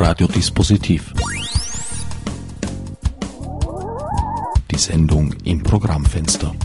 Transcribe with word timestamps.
Radiodispositiv. 0.00 1.12
Die 4.70 4.78
Sendung 4.78 5.34
im 5.44 5.62
Programmfenster. 5.62 6.56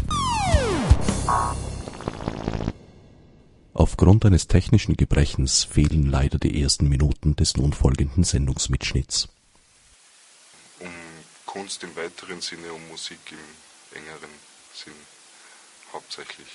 Aufgrund 3.73 4.25
eines 4.25 4.47
technischen 4.47 4.95
Gebrechens 4.95 5.65
fehlen 5.65 6.03
leider 6.09 6.39
die 6.39 6.61
ersten 6.61 6.87
Minuten 6.87 7.35
des 7.35 7.57
nun 7.57 7.73
folgenden 7.73 8.23
Sendungsmitschnitts. 8.23 9.27
Um 10.79 10.87
Kunst 11.45 11.83
im 11.83 11.93
weiteren 11.97 12.39
Sinne, 12.39 12.71
um 12.71 12.87
Musik 12.87 13.19
im 13.31 13.97
engeren 13.97 14.31
Sinn 14.73 14.93
hauptsächlich. 15.91 16.47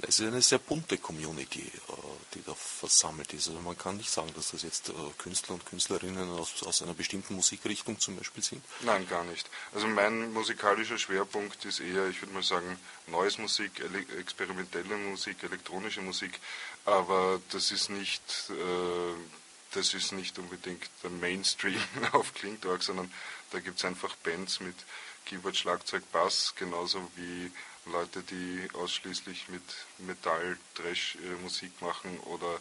Es 0.00 0.18
ist 0.18 0.26
eine 0.26 0.42
sehr 0.42 0.58
bunte 0.58 0.98
Community, 0.98 1.60
äh, 1.62 1.92
die 2.34 2.42
da 2.44 2.54
versammelt 2.54 3.32
ist. 3.32 3.48
Also 3.48 3.60
man 3.60 3.78
kann 3.78 3.96
nicht 3.96 4.10
sagen, 4.10 4.32
dass 4.34 4.50
das 4.50 4.62
jetzt 4.62 4.88
äh, 4.88 4.92
Künstler 5.18 5.54
und 5.54 5.66
Künstlerinnen 5.66 6.30
aus, 6.30 6.62
aus 6.64 6.82
einer 6.82 6.94
bestimmten 6.94 7.34
Musikrichtung 7.34 7.98
zum 8.00 8.16
Beispiel 8.16 8.42
sind. 8.42 8.64
Nein, 8.80 9.08
gar 9.08 9.24
nicht. 9.24 9.48
Also 9.72 9.86
mein 9.86 10.32
musikalischer 10.32 10.98
Schwerpunkt 10.98 11.64
ist 11.64 11.80
eher, 11.80 12.08
ich 12.08 12.20
würde 12.20 12.34
mal 12.34 12.42
sagen, 12.42 12.78
neues 13.06 13.38
Musik, 13.38 13.82
experimentelle 14.18 14.96
Musik, 14.96 15.42
elektronische 15.42 16.00
Musik. 16.00 16.40
Aber 16.84 17.40
das 17.50 17.70
ist 17.70 17.88
nicht, 17.90 18.50
äh, 18.50 19.14
das 19.72 19.94
ist 19.94 20.12
nicht 20.12 20.38
unbedingt 20.38 20.90
der 21.02 21.10
Mainstream 21.10 21.80
auf 22.12 22.34
Klingtalk, 22.34 22.82
sondern 22.82 23.12
da 23.52 23.60
gibt 23.60 23.78
es 23.78 23.84
einfach 23.84 24.16
Bands 24.16 24.60
mit 24.60 24.74
Keyboard, 25.24 25.56
Schlagzeug, 25.56 26.02
Bass, 26.12 26.52
genauso 26.56 27.10
wie 27.16 27.50
Leute, 27.86 28.22
die 28.22 28.68
ausschließlich 28.74 29.48
mit 29.48 29.62
Metall, 29.98 30.58
Trash 30.74 31.16
äh, 31.16 31.42
Musik 31.42 31.80
machen 31.82 32.18
oder 32.20 32.54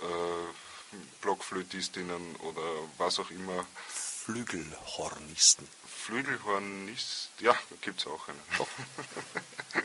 äh, 0.00 0.96
Blockflötistinnen 1.22 2.36
oder 2.36 2.62
was 2.98 3.18
auch 3.18 3.30
immer. 3.30 3.66
Flügelhornisten. 3.88 5.66
Flügelhornist, 5.86 7.30
ja, 7.40 7.54
gibt 7.80 8.00
es 8.00 8.06
auch 8.06 8.28
einen. 8.28 8.40
Doch. 8.56 8.68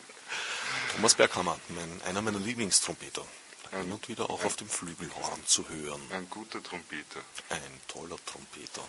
Thomas 0.95 1.15
Berghammer, 1.15 1.59
mein, 1.69 2.01
einer 2.03 2.21
meiner 2.21 2.39
Lieblingstrompeter. 2.39 3.25
Hin 3.71 3.91
und 3.91 4.07
wieder 4.07 4.29
auch 4.29 4.41
ein, 4.41 4.45
auf 4.45 4.55
dem 4.55 4.69
Flügelhorn 4.69 5.45
zu 5.47 5.67
hören. 5.67 6.01
Ein 6.11 6.29
guter 6.29 6.61
Trompeter. 6.61 7.21
Ein 7.49 7.81
toller 7.87 8.17
Trompeter. 8.25 8.87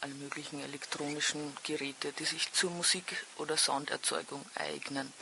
alle 0.00 0.14
möglichen 0.14 0.60
elektronischen 0.60 1.56
Geräte, 1.64 2.12
die 2.12 2.24
sich 2.24 2.52
zur 2.52 2.70
Musik- 2.70 3.24
oder 3.36 3.56
Sounderzeugung 3.56 4.44
eignen. 4.54 5.12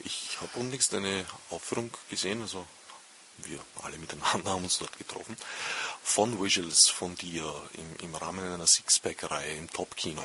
Ich 0.00 0.38
habe 0.40 0.58
unlängst 0.58 0.94
eine 0.94 1.26
Aufführung 1.50 1.90
gesehen, 2.10 2.42
also 2.42 2.66
wir 3.38 3.60
alle 3.82 3.98
miteinander 3.98 4.50
haben 4.50 4.64
uns 4.64 4.78
dort 4.78 4.96
getroffen, 4.98 5.36
von 6.02 6.42
Visuals 6.42 6.88
von 6.88 7.14
dir 7.16 7.44
im, 7.74 7.96
im 7.96 8.14
Rahmen 8.14 8.44
einer 8.44 8.66
Sixpack-Reihe 8.66 9.56
im 9.56 9.70
Top-Kino. 9.70 10.24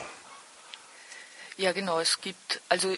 Ja, 1.60 1.72
genau, 1.72 2.00
es 2.00 2.22
gibt, 2.22 2.62
also 2.70 2.96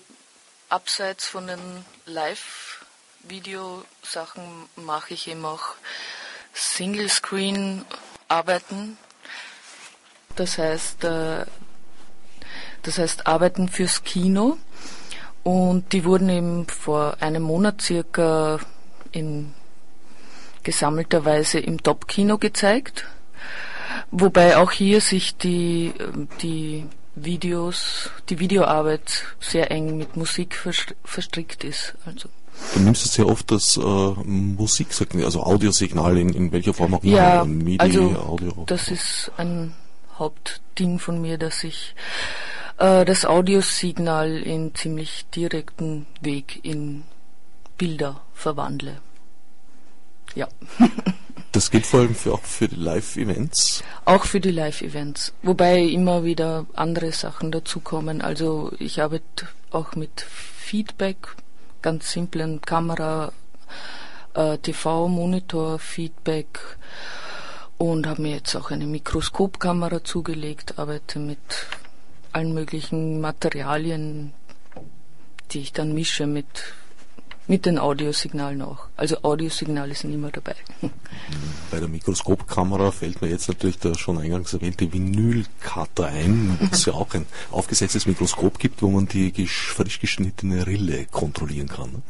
abseits 0.67 1.25
von 1.25 1.47
den 1.47 1.61
Live-Video-Sachen 2.05 4.43
mache 4.75 5.13
ich 5.13 5.29
eben 5.29 5.45
auch 5.45 5.75
Single-Screen-Arbeiten. 6.53 8.97
Das 10.35 10.57
heißt, 10.57 11.05
äh, 11.05 11.45
das 12.81 12.97
heißt 12.97 13.27
Arbeiten 13.27 13.69
fürs 13.69 14.03
Kino. 14.03 14.57
Und 15.43 15.93
die 15.93 16.03
wurden 16.03 16.27
eben 16.27 16.67
vor 16.67 17.15
einem 17.21 17.43
Monat 17.43 17.81
circa 17.81 18.59
in 19.13 19.53
gesammelter 20.63 21.23
Weise 21.23 21.59
im 21.59 21.81
Top-Kino 21.81 22.37
gezeigt. 22.37 23.07
Wobei 24.11 24.57
auch 24.57 24.71
hier 24.71 24.99
sich 24.99 25.37
die, 25.37 25.93
die 26.41 26.85
Videos, 27.23 28.09
die 28.29 28.39
Videoarbeit 28.39 29.25
sehr 29.39 29.71
eng 29.71 29.97
mit 29.97 30.15
Musik 30.15 30.55
verstrickt 31.03 31.63
ist. 31.63 31.95
Also. 32.05 32.29
Du 32.73 32.79
nimmst 32.81 33.05
es 33.05 33.13
sehr 33.13 33.27
oft 33.27 33.51
das 33.51 33.77
äh, 33.77 33.81
Musiksignal, 33.81 35.25
also 35.25 35.43
Audiosignal 35.43 36.17
in, 36.17 36.29
in 36.29 36.51
welcher 36.51 36.73
Form 36.73 36.93
auch 36.93 37.03
immer. 37.03 37.15
Ja, 37.15 37.45
MIDI, 37.45 37.79
also 37.79 38.01
Audio. 38.15 38.63
das 38.65 38.89
ist 38.89 39.31
ein 39.37 39.73
Hauptding 40.17 40.99
von 40.99 41.21
mir, 41.21 41.37
dass 41.37 41.63
ich 41.63 41.95
äh, 42.77 43.05
das 43.05 43.25
Audiosignal 43.25 44.37
in 44.41 44.75
ziemlich 44.75 45.25
direkten 45.33 46.05
Weg 46.21 46.59
in 46.63 47.03
Bilder 47.77 48.21
verwandle. 48.33 48.97
Ja. 50.35 50.47
Das 51.51 51.71
geht 51.71 51.85
vor 51.85 52.01
allem 52.01 52.13
für, 52.13 52.33
auch 52.33 52.43
für 52.43 52.67
die 52.67 52.75
Live-Events? 52.75 53.83
Auch 54.05 54.25
für 54.25 54.39
die 54.39 54.51
Live-Events. 54.51 55.33
Wobei 55.41 55.79
immer 55.79 56.23
wieder 56.23 56.67
andere 56.73 57.11
Sachen 57.11 57.51
dazukommen. 57.51 58.21
Also 58.21 58.71
ich 58.77 59.01
arbeite 59.01 59.47
auch 59.71 59.95
mit 59.95 60.21
Feedback, 60.21 61.17
ganz 61.81 62.11
simplen 62.11 62.61
Kamera, 62.61 63.31
äh, 64.35 64.57
TV-Monitor, 64.59 65.79
Feedback 65.79 66.59
und 67.79 68.05
habe 68.05 68.21
mir 68.21 68.35
jetzt 68.35 68.55
auch 68.55 68.69
eine 68.69 68.85
Mikroskopkamera 68.85 70.03
zugelegt, 70.03 70.77
arbeite 70.77 71.17
mit 71.17 71.39
allen 72.31 72.53
möglichen 72.53 73.21
Materialien, 73.21 74.33
die 75.51 75.61
ich 75.61 75.73
dann 75.73 75.93
mische 75.93 76.27
mit 76.27 76.75
mit 77.49 77.65
den 77.65 77.79
Audiosignalen 77.79 78.61
auch. 78.61 78.85
Also 78.95 79.23
Audiosignale 79.23 79.95
sind 79.95 80.13
immer 80.13 80.29
dabei. 80.29 80.55
Bei 81.71 81.79
der 81.79 81.89
Mikroskopkamera 81.89 82.91
fällt 82.91 83.21
mir 83.21 83.27
jetzt 83.27 83.47
natürlich 83.47 83.79
der 83.79 83.95
schon 83.95 84.19
eingangs 84.19 84.53
erwähnte 84.53 84.93
Vinylcutter 84.93 86.05
ein, 86.05 86.57
wo 86.59 86.67
es 86.71 86.85
ja 86.85 86.93
auch 86.93 87.11
ein 87.15 87.25
aufgesetztes 87.49 88.05
Mikroskop 88.05 88.59
gibt, 88.59 88.83
wo 88.83 88.89
man 88.89 89.07
die 89.07 89.31
frisch 89.47 89.99
geschnittene 89.99 90.67
Rille 90.67 91.07
kontrollieren 91.09 91.67
kann. 91.67 92.03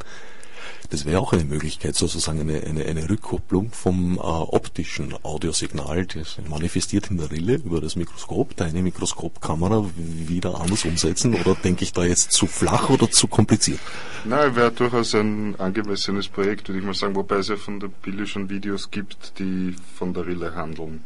Das 0.90 1.06
wäre 1.06 1.20
auch 1.20 1.34
eine 1.34 1.44
Möglichkeit, 1.44 1.96
sozusagen 1.96 2.42
eine, 2.42 2.64
eine, 2.64 2.86
eine 2.86 3.10
Rückkopplung 3.10 3.72
vom 3.72 4.18
äh, 4.18 4.22
optischen 4.22 5.14
Audiosignal, 5.24 6.06
das 6.08 6.38
manifestiert 6.48 7.12
in 7.12 7.18
der 7.18 7.30
Rille 7.32 7.56
über 7.56 7.80
das 7.80 7.96
Mikroskop, 7.96 8.56
deine 8.56 8.82
Mikroskopkamera 8.82 9.86
wieder 9.96 10.60
anders 10.60 10.86
umsetzen 10.86 11.36
oder 11.36 11.56
denke 11.56 11.84
ich 11.84 11.94
da 11.94 12.04
jetzt 12.04 12.32
zu 12.32 12.48
flach 12.48 12.90
oder 12.90 13.12
zu 13.12 13.28
kompliziert? 13.28 13.80
Nein, 14.26 14.56
wäre 14.56 14.72
durchaus 14.72 15.14
ein 15.16 15.60
angemessenes 15.60 16.28
Projekt, 16.28 16.70
würde 16.70 16.80
ich 16.80 16.86
mal 16.86 16.94
sagen, 16.94 17.16
wobei 17.16 17.36
es 17.38 17.50
ja 17.50 17.56
von 17.56 17.80
der 17.80 17.90
Billy 17.90 18.26
schon 18.26 18.50
Videos 18.50 18.90
gibt, 18.90 19.40
die 19.40 19.76
von 19.96 20.14
der 20.14 20.26
Rille 20.26 20.56
handeln. 20.56 21.04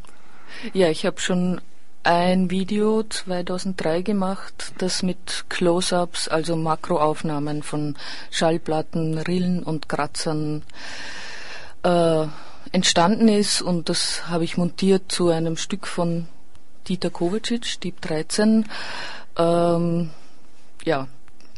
Ja, 0.73 0.89
ich 0.89 1.05
habe 1.05 1.19
schon 1.19 1.61
ein 2.03 2.49
Video 2.49 3.03
2003 3.03 4.01
gemacht, 4.01 4.73
das 4.77 5.03
mit 5.03 5.45
Close-ups, 5.49 6.27
also 6.27 6.55
Makroaufnahmen 6.55 7.63
von 7.63 7.95
Schallplatten, 8.29 9.17
Rillen 9.17 9.63
und 9.63 9.87
Kratzern 9.87 10.63
äh, 11.83 12.25
entstanden 12.71 13.27
ist 13.27 13.61
und 13.61 13.89
das 13.89 14.27
habe 14.27 14.43
ich 14.43 14.57
montiert 14.57 15.11
zu 15.11 15.29
einem 15.29 15.57
Stück 15.57 15.87
von 15.87 16.27
Dieter 16.87 17.09
Kovacic, 17.09 17.79
Dieb 17.81 18.01
13, 18.01 18.65
ähm, 19.37 20.09
ja, 20.83 21.07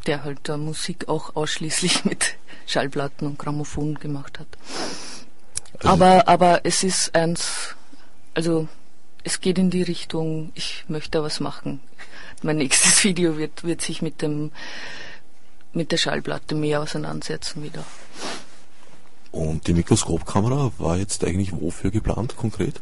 der 0.06 0.24
halt 0.24 0.48
äh, 0.50 0.58
Musik 0.58 1.08
auch 1.08 1.36
ausschließlich 1.36 2.06
mit 2.06 2.36
Schallplatten 2.68 3.28
und 3.28 3.40
Grammophon 3.40 3.96
gemacht 3.96 4.40
hat. 4.40 4.48
Also 5.80 5.90
aber, 5.90 6.28
aber 6.28 6.62
es 6.64 6.84
ist 6.84 7.16
eins, 7.16 7.76
also 8.34 8.68
es 9.26 9.42
geht 9.42 9.58
in 9.58 9.72
die 9.72 9.82
Richtung, 9.82 10.52
ich 10.54 10.86
möchte 10.88 11.22
was 11.22 11.40
machen. 11.40 11.82
Mein 12.44 12.58
nächstes 12.58 13.04
Video 13.04 13.38
wird, 13.38 13.64
wird 13.64 13.82
sich 13.82 14.02
mit 14.02 14.22
dem, 14.22 14.52
mit 15.74 15.92
der 15.92 15.98
Schallplatte 15.98 16.56
mehr 16.56 16.82
auseinandersetzen 16.82 17.64
wieder. 17.64 17.84
Und 19.32 19.68
die 19.68 19.74
Mikroskopkamera 19.74 20.72
war 20.78 20.98
jetzt 20.98 21.26
eigentlich 21.26 21.52
wofür 21.52 21.92
geplant 21.92 22.38
konkret? 22.38 22.80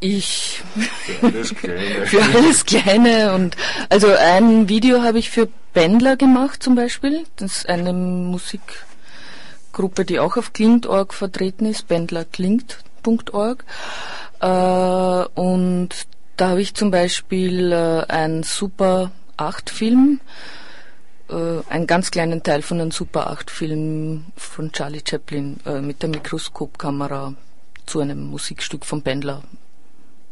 Ich. 0.00 0.62
Für 0.76 1.26
alles 1.26 1.54
Kleine. 1.54 1.80
für 2.06 2.22
alles 2.22 2.64
Kleine 2.64 3.34
und 3.34 3.56
also 3.88 4.12
ein 4.12 4.68
Video 4.68 5.02
habe 5.02 5.18
ich 5.18 5.30
für 5.30 5.48
Bändler 5.72 6.16
gemacht 6.16 6.62
zum 6.62 6.76
Beispiel. 6.76 7.24
Das 7.36 7.56
ist 7.56 7.68
eine 7.68 7.92
Musikgruppe, 7.92 10.04
die 10.04 10.20
auch 10.20 10.36
auf 10.36 10.52
klingt.org 10.52 11.12
vertreten 11.12 11.66
ist, 11.66 11.88
bändlerklingt.org. 13.04 13.64
Äh, 14.40 15.40
und 15.40 15.88
da 16.36 16.48
habe 16.48 16.60
ich 16.62 16.74
zum 16.74 16.90
Beispiel 16.90 17.72
äh, 17.72 18.04
einen 18.08 18.42
Super 18.42 19.12
8 19.36 19.70
Film, 19.70 20.20
äh, 21.28 21.60
einen 21.68 21.86
ganz 21.86 22.10
kleinen 22.10 22.42
Teil 22.42 22.62
von 22.62 22.80
einem 22.80 22.90
Super 22.90 23.30
8 23.30 23.50
Film 23.50 24.26
von 24.36 24.72
Charlie 24.72 25.02
Chaplin 25.08 25.60
äh, 25.64 25.80
mit 25.80 26.02
der 26.02 26.08
Mikroskopkamera 26.08 27.34
zu 27.86 28.00
einem 28.00 28.26
Musikstück 28.26 28.84
von 28.84 29.02
Bändler 29.02 29.42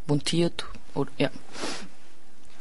montiert. 0.06 0.64
Oder, 0.94 1.10
ja. 1.18 1.30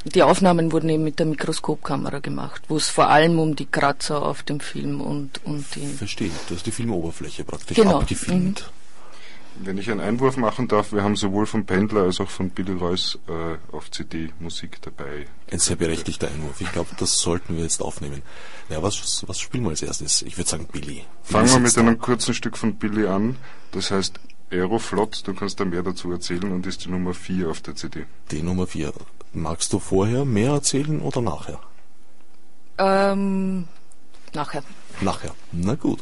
Die 0.04 0.24
Aufnahmen 0.24 0.72
wurden 0.72 0.90
eben 0.90 1.04
mit 1.04 1.20
der 1.20 1.28
Mikroskopkamera 1.28 2.20
gemacht, 2.20 2.64
wo 2.70 2.78
es 2.78 2.90
vor 2.90 3.10
allem 3.10 3.38
um 3.38 3.56
die 3.56 3.68
Kratzer 3.68 4.24
auf 4.24 4.42
dem 4.42 4.60
Film 4.60 5.00
und, 5.00 5.40
und 5.46 5.64
die. 5.76 5.86
Verstehe, 5.86 6.32
du 6.50 6.56
hast 6.56 6.66
die 6.66 6.72
Filmoberfläche 6.72 7.44
praktisch 7.44 7.78
Genau. 7.78 8.00
abgefilmt. 8.00 8.72
Wenn 9.56 9.78
ich 9.78 9.92
einen 9.92 10.00
Einwurf 10.00 10.38
machen 10.38 10.68
darf, 10.68 10.94
wir 10.94 11.04
haben 11.04 11.16
sowohl 11.16 11.46
von 11.46 11.66
Pendler 11.66 12.04
als 12.04 12.20
auch 12.20 12.30
von 12.30 12.50
Billy 12.50 12.72
Royce 12.72 13.20
äh, 13.28 13.76
auf 13.76 13.92
CD 13.92 14.30
Musik 14.40 14.82
dabei. 14.82 15.26
Ein 15.52 15.60
sehr 15.60 15.76
berechtigter 15.76 16.28
Einwurf. 16.30 16.62
Ich 16.62 16.72
glaube, 16.72 16.90
das 16.98 17.18
sollten 17.18 17.58
wir 17.58 17.64
jetzt 17.64 17.82
aufnehmen. 17.82 18.22
Ja, 18.70 18.82
was, 18.82 19.28
was 19.28 19.40
spielen 19.40 19.64
wir 19.64 19.72
als 19.72 19.82
erstes? 19.82 20.22
Ich 20.22 20.38
würde 20.38 20.50
sagen 20.50 20.68
Billy. 20.72 21.04
Fangen 21.24 21.50
wir 21.50 21.60
mit 21.60 21.76
da. 21.76 21.82
einem 21.82 22.00
kurzen 22.00 22.34
Stück 22.34 22.58
von 22.58 22.76
Billy 22.76 23.08
an. 23.08 23.36
Das 23.72 23.92
heißt 23.92 24.20
Aeroflot, 24.52 25.28
du 25.28 25.34
kannst 25.34 25.60
da 25.60 25.66
mehr 25.66 25.84
dazu 25.84 26.12
erzählen 26.12 26.52
und 26.52 26.66
ist 26.66 26.86
die 26.86 26.90
Nummer 26.90 27.14
4 27.14 27.50
auf 27.50 27.62
der 27.62 27.76
CD. 27.76 28.06
Die 28.32 28.42
Nummer 28.42 28.68
4. 28.68 28.94
Magst 29.34 29.72
du 29.74 29.80
vorher 29.80 30.26
mehr 30.26 30.52
erzählen 30.52 31.02
oder 31.02 31.22
nachher? 31.22 31.60
Ähm, 32.78 33.68
nachher. 34.34 34.64
Nachher. 35.00 35.34
Na 35.52 35.76
gut. 35.76 36.00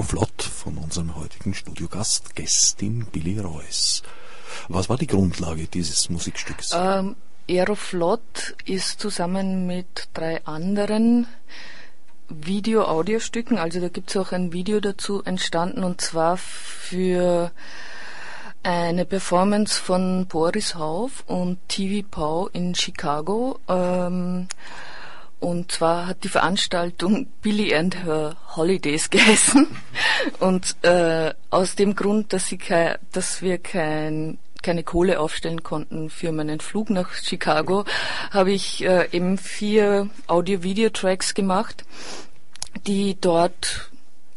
Aeroflot 0.00 0.42
von 0.42 0.78
unserem 0.78 1.14
heutigen 1.14 1.52
Studiogast, 1.52 2.34
Gästin 2.34 3.04
Billy 3.12 3.38
Royce. 3.38 4.02
Was 4.68 4.88
war 4.88 4.96
die 4.96 5.06
Grundlage 5.06 5.66
dieses 5.66 6.08
Musikstücks? 6.08 6.70
Ähm, 6.74 7.16
Aeroflot 7.46 8.56
ist 8.64 8.98
zusammen 8.98 9.66
mit 9.66 10.08
drei 10.14 10.42
anderen 10.46 11.26
Video-Audiostücken, 12.30 13.58
also 13.58 13.78
da 13.78 13.90
gibt 13.90 14.08
es 14.08 14.16
auch 14.16 14.32
ein 14.32 14.54
Video 14.54 14.80
dazu 14.80 15.22
entstanden 15.22 15.84
und 15.84 16.00
zwar 16.00 16.38
für 16.38 17.50
eine 18.62 19.04
Performance 19.04 19.78
von 19.78 20.26
Boris 20.26 20.76
Hauf 20.76 21.24
und 21.26 21.58
TV 21.68 22.08
Pau 22.10 22.48
in 22.48 22.74
Chicago. 22.74 23.60
Ähm, 23.68 24.48
und 25.40 25.72
zwar 25.72 26.06
hat 26.06 26.22
die 26.22 26.28
Veranstaltung 26.28 27.26
Billy 27.40 27.74
and 27.74 28.04
Her 28.04 28.36
Holidays 28.56 29.08
geheißen. 29.10 29.66
Und 30.38 30.76
äh, 30.82 31.32
aus 31.48 31.74
dem 31.76 31.94
Grund, 31.94 32.32
dass, 32.34 32.46
sie 32.48 32.58
kei 32.58 32.98
dass 33.12 33.40
wir 33.40 33.56
kein, 33.56 34.38
keine 34.62 34.84
Kohle 34.84 35.18
aufstellen 35.18 35.62
konnten 35.62 36.10
für 36.10 36.30
meinen 36.30 36.60
Flug 36.60 36.90
nach 36.90 37.14
Chicago, 37.14 37.86
habe 38.30 38.52
ich 38.52 38.84
äh, 38.84 39.08
eben 39.12 39.38
vier 39.38 40.10
Audio-Video-Tracks 40.26 41.32
gemacht, 41.32 41.84
die 42.86 43.16
dort 43.18 43.90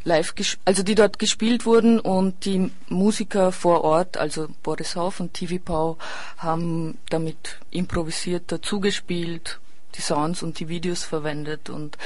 live, 0.04 0.34
also 0.64 0.82
die 0.82 0.94
dort 0.94 1.18
gespielt 1.18 1.66
wurden 1.66 2.00
und 2.00 2.46
die 2.46 2.70
Musiker 2.88 3.52
vor 3.52 3.84
Ort, 3.84 4.16
also 4.16 4.48
Boris 4.62 4.96
Hauf 4.96 5.20
und 5.20 5.34
TV 5.34 5.56
Pau, 5.62 5.98
haben 6.38 6.98
damit 7.10 7.58
improvisiert, 7.70 8.50
dazugespielt, 8.52 9.60
die 9.94 10.02
Sounds 10.02 10.42
und 10.42 10.58
die 10.60 10.68
Videos 10.68 11.02
verwendet 11.04 11.70
und 11.70 11.98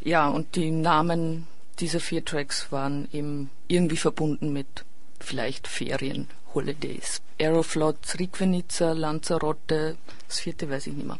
ja, 0.00 0.28
und 0.28 0.54
die 0.54 0.70
Namen 0.70 1.46
dieser 1.80 2.00
vier 2.00 2.24
Tracks 2.24 2.70
waren 2.70 3.08
eben 3.12 3.50
irgendwie 3.66 3.96
verbunden 3.96 4.52
mit 4.52 4.84
vielleicht 5.20 5.66
Ferien, 5.66 6.28
Holidays. 6.54 7.20
Aeroflot, 7.40 8.04
Srikvenica, 8.04 8.92
Lanzarote, 8.92 9.96
das 10.26 10.40
vierte 10.40 10.68
weiß 10.68 10.88
ich 10.88 10.94
nicht 10.94 11.06
mehr. 11.06 11.18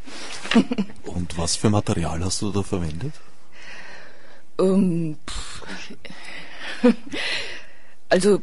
Und 1.05 1.39
was 1.39 1.57
für 1.57 1.71
Material 1.71 2.25
hast 2.25 2.43
du 2.43 2.51
da 2.51 2.63
verwendet? 2.63 3.13
Ähm, 4.59 5.17
pff, 5.29 5.63
also 8.09 8.43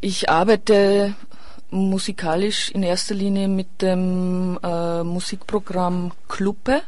ich 0.00 0.28
arbeite 0.28 1.14
musikalisch 1.70 2.70
in 2.70 2.82
erster 2.82 3.14
Linie 3.14 3.48
mit 3.48 3.82
dem 3.82 4.58
äh, 4.62 5.02
Musikprogramm 5.02 6.12
Kluppe. 6.28 6.82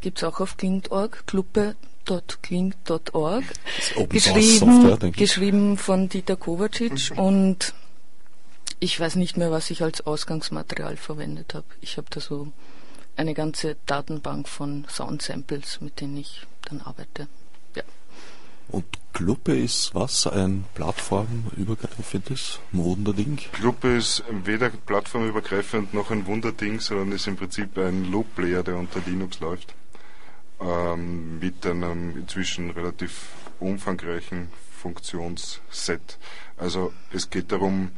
Gibt's 0.00 0.24
auch 0.24 0.40
auf 0.40 0.56
klingt.org, 0.56 1.26
kluppe.klingt.org. 1.26 3.44
Geschrieben, 4.08 5.12
geschrieben 5.12 5.76
von 5.76 6.08
Dieter 6.08 6.36
Kovacic 6.36 7.12
und 7.16 7.74
ich 8.80 8.98
weiß 8.98 9.14
nicht 9.16 9.36
mehr, 9.36 9.50
was 9.50 9.70
ich 9.70 9.82
als 9.82 10.06
Ausgangsmaterial 10.06 10.96
verwendet 10.96 11.52
habe. 11.54 11.66
Ich 11.82 11.98
habe 11.98 12.06
da 12.10 12.20
so 12.20 12.50
eine 13.16 13.34
ganze 13.34 13.76
Datenbank 13.86 14.48
von 14.48 14.86
Soundsamples, 14.88 15.82
mit 15.82 16.00
denen 16.00 16.16
ich 16.16 16.46
dann 16.62 16.80
arbeite. 16.80 17.28
Und 18.70 18.84
Cluppe 19.12 19.56
ist 19.56 19.94
was? 19.94 20.26
Ein 20.26 20.64
plattformübergreifendes 20.74 22.60
Wunderding? 22.72 23.38
Cluppe 23.52 23.96
ist 23.96 24.22
weder 24.44 24.70
plattformübergreifend 24.70 25.92
noch 25.92 26.10
ein 26.10 26.26
Wunderding, 26.26 26.80
sondern 26.80 27.12
ist 27.12 27.26
im 27.26 27.36
Prinzip 27.36 27.76
ein 27.78 28.10
Loop-Player, 28.10 28.62
der 28.62 28.76
unter 28.76 29.00
Linux 29.06 29.40
läuft. 29.40 29.74
Ähm, 30.60 31.38
mit 31.38 31.66
einem 31.66 32.16
inzwischen 32.16 32.70
relativ 32.70 33.28
umfangreichen 33.58 34.48
Funktionsset. 34.80 36.18
Also 36.56 36.92
es 37.12 37.30
geht 37.30 37.52
darum, 37.52 37.90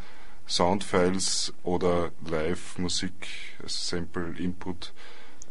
Soundfiles 0.49 1.53
oder 1.63 2.11
Live-Musik, 2.27 3.29
also 3.63 3.97
Sample-Input 3.97 4.93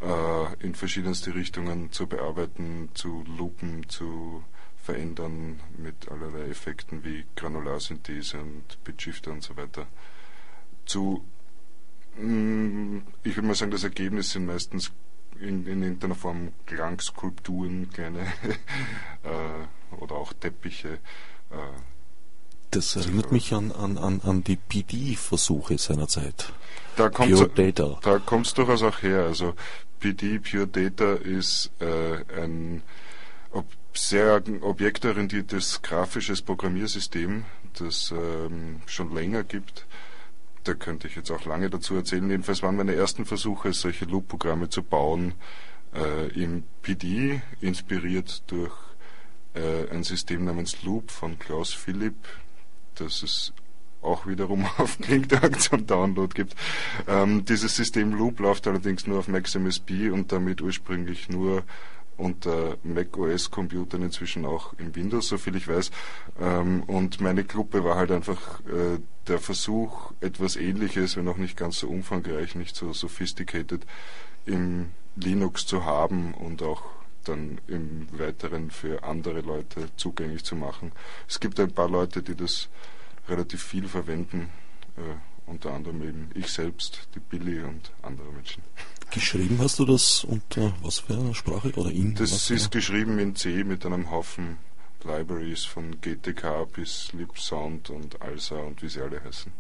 äh, 0.01 0.65
in 0.65 0.75
verschiedenste 0.75 1.33
Richtungen 1.33 1.91
zu 1.91 2.07
bearbeiten, 2.07 2.89
zu 2.93 3.23
loopen, 3.37 3.87
zu 3.89 4.43
verändern 4.81 5.59
mit 5.77 6.09
allerlei 6.09 6.49
Effekten 6.49 7.03
wie 7.03 7.25
Granularsynthese 7.35 8.39
und 8.39 8.83
Bitshifter 8.83 9.31
und 9.31 9.43
so 9.43 9.55
weiter. 9.55 9.87
Zu, 10.85 11.23
mm, 12.17 12.99
ich 13.23 13.35
würde 13.35 13.47
mal 13.47 13.55
sagen, 13.55 13.71
das 13.71 13.83
Ergebnis 13.83 14.31
sind 14.31 14.45
meistens 14.45 14.91
in, 15.39 15.65
in 15.67 15.83
irgendeiner 15.83 16.15
Form 16.15 16.51
Klangskulpturen, 16.65 17.89
kleine 17.91 18.21
äh, 19.23 19.95
oder 19.95 20.15
auch 20.15 20.33
Teppiche. 20.33 20.93
Äh, 21.51 21.55
das 22.71 22.95
erinnert 22.95 23.31
mich 23.31 23.53
an, 23.53 23.71
an, 23.71 23.97
an, 23.97 24.21
an 24.21 24.43
die 24.43 24.55
PD-Versuche 24.55 25.77
seiner 25.77 26.07
Zeit. 26.07 26.53
Da 26.95 27.09
kommt 27.09 27.31
Pure 27.31 27.49
Data. 27.49 27.99
Da 28.01 28.19
kommt 28.19 28.47
es 28.47 28.53
durchaus 28.53 28.81
auch 28.81 29.01
her. 29.01 29.25
Also 29.25 29.55
PD, 29.99 30.39
Pure 30.39 30.67
Data 30.67 31.13
ist 31.15 31.69
äh, 31.79 32.23
ein 32.41 32.81
ob, 33.51 33.65
sehr 33.93 34.41
objektorientiertes 34.61 35.81
grafisches 35.81 36.41
Programmiersystem, 36.41 37.45
das 37.77 38.13
ähm, 38.15 38.81
schon 38.85 39.13
länger 39.13 39.43
gibt. 39.43 39.85
Da 40.63 40.73
könnte 40.73 41.07
ich 41.07 41.15
jetzt 41.15 41.31
auch 41.31 41.45
lange 41.45 41.69
dazu 41.69 41.95
erzählen. 41.95 42.29
Jedenfalls 42.29 42.61
waren 42.61 42.75
meine 42.75 42.95
ersten 42.95 43.25
Versuche, 43.25 43.73
solche 43.73 44.05
Loop-Programme 44.05 44.69
zu 44.69 44.83
bauen, 44.83 45.33
äh, 45.93 46.27
im 46.39 46.63
PD, 46.83 47.41
inspiriert 47.59 48.43
durch 48.47 48.73
äh, 49.53 49.89
ein 49.89 50.03
System 50.03 50.45
namens 50.45 50.83
Loop 50.83 51.11
von 51.11 51.39
Klaus 51.39 51.73
Philipp, 51.73 52.15
das 52.95 53.23
es 53.23 53.53
auch 54.01 54.25
wiederum 54.25 54.65
auf 54.77 54.99
Clickdark 54.99 55.59
zum 55.59 55.85
Download 55.85 56.33
gibt. 56.33 56.55
Ähm, 57.07 57.45
dieses 57.45 57.75
System 57.75 58.13
Loop 58.13 58.39
läuft 58.39 58.67
allerdings 58.67 59.07
nur 59.07 59.19
auf 59.19 59.27
MaxMSP 59.27 60.11
und 60.11 60.31
damit 60.31 60.61
ursprünglich 60.61 61.29
nur 61.29 61.63
unter 62.21 62.77
macOS-Computern 62.83 64.03
inzwischen 64.03 64.45
auch 64.45 64.73
in 64.77 64.95
Windows, 64.95 65.27
soviel 65.27 65.55
ich 65.55 65.67
weiß. 65.67 65.91
Ähm, 66.39 66.83
und 66.83 67.19
meine 67.19 67.43
Gruppe 67.43 67.83
war 67.83 67.95
halt 67.95 68.11
einfach 68.11 68.59
äh, 68.61 68.99
der 69.27 69.39
Versuch, 69.39 70.11
etwas 70.21 70.55
Ähnliches, 70.55 71.17
wenn 71.17 71.27
auch 71.27 71.37
nicht 71.37 71.57
ganz 71.57 71.79
so 71.79 71.89
umfangreich, 71.89 72.55
nicht 72.55 72.75
so 72.75 72.93
sophisticated, 72.93 73.85
im 74.45 74.91
Linux 75.15 75.65
zu 75.65 75.83
haben 75.85 76.33
und 76.33 76.61
auch 76.61 76.83
dann 77.23 77.59
im 77.67 78.07
Weiteren 78.11 78.71
für 78.71 79.03
andere 79.03 79.41
Leute 79.41 79.89
zugänglich 79.95 80.43
zu 80.43 80.55
machen. 80.55 80.91
Es 81.27 81.39
gibt 81.39 81.59
ein 81.59 81.71
paar 81.71 81.89
Leute, 81.89 82.23
die 82.23 82.35
das 82.35 82.69
relativ 83.27 83.63
viel 83.63 83.87
verwenden, 83.87 84.49
äh, 84.97 85.49
unter 85.49 85.73
anderem 85.73 86.01
eben 86.01 86.29
ich 86.33 86.47
selbst, 86.47 87.07
die 87.15 87.19
Billy 87.19 87.61
und 87.61 87.91
andere 88.01 88.31
Menschen. 88.31 88.63
Geschrieben 89.11 89.59
hast 89.59 89.77
du 89.79 89.85
das 89.85 90.23
unter 90.23 90.73
was 90.81 90.99
für 90.99 91.13
einer 91.13 91.35
Sprache 91.35 91.71
oder 91.75 91.91
in? 91.91 92.15
Das 92.15 92.49
ist 92.49 92.71
geschrieben 92.71 93.19
in 93.19 93.35
C 93.35 93.63
mit 93.63 93.85
einem 93.85 94.09
Haufen 94.09 94.57
Libraries 95.03 95.65
von 95.65 95.99
GTK 95.99 96.71
bis 96.71 97.11
LibSound 97.13 97.89
und 97.89 98.21
ALSA 98.21 98.55
und 98.55 98.81
wie 98.81 98.89
sie 98.89 99.01
alle 99.01 99.23
heißen. 99.23 99.51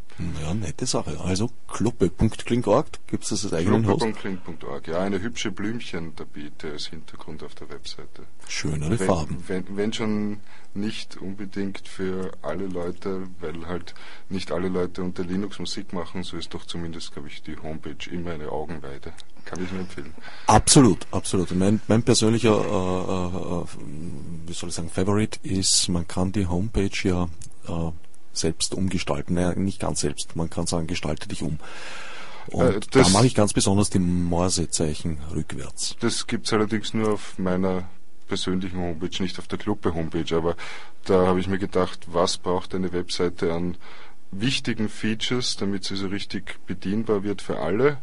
Ja, 0.41 0.53
nette 0.53 0.85
Sache. 0.85 1.19
Also 1.19 1.49
kloppe.kling.org 1.67 2.87
gibt 3.07 3.23
es 3.23 3.29
das 3.29 3.45
als 3.45 3.53
eigenen 3.53 3.87
Host? 3.87 4.01
Kloppe.kling.org, 4.01 4.87
ja, 4.87 4.99
eine 4.99 5.21
hübsche 5.21 5.51
Blümchen-Tapete 5.51 6.71
als 6.71 6.87
Hintergrund 6.87 7.43
auf 7.43 7.55
der 7.55 7.69
Webseite. 7.69 8.23
Schönere 8.47 8.99
wenn, 8.99 9.07
Farben. 9.07 9.43
Wenn, 9.47 9.77
wenn 9.77 9.93
schon 9.93 10.37
nicht 10.73 11.17
unbedingt 11.17 11.87
für 11.87 12.31
alle 12.41 12.67
Leute, 12.67 13.27
weil 13.39 13.65
halt 13.67 13.95
nicht 14.29 14.51
alle 14.51 14.67
Leute 14.67 15.01
unter 15.01 15.23
Linux 15.23 15.59
Musik 15.59 15.93
machen, 15.93 16.23
so 16.23 16.37
ist 16.37 16.53
doch 16.53 16.65
zumindest, 16.65 17.13
glaube 17.13 17.29
ich, 17.29 17.41
die 17.41 17.57
Homepage 17.57 18.09
immer 18.11 18.31
eine 18.31 18.49
Augenweide. 18.49 19.13
Kann 19.45 19.63
ich 19.63 19.71
nur 19.71 19.81
empfehlen. 19.81 20.13
Absolut, 20.47 21.07
absolut. 21.11 21.51
Mein, 21.55 21.81
mein 21.87 22.03
persönlicher, 22.03 22.51
äh, 22.51 23.61
äh, 23.61 23.65
wie 24.47 24.53
soll 24.53 24.69
ich 24.69 24.75
sagen, 24.75 24.89
Favorite 24.89 25.39
ist, 25.43 25.89
man 25.89 26.07
kann 26.07 26.31
die 26.31 26.47
Homepage 26.47 26.89
ja 27.03 27.27
äh, 27.67 27.91
selbst 28.33 28.73
umgestalten. 28.73 29.35
Naja, 29.35 29.53
nicht 29.55 29.79
ganz 29.79 30.01
selbst. 30.01 30.35
Man 30.35 30.49
kann 30.49 30.67
sagen, 30.67 30.87
gestalte 30.87 31.27
dich 31.27 31.43
um. 31.43 31.59
Und 32.47 32.95
äh, 32.95 33.01
da 33.03 33.09
mache 33.09 33.27
ich 33.27 33.35
ganz 33.35 33.53
besonders 33.53 33.89
die 33.89 33.99
Morsezeichen 33.99 35.19
rückwärts. 35.33 35.95
Das 35.99 36.27
gibt 36.27 36.47
es 36.47 36.53
allerdings 36.53 36.93
nur 36.93 37.13
auf 37.13 37.37
meiner 37.37 37.89
persönlichen 38.27 38.79
Homepage, 38.79 39.21
nicht 39.21 39.37
auf 39.39 39.47
der 39.47 39.59
Cluppe-Homepage. 39.59 40.35
Aber 40.35 40.55
da 41.05 41.27
habe 41.27 41.39
ich 41.39 41.47
mir 41.47 41.59
gedacht, 41.59 42.07
was 42.11 42.37
braucht 42.37 42.73
eine 42.73 42.93
Webseite 42.93 43.53
an 43.53 43.77
wichtigen 44.31 44.87
Features, 44.87 45.57
damit 45.57 45.83
sie 45.83 45.97
so 45.97 46.07
richtig 46.07 46.59
bedienbar 46.65 47.23
wird 47.23 47.41
für 47.41 47.59
alle. 47.59 47.97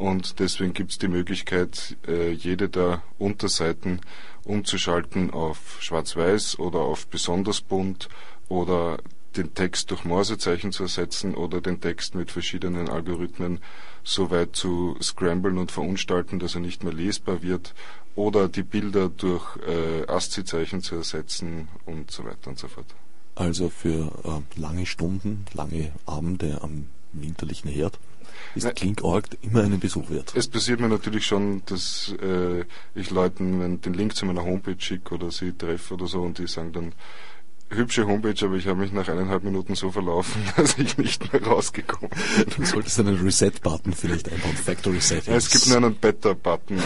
Und 0.00 0.38
deswegen 0.38 0.72
gibt 0.72 0.92
es 0.92 0.98
die 0.98 1.08
Möglichkeit, 1.08 1.94
äh, 2.08 2.30
jede 2.30 2.70
der 2.70 3.02
Unterseiten 3.18 4.00
umzuschalten 4.44 5.30
auf 5.30 5.76
Schwarz-Weiß 5.80 6.58
oder 6.58 6.78
auf 6.78 7.06
besonders 7.06 7.60
bunt 7.60 8.08
oder 8.48 8.96
den 9.36 9.52
Text 9.52 9.90
durch 9.90 10.06
Morsezeichen 10.06 10.72
zu 10.72 10.84
ersetzen 10.84 11.34
oder 11.34 11.60
den 11.60 11.82
Text 11.82 12.14
mit 12.14 12.30
verschiedenen 12.30 12.88
Algorithmen 12.88 13.60
so 14.02 14.30
weit 14.30 14.56
zu 14.56 14.96
scramblen 15.02 15.58
und 15.58 15.70
verunstalten, 15.70 16.38
dass 16.38 16.54
er 16.54 16.62
nicht 16.62 16.82
mehr 16.82 16.94
lesbar 16.94 17.42
wird 17.42 17.74
oder 18.14 18.48
die 18.48 18.62
Bilder 18.62 19.10
durch 19.10 19.44
äh, 19.68 20.06
ASCII-Zeichen 20.06 20.80
zu 20.80 20.94
ersetzen 20.94 21.68
und 21.84 22.10
so 22.10 22.24
weiter 22.24 22.48
und 22.48 22.58
so 22.58 22.68
fort. 22.68 22.86
Also 23.34 23.68
für 23.68 24.10
äh, 24.24 24.58
lange 24.58 24.86
Stunden, 24.86 25.44
lange 25.52 25.92
Abende 26.06 26.62
am 26.62 26.86
winterlichen 27.12 27.68
Herd 27.68 27.98
ist 28.54 28.64
Nein, 28.64 28.74
Kling.org 28.74 29.24
immer 29.42 29.62
einen 29.62 29.80
Besuch 29.80 30.10
wert. 30.10 30.32
Es 30.34 30.48
passiert 30.48 30.80
mir 30.80 30.88
natürlich 30.88 31.26
schon, 31.26 31.62
dass 31.66 32.14
äh, 32.20 32.64
ich 32.94 33.10
Leuten 33.10 33.80
den 33.80 33.94
Link 33.94 34.14
zu 34.16 34.26
meiner 34.26 34.44
Homepage 34.44 34.76
schicke 34.78 35.14
oder 35.14 35.30
sie 35.30 35.52
treffe 35.52 35.94
oder 35.94 36.06
so 36.06 36.22
und 36.22 36.38
die 36.38 36.46
sagen 36.46 36.72
dann, 36.72 36.92
hübsche 37.70 38.06
Homepage, 38.06 38.44
aber 38.44 38.56
ich 38.56 38.66
habe 38.66 38.80
mich 38.80 38.92
nach 38.92 39.08
eineinhalb 39.08 39.44
Minuten 39.44 39.74
so 39.74 39.90
verlaufen, 39.90 40.42
dass 40.56 40.76
ich 40.78 40.98
nicht 40.98 41.32
mehr 41.32 41.42
rausgekommen 41.42 42.10
bin. 42.10 42.46
Du 42.56 42.64
solltest 42.64 42.98
einen 43.00 43.16
Reset-Button 43.20 43.92
vielleicht 43.92 44.30
einbauen, 44.30 44.56
Factory 44.56 45.00
Settings. 45.00 45.26
Ja, 45.26 45.36
es 45.36 45.50
gibt 45.50 45.68
nur 45.68 45.76
einen 45.76 45.94
Better-Button. 45.94 46.78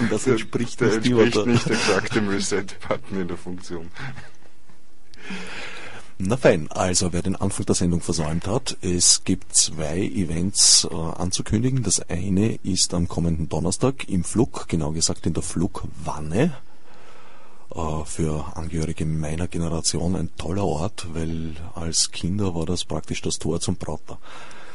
Und 0.00 0.10
das 0.10 0.26
entspricht, 0.26 0.80
der, 0.80 0.88
der 0.88 0.96
entspricht 0.96 1.46
nicht 1.46 1.70
exakt 1.70 2.14
dem 2.14 2.28
Reset-Button 2.28 3.20
in 3.20 3.28
der 3.28 3.36
Funktion. 3.36 3.90
Na 6.24 6.36
fein, 6.36 6.70
also 6.70 7.12
wer 7.12 7.20
den 7.20 7.34
Anfang 7.34 7.66
der 7.66 7.74
Sendung 7.74 8.00
versäumt 8.00 8.46
hat, 8.46 8.76
es 8.80 9.24
gibt 9.24 9.56
zwei 9.56 9.98
Events 9.98 10.86
äh, 10.88 10.94
anzukündigen. 10.94 11.82
Das 11.82 12.08
eine 12.08 12.60
ist 12.62 12.94
am 12.94 13.08
kommenden 13.08 13.48
Donnerstag 13.48 14.08
im 14.08 14.22
Flug, 14.22 14.68
genau 14.68 14.92
gesagt 14.92 15.26
in 15.26 15.34
der 15.34 15.42
Flugwanne 15.42 16.56
äh, 17.74 18.04
für 18.04 18.56
Angehörige 18.56 19.04
meiner 19.04 19.48
Generation 19.48 20.14
ein 20.14 20.30
toller 20.36 20.64
Ort, 20.64 21.08
weil 21.12 21.56
als 21.74 22.12
Kinder 22.12 22.54
war 22.54 22.66
das 22.66 22.84
praktisch 22.84 23.20
das 23.20 23.40
Tor 23.40 23.58
zum 23.58 23.74
Prater. 23.74 24.18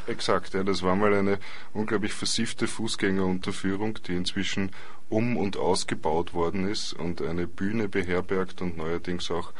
Exakt, 0.06 0.52
ja, 0.52 0.62
das 0.64 0.82
war 0.82 0.96
mal 0.96 1.14
eine 1.14 1.38
unglaublich 1.72 2.12
versiffte 2.12 2.66
Fußgängerunterführung, 2.66 4.00
die 4.06 4.16
inzwischen 4.16 4.70
um 5.08 5.38
und 5.38 5.56
ausgebaut 5.56 6.34
worden 6.34 6.68
ist 6.68 6.92
und 6.92 7.22
eine 7.22 7.46
Bühne 7.46 7.88
beherbergt 7.88 8.60
und 8.60 8.76
neuerdings 8.76 9.30
auch 9.30 9.54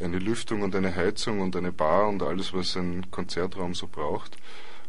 eine 0.00 0.18
Lüftung 0.18 0.62
und 0.62 0.74
eine 0.74 0.94
Heizung 0.94 1.40
und 1.40 1.56
eine 1.56 1.72
Bar 1.72 2.08
und 2.08 2.22
alles, 2.22 2.52
was 2.52 2.76
ein 2.76 3.10
Konzertraum 3.10 3.74
so 3.74 3.88
braucht. 3.88 4.36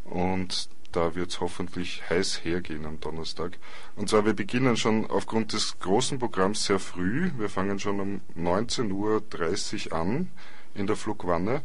Und 0.04 0.70
da 0.92 1.16
wird 1.16 1.32
es 1.32 1.42
hoffentlich 1.42 2.04
heiß 2.10 2.46
hergehen 2.46 2.86
am 2.86 3.00
Donnerstag. 3.00 3.58
Und 3.96 4.10
zwar, 4.10 4.26
wir 4.26 4.34
beginnen 4.34 4.78
schon 4.78 5.10
aufgrund 5.10 5.54
des 5.54 5.80
großen 5.80 6.20
Programms 6.20 6.66
sehr 6.66 6.80
früh. 6.80 7.32
Wir 7.38 7.50
fangen 7.50 7.80
schon 7.80 8.00
um 8.00 8.22
19.30 8.38 9.88
Uhr 9.88 9.94
an 9.94 10.30
in 10.76 10.88
der 10.88 10.96
Flugwanne. 10.96 11.62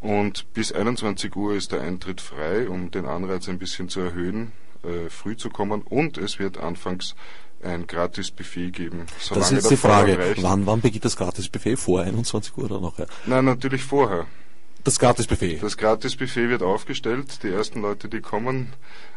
Und 0.00 0.52
bis 0.54 0.72
21 0.72 1.34
Uhr 1.34 1.54
ist 1.54 1.72
der 1.72 1.80
Eintritt 1.80 2.20
frei, 2.20 2.68
um 2.68 2.90
den 2.92 3.04
Anreiz 3.04 3.48
ein 3.48 3.58
bisschen 3.58 3.88
zu 3.88 4.00
erhöhen, 4.00 4.52
äh, 4.84 5.10
früh 5.10 5.36
zu 5.36 5.50
kommen. 5.50 5.82
Und 5.82 6.18
es 6.18 6.38
wird 6.38 6.58
anfangs 6.58 7.16
ein 7.62 7.86
Gratis-Buffet 7.86 8.70
geben. 8.70 9.06
Das 9.30 9.50
ist 9.50 9.52
jetzt 9.52 9.70
die 9.70 9.76
Frage. 9.76 10.36
Wann, 10.40 10.66
wann 10.66 10.80
beginnt 10.80 11.04
das 11.04 11.16
Gratis-Buffet? 11.16 11.76
Vor 11.76 12.02
21 12.02 12.56
Uhr 12.56 12.64
oder 12.64 12.80
nachher? 12.80 13.06
Nein, 13.26 13.44
natürlich 13.44 13.82
vorher. 13.82 14.26
Das 14.84 14.98
Gratisbuffet. 14.98 15.58
Das 15.60 15.76
Gratisbuffet 15.76 16.48
wird 16.48 16.62
aufgestellt. 16.62 17.42
Die 17.42 17.48
ersten 17.48 17.82
Leute, 17.82 18.08
die 18.08 18.20
kommen, 18.20 18.72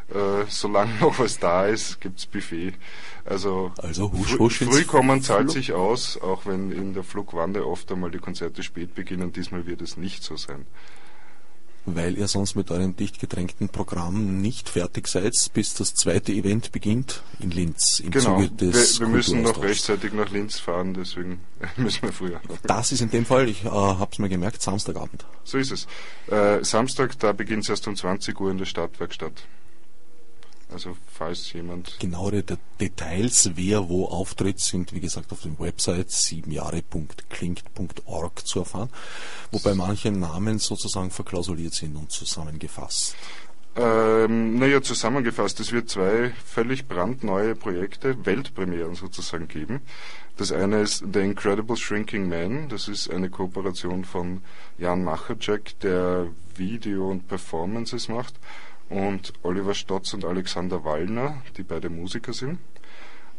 äh, 0.10 0.46
solange 0.50 0.94
noch 1.00 1.20
was 1.20 1.40
da 1.40 1.66
ist, 1.66 2.02
gibt's 2.02 2.26
Buffet. 2.26 2.74
Also, 3.24 3.72
also 3.78 4.12
husch, 4.12 4.34
früh, 4.34 4.40
husch 4.40 4.58
früh 4.58 4.84
kommen 4.84 5.22
zahlt 5.22 5.52
sich 5.52 5.74
aus, 5.74 6.20
auch 6.20 6.46
wenn 6.46 6.72
in 6.72 6.94
der 6.94 7.04
Flugwande 7.04 7.66
oft 7.66 7.92
einmal 7.92 8.12
die 8.12 8.18
Konzerte 8.18 8.64
spät 8.64 8.96
beginnen. 8.96 9.32
Diesmal 9.32 9.66
wird 9.66 9.82
es 9.82 9.98
nicht 9.98 10.24
so 10.24 10.36
sein 10.36 10.66
weil 11.86 12.18
ihr 12.18 12.28
sonst 12.28 12.56
mit 12.56 12.70
eurem 12.72 12.96
dicht 12.96 13.20
gedrängten 13.20 13.70
Programm 13.70 14.42
nicht 14.42 14.70
fertig 14.70 15.08
seid, 15.08 15.34
bis 15.54 15.74
das 15.74 15.96
zweite 15.96 16.32
Event 16.32 16.72
beginnt 16.72 17.24
in 17.40 17.52
Linz. 17.52 18.00
Im 18.00 18.12
genau, 18.12 18.42
Zuge 18.42 18.50
des 18.50 19.00
wir, 19.00 19.08
wir 19.08 19.16
müssen 19.16 19.42
noch 19.42 19.62
rechtzeitig 19.62 20.14
nach 20.14 20.30
Linz 20.30 20.60
fahren, 20.60 20.94
deswegen 20.94 21.42
müssen 21.78 22.04
wir 22.04 22.14
früher. 22.14 22.42
Das 22.64 22.92
ist 22.92 23.02
in 23.02 23.10
dem 23.10 23.26
Fall, 23.26 23.50
ich 23.50 23.66
äh, 23.66 23.70
habe 23.70 24.10
es 24.12 24.20
mir 24.20 24.30
gemerkt, 24.30 24.62
Samstagabend. 24.62 25.26
So 25.44 25.58
ist 25.58 25.72
es. 25.72 25.88
Äh, 26.28 26.64
Samstag, 26.64 27.18
da 27.20 27.32
beginnt 27.32 27.64
es 27.64 27.70
erst 27.70 27.88
um 27.88 27.96
20 27.96 28.40
Uhr 28.40 28.52
in 28.52 28.58
der 28.58 28.66
Stadtwerkstatt. 28.66 29.44
Also 30.72 30.96
falls 31.08 31.52
jemand. 31.54 32.00
Genauere 32.00 32.44
Details, 32.80 33.52
wer 33.56 33.90
wo 33.90 34.06
auftritt, 34.06 34.60
sind 34.60 34.94
wie 34.94 35.02
gesagt 35.02 35.32
auf 35.32 35.42
dem 35.42 35.60
Website 35.60 36.10
siebenjahre.klingt.org 36.12 38.48
zu 38.48 38.60
erfahren, 38.60 38.90
wobei 39.52 39.74
manche 39.76 40.12
Namen 40.12 40.60
sozusagen 40.60 41.12
verklausuliert 41.12 41.74
sind 41.74 41.98
und 41.98 42.10
zusammengefasst. 42.12 43.16
Ähm, 43.76 44.60
naja, 44.60 44.82
zusammengefasst, 44.82 45.60
es 45.62 45.72
wird 45.72 45.90
zwei 45.90 46.34
völlig 46.46 46.90
brandneue 46.90 47.56
Projekte, 47.56 48.26
Weltpremieren 48.26 48.96
sozusagen 48.96 49.48
geben. 49.48 49.80
Das 50.36 50.52
eine 50.52 50.82
ist 50.82 51.06
The 51.14 51.20
Incredible 51.20 51.78
Shrinking 51.78 52.28
Man, 52.28 52.68
das 52.68 52.90
ist 52.90 53.10
eine 53.10 53.30
Kooperation 53.30 54.04
von 54.04 54.42
Jan 54.78 55.04
Macherczek, 55.04 55.80
der 55.80 56.28
Video 56.56 57.10
und 57.10 57.30
Performances 57.30 58.10
macht 58.10 58.36
und 58.92 59.34
Oliver 59.44 59.74
Stotz 59.74 60.14
und 60.14 60.26
Alexander 60.26 60.84
Wallner, 60.84 61.42
die 61.58 61.64
beide 61.64 61.90
Musiker 61.90 62.34
sind. 62.34 62.60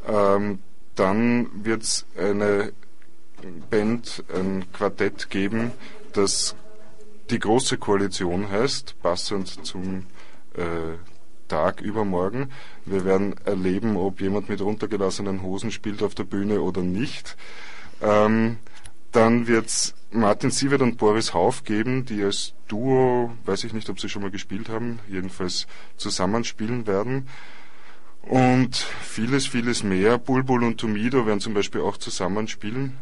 Ähm, 0.08 0.60
dann 0.94 1.64
wird 1.64 1.82
es 1.82 2.06
eine 2.16 2.72
Band, 3.70 4.24
ein 4.34 4.64
Quartett 4.72 5.30
geben, 5.30 5.72
das 6.12 6.56
die 7.30 7.38
Große 7.38 7.78
Koalition 7.78 8.50
heißt, 8.50 9.00
passend 9.02 9.64
zum 9.64 10.06
äh, 10.54 10.96
Tag 11.48 11.80
übermorgen. 11.80 12.50
Wir 12.84 13.04
werden 13.04 13.34
erleben, 13.44 13.96
ob 13.96 14.20
jemand 14.20 14.48
mit 14.48 14.60
runtergelassenen 14.60 15.42
Hosen 15.42 15.70
spielt 15.70 16.02
auf 16.02 16.14
der 16.14 16.24
Bühne 16.24 16.60
oder 16.60 16.82
nicht. 16.82 17.36
Ähm, 18.00 18.58
dann 19.12 19.46
wird 19.46 19.66
es 19.66 19.94
Martin 20.10 20.50
Sievert 20.50 20.82
und 20.82 20.98
Boris 20.98 21.32
Hauf 21.32 21.64
geben, 21.64 22.04
die 22.04 22.22
als 22.22 22.54
Duo, 22.68 23.32
weiß 23.44 23.64
ich 23.64 23.72
nicht, 23.72 23.88
ob 23.88 24.00
sie 24.00 24.08
schon 24.08 24.22
mal 24.22 24.30
gespielt 24.30 24.68
haben, 24.68 24.98
jedenfalls 25.08 25.66
zusammenspielen 25.96 26.86
werden. 26.86 27.28
Und 28.22 28.76
vieles, 28.76 29.46
vieles 29.46 29.82
mehr. 29.82 30.18
Bulbul 30.18 30.64
und 30.64 30.78
Tomido 30.78 31.26
werden 31.26 31.40
zum 31.40 31.54
Beispiel 31.54 31.80
auch 31.80 31.96
zusammenspielen. 31.96 32.98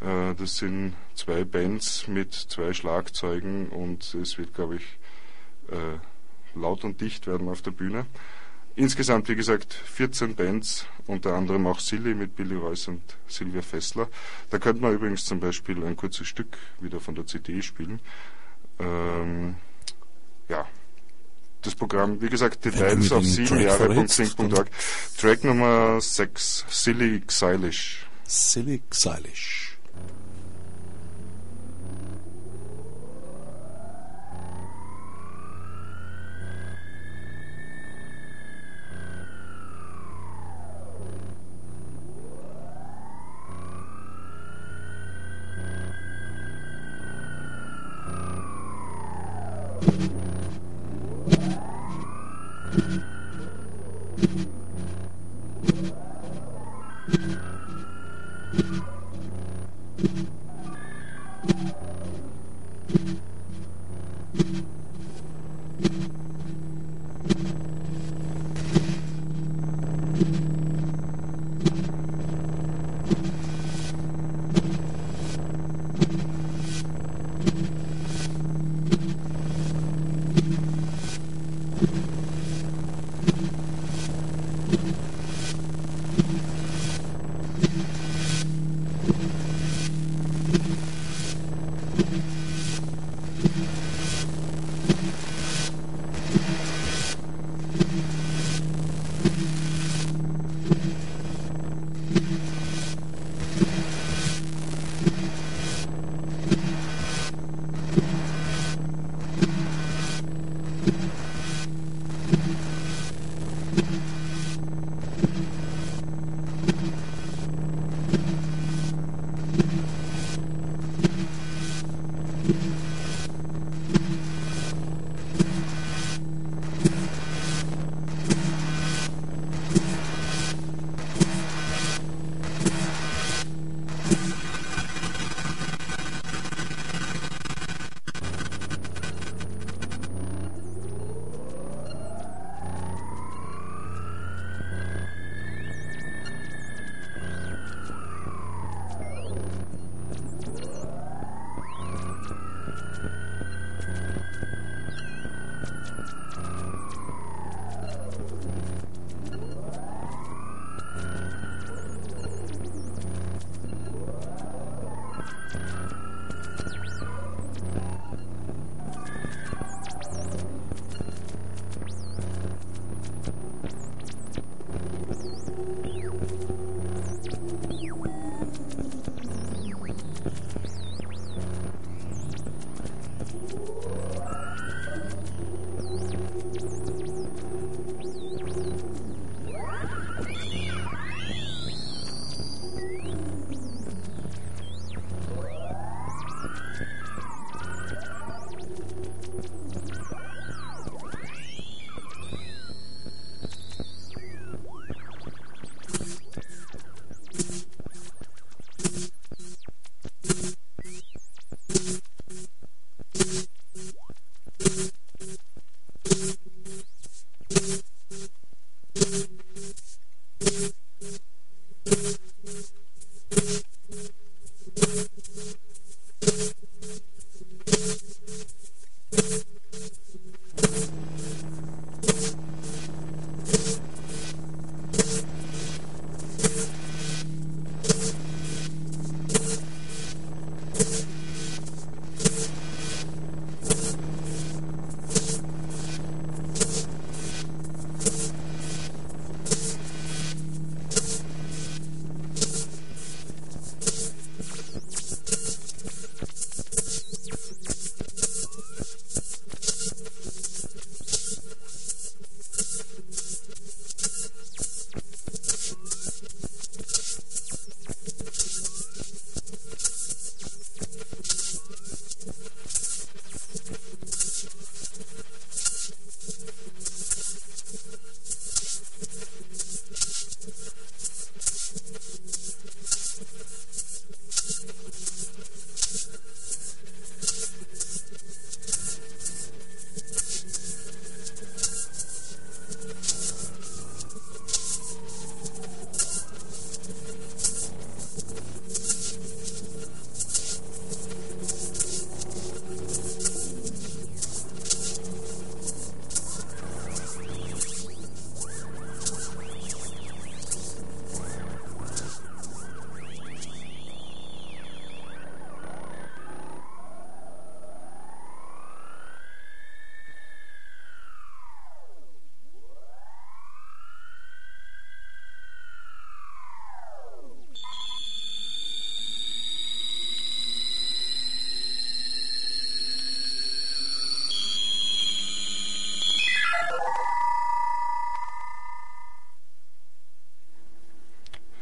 Äh, 0.00 0.34
das 0.34 0.58
sind 0.58 0.94
zwei 1.14 1.44
Bands 1.44 2.08
mit 2.08 2.34
zwei 2.34 2.72
Schlagzeugen 2.72 3.68
und 3.68 4.14
es 4.14 4.38
wird, 4.38 4.54
glaube 4.54 4.76
ich, 4.76 4.98
äh, 5.70 5.98
laut 6.58 6.84
und 6.84 7.00
dicht 7.00 7.26
werden 7.26 7.48
auf 7.48 7.62
der 7.62 7.72
Bühne. 7.72 8.06
Insgesamt, 8.76 9.28
wie 9.28 9.36
gesagt, 9.36 9.72
14 9.72 10.34
Bands, 10.34 10.86
unter 11.06 11.34
anderem 11.34 11.66
auch 11.66 11.78
Silly 11.78 12.14
mit 12.14 12.34
Billy 12.34 12.56
Royce 12.56 12.88
und 12.88 13.02
Sylvia 13.28 13.62
Fessler. 13.62 14.08
Da 14.50 14.58
könnte 14.58 14.82
man 14.82 14.94
übrigens 14.94 15.24
zum 15.24 15.38
Beispiel 15.38 15.84
ein 15.84 15.96
kurzes 15.96 16.26
Stück 16.26 16.58
wieder 16.80 16.98
von 16.98 17.14
der 17.14 17.26
CD 17.26 17.62
spielen. 17.62 18.00
Ähm, 18.80 19.54
ja, 20.48 20.66
das 21.62 21.76
Programm, 21.76 22.20
wie 22.20 22.28
gesagt, 22.28 22.64
Details 22.64 23.12
auf 23.12 23.22
7jahre.sync.org. 23.22 24.68
Track 25.18 25.44
Nummer 25.44 26.00
6, 26.00 26.66
Silly 26.68 27.20
Xylish. 27.20 28.06
Silly 28.24 28.82
Xylish. 28.90 29.73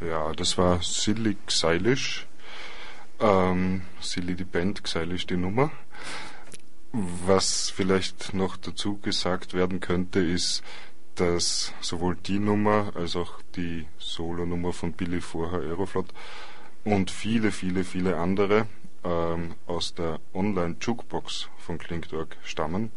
Ja, 0.07 0.33
das 0.33 0.57
war 0.57 0.81
Silly 0.81 1.37
Xeilish. 1.45 2.27
Ähm, 3.19 3.83
Silly 4.01 4.35
die 4.35 4.43
Band, 4.43 4.83
Xeilish 4.83 5.27
die 5.27 5.37
Nummer. 5.37 5.71
Was 6.91 7.69
vielleicht 7.69 8.33
noch 8.33 8.57
dazu 8.57 8.97
gesagt 8.97 9.53
werden 9.53 9.79
könnte, 9.79 10.19
ist, 10.19 10.63
dass 11.15 11.73
sowohl 11.79 12.15
die 12.15 12.39
Nummer 12.39 12.91
als 12.95 13.15
auch 13.15 13.41
die 13.55 13.85
Solo-Nummer 13.97 14.73
von 14.73 14.93
Billy 14.93 15.21
vorher 15.21 15.61
Aeroflot 15.61 16.07
und 16.83 17.09
viele, 17.09 17.51
viele, 17.51 17.83
viele 17.83 18.17
andere 18.17 18.67
ähm, 19.03 19.55
aus 19.67 19.93
der 19.93 20.19
Online-Jukebox 20.33 21.49
von 21.57 21.77
Klingt.org 21.77 22.35
stammen. 22.43 22.91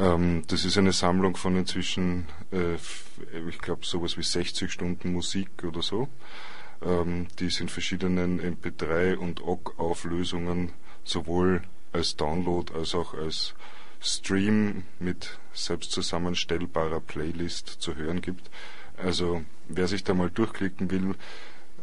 Ähm, 0.00 0.44
das 0.46 0.64
ist 0.64 0.78
eine 0.78 0.92
Sammlung 0.92 1.36
von 1.36 1.56
inzwischen, 1.56 2.26
äh, 2.52 2.76
ich 3.48 3.58
glaube, 3.58 3.84
sowas 3.84 4.16
wie 4.16 4.22
60 4.22 4.72
Stunden 4.72 5.12
Musik 5.12 5.50
oder 5.62 5.82
so. 5.82 6.08
Ähm, 6.82 7.26
die 7.38 7.46
ist 7.46 7.60
in 7.60 7.68
verschiedenen 7.68 8.40
MP3 8.40 9.16
und 9.16 9.42
OGG-Auflösungen 9.42 10.72
sowohl 11.04 11.62
als 11.92 12.16
Download 12.16 12.72
als 12.72 12.94
auch 12.94 13.12
als 13.14 13.54
Stream 14.00 14.84
mit 14.98 15.38
selbst 15.52 15.92
zusammenstellbarer 15.92 17.00
Playlist 17.00 17.68
zu 17.68 17.96
hören 17.96 18.22
gibt. 18.22 18.50
Also 18.96 19.42
wer 19.68 19.86
sich 19.86 20.04
da 20.04 20.14
mal 20.14 20.30
durchklicken 20.30 20.90
will, 20.90 21.14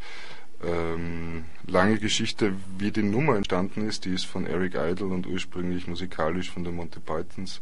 Ähm, 0.64 1.44
lange 1.68 1.99
Geschichte, 1.99 2.55
wie 2.79 2.90
die 2.90 3.05
Nummer 3.05 3.37
entstanden 3.37 3.87
ist, 3.87 4.05
die 4.05 4.14
ist 4.14 4.27
von 4.27 4.49
Eric 4.49 4.75
Idle 4.75 5.07
und 5.07 5.29
ursprünglich 5.29 5.87
musikalisch 5.87 6.51
von 6.51 6.64
den 6.64 6.75
Monty 6.75 6.99
Pythons. 6.99 7.61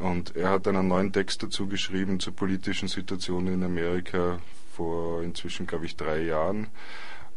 Und 0.00 0.34
er 0.34 0.50
hat 0.50 0.66
einen 0.66 0.88
neuen 0.88 1.12
Text 1.12 1.40
dazu 1.44 1.68
geschrieben 1.68 2.18
zur 2.18 2.32
politischen 2.32 2.88
Situation 2.88 3.46
in 3.46 3.62
Amerika 3.62 4.40
vor 4.74 5.22
inzwischen, 5.22 5.66
glaube 5.66 5.86
ich, 5.86 5.96
drei 5.96 6.22
Jahren. 6.22 6.68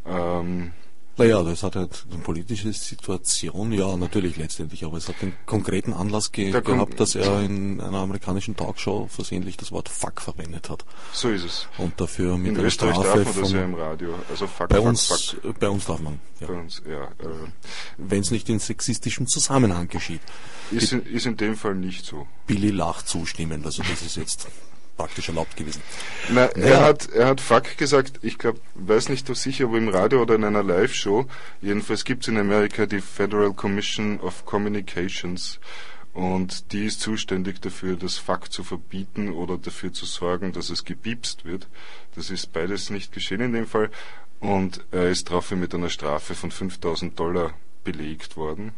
Ähm, 0.04 0.72
naja, 1.18 1.42
das 1.42 1.62
hat 1.62 1.76
halt 1.76 2.04
eine 2.10 2.20
politische 2.20 2.70
Situation, 2.74 3.72
ja, 3.72 3.96
natürlich 3.96 4.36
letztendlich, 4.36 4.84
aber 4.84 4.98
es 4.98 5.08
hat 5.08 5.22
den 5.22 5.32
konkreten 5.46 5.94
Anlass 5.94 6.30
ge 6.30 6.50
da 6.50 6.60
gehabt, 6.60 7.00
dass 7.00 7.14
er 7.14 7.40
in 7.40 7.80
einer 7.80 8.00
amerikanischen 8.00 8.54
Talkshow 8.54 9.06
versehentlich 9.08 9.56
das 9.56 9.72
Wort 9.72 9.88
Fuck 9.88 10.20
verwendet 10.20 10.68
hat. 10.68 10.84
So 11.12 11.30
ist 11.30 11.44
es. 11.44 11.68
Und 11.78 11.98
dafür 11.98 12.36
mit 12.36 12.52
in 12.52 12.58
einer 12.58 12.66
Österreich 12.66 12.96
Strafe 12.96 13.24
darf 13.24 13.34
man 13.34 13.44
das 13.44 13.52
ja 13.52 13.64
im 13.64 13.74
Radio. 13.74 14.14
Also 14.28 14.46
Fuck, 14.46 14.68
bei 14.68 14.76
fuck, 14.76 14.86
uns, 14.86 15.06
fuck. 15.06 15.58
Bei 15.58 15.68
uns 15.70 15.86
darf 15.86 16.00
man. 16.00 16.20
Ja. 16.40 16.48
Bei 16.48 16.54
uns, 16.54 16.82
ja. 16.86 17.04
Äh, 17.04 17.48
Wenn 17.96 18.20
es 18.20 18.30
nicht 18.30 18.50
in 18.50 18.58
sexistischem 18.58 19.26
Zusammenhang 19.26 19.88
geschieht. 19.88 20.20
Ist 20.70 20.92
in, 20.92 21.02
ist 21.06 21.24
in 21.24 21.38
dem 21.38 21.56
Fall 21.56 21.76
nicht 21.76 22.04
so. 22.04 22.26
Billy 22.46 22.70
lacht 22.70 23.08
zustimmend, 23.08 23.64
also 23.64 23.82
das 23.82 24.02
ist 24.02 24.16
jetzt 24.16 24.48
praktisch 24.96 25.28
erlaubt 25.28 25.56
gewesen. 25.56 25.82
Na, 26.30 26.46
er, 26.46 26.68
ja. 26.68 26.80
hat, 26.82 27.08
er 27.10 27.26
hat 27.26 27.40
Fuck 27.40 27.76
gesagt, 27.76 28.20
ich 28.22 28.38
glaube, 28.38 28.60
weiß 28.74 29.08
nicht 29.08 29.34
sicher, 29.36 29.66
ob 29.66 29.74
im 29.74 29.88
Radio 29.88 30.22
oder 30.22 30.34
in 30.34 30.44
einer 30.44 30.62
Live-Show. 30.62 31.26
Jedenfalls 31.60 32.04
gibt 32.04 32.22
es 32.22 32.28
in 32.28 32.38
Amerika 32.38 32.86
die 32.86 33.00
Federal 33.00 33.52
Commission 33.52 34.20
of 34.20 34.44
Communications 34.46 35.60
und 36.12 36.72
die 36.72 36.86
ist 36.86 37.00
zuständig 37.02 37.60
dafür, 37.60 37.96
das 37.96 38.16
Fuck 38.16 38.50
zu 38.50 38.64
verbieten 38.64 39.30
oder 39.30 39.58
dafür 39.58 39.92
zu 39.92 40.06
sorgen, 40.06 40.52
dass 40.52 40.70
es 40.70 40.84
gepiepst 40.84 41.44
wird. 41.44 41.68
Das 42.14 42.30
ist 42.30 42.54
beides 42.54 42.88
nicht 42.88 43.12
geschehen 43.12 43.42
in 43.42 43.52
dem 43.52 43.66
Fall 43.66 43.90
und 44.40 44.84
er 44.92 45.10
ist 45.10 45.28
daraufhin 45.28 45.60
mit 45.60 45.74
einer 45.74 45.90
Strafe 45.90 46.34
von 46.34 46.50
5000 46.50 47.18
Dollar 47.18 47.52
belegt 47.84 48.36
worden 48.36 48.72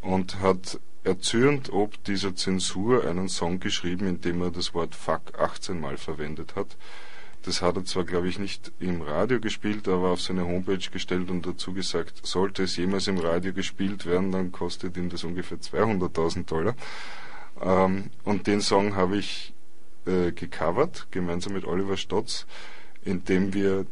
und 0.00 0.40
hat 0.40 0.80
erzürnt 1.08 1.72
ob 1.72 2.04
dieser 2.04 2.36
Zensur 2.36 3.06
einen 3.06 3.28
Song 3.28 3.60
geschrieben, 3.60 4.06
in 4.06 4.20
dem 4.20 4.42
er 4.42 4.50
das 4.50 4.74
Wort 4.74 4.94
Fuck 4.94 5.38
18 5.38 5.80
Mal 5.80 5.96
verwendet 5.96 6.54
hat. 6.54 6.76
Das 7.44 7.62
hat 7.62 7.76
er 7.76 7.84
zwar, 7.84 8.04
glaube 8.04 8.28
ich, 8.28 8.38
nicht 8.38 8.72
im 8.78 9.00
Radio 9.00 9.40
gespielt, 9.40 9.88
aber 9.88 10.10
auf 10.10 10.20
seine 10.20 10.44
Homepage 10.44 10.90
gestellt 10.90 11.30
und 11.30 11.46
dazu 11.46 11.72
gesagt, 11.72 12.26
sollte 12.26 12.64
es 12.64 12.76
jemals 12.76 13.08
im 13.08 13.18
Radio 13.18 13.54
gespielt 13.54 14.04
werden, 14.04 14.32
dann 14.32 14.52
kostet 14.52 14.96
ihm 14.96 15.08
das 15.08 15.24
ungefähr 15.24 15.58
200.000 15.58 16.44
Dollar. 16.44 16.74
Ähm, 17.60 18.10
und 18.24 18.46
den 18.46 18.60
Song 18.60 18.94
habe 18.94 19.16
ich 19.16 19.54
äh, 20.04 20.32
gecovert, 20.32 21.06
gemeinsam 21.10 21.54
mit 21.54 21.64
Oliver 21.64 21.96
Stotz, 21.96 22.46
indem 23.02 23.54
wir 23.54 23.86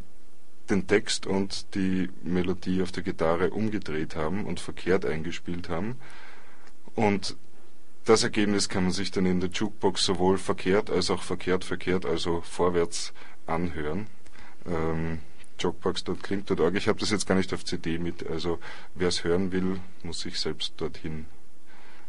den 0.68 0.87
Text 0.87 1.26
und 1.26 1.74
die 1.74 2.11
Melodie 2.22 2.83
auf 2.83 2.92
der 2.92 3.05
Gitarre 3.05 3.50
umgedreht 3.50 4.16
haben 4.16 4.44
und 4.44 4.61
verkehrt 4.61 5.07
eingespielt 5.07 5.70
haben. 5.70 5.96
Und 6.96 7.37
das 8.04 8.22
Ergebnis 8.22 8.68
kann 8.68 8.85
man 8.85 8.92
sich 8.92 9.11
dann 9.11 9.26
in 9.26 9.40
der 9.40 9.50
Jukebox 9.50 10.04
sowohl 10.04 10.38
verkehrt 10.38 10.90
als 10.90 11.11
auch 11.11 11.22
verkehrt 11.22 11.64
verkehrt, 11.64 12.06
also 12.06 12.40
vorwärts 12.40 13.12
anhören. 13.46 14.09
Ähm, 14.66 15.20
Jukebox.klingt.org. 15.59 16.74
Ich 16.74 16.88
habe 16.88 16.98
das 16.98 17.11
jetzt 17.11 17.26
gar 17.26 17.35
nicht 17.35 17.52
auf 17.54 17.64
CD 17.64 17.98
mit, 17.98 18.26
also 18.26 18.59
wer 18.94 19.09
es 19.09 19.24
hören 19.24 19.52
will, 19.52 19.80
muss 20.02 20.20
sich 20.20 20.38
selbst 20.38 20.74
dorthin 20.78 21.26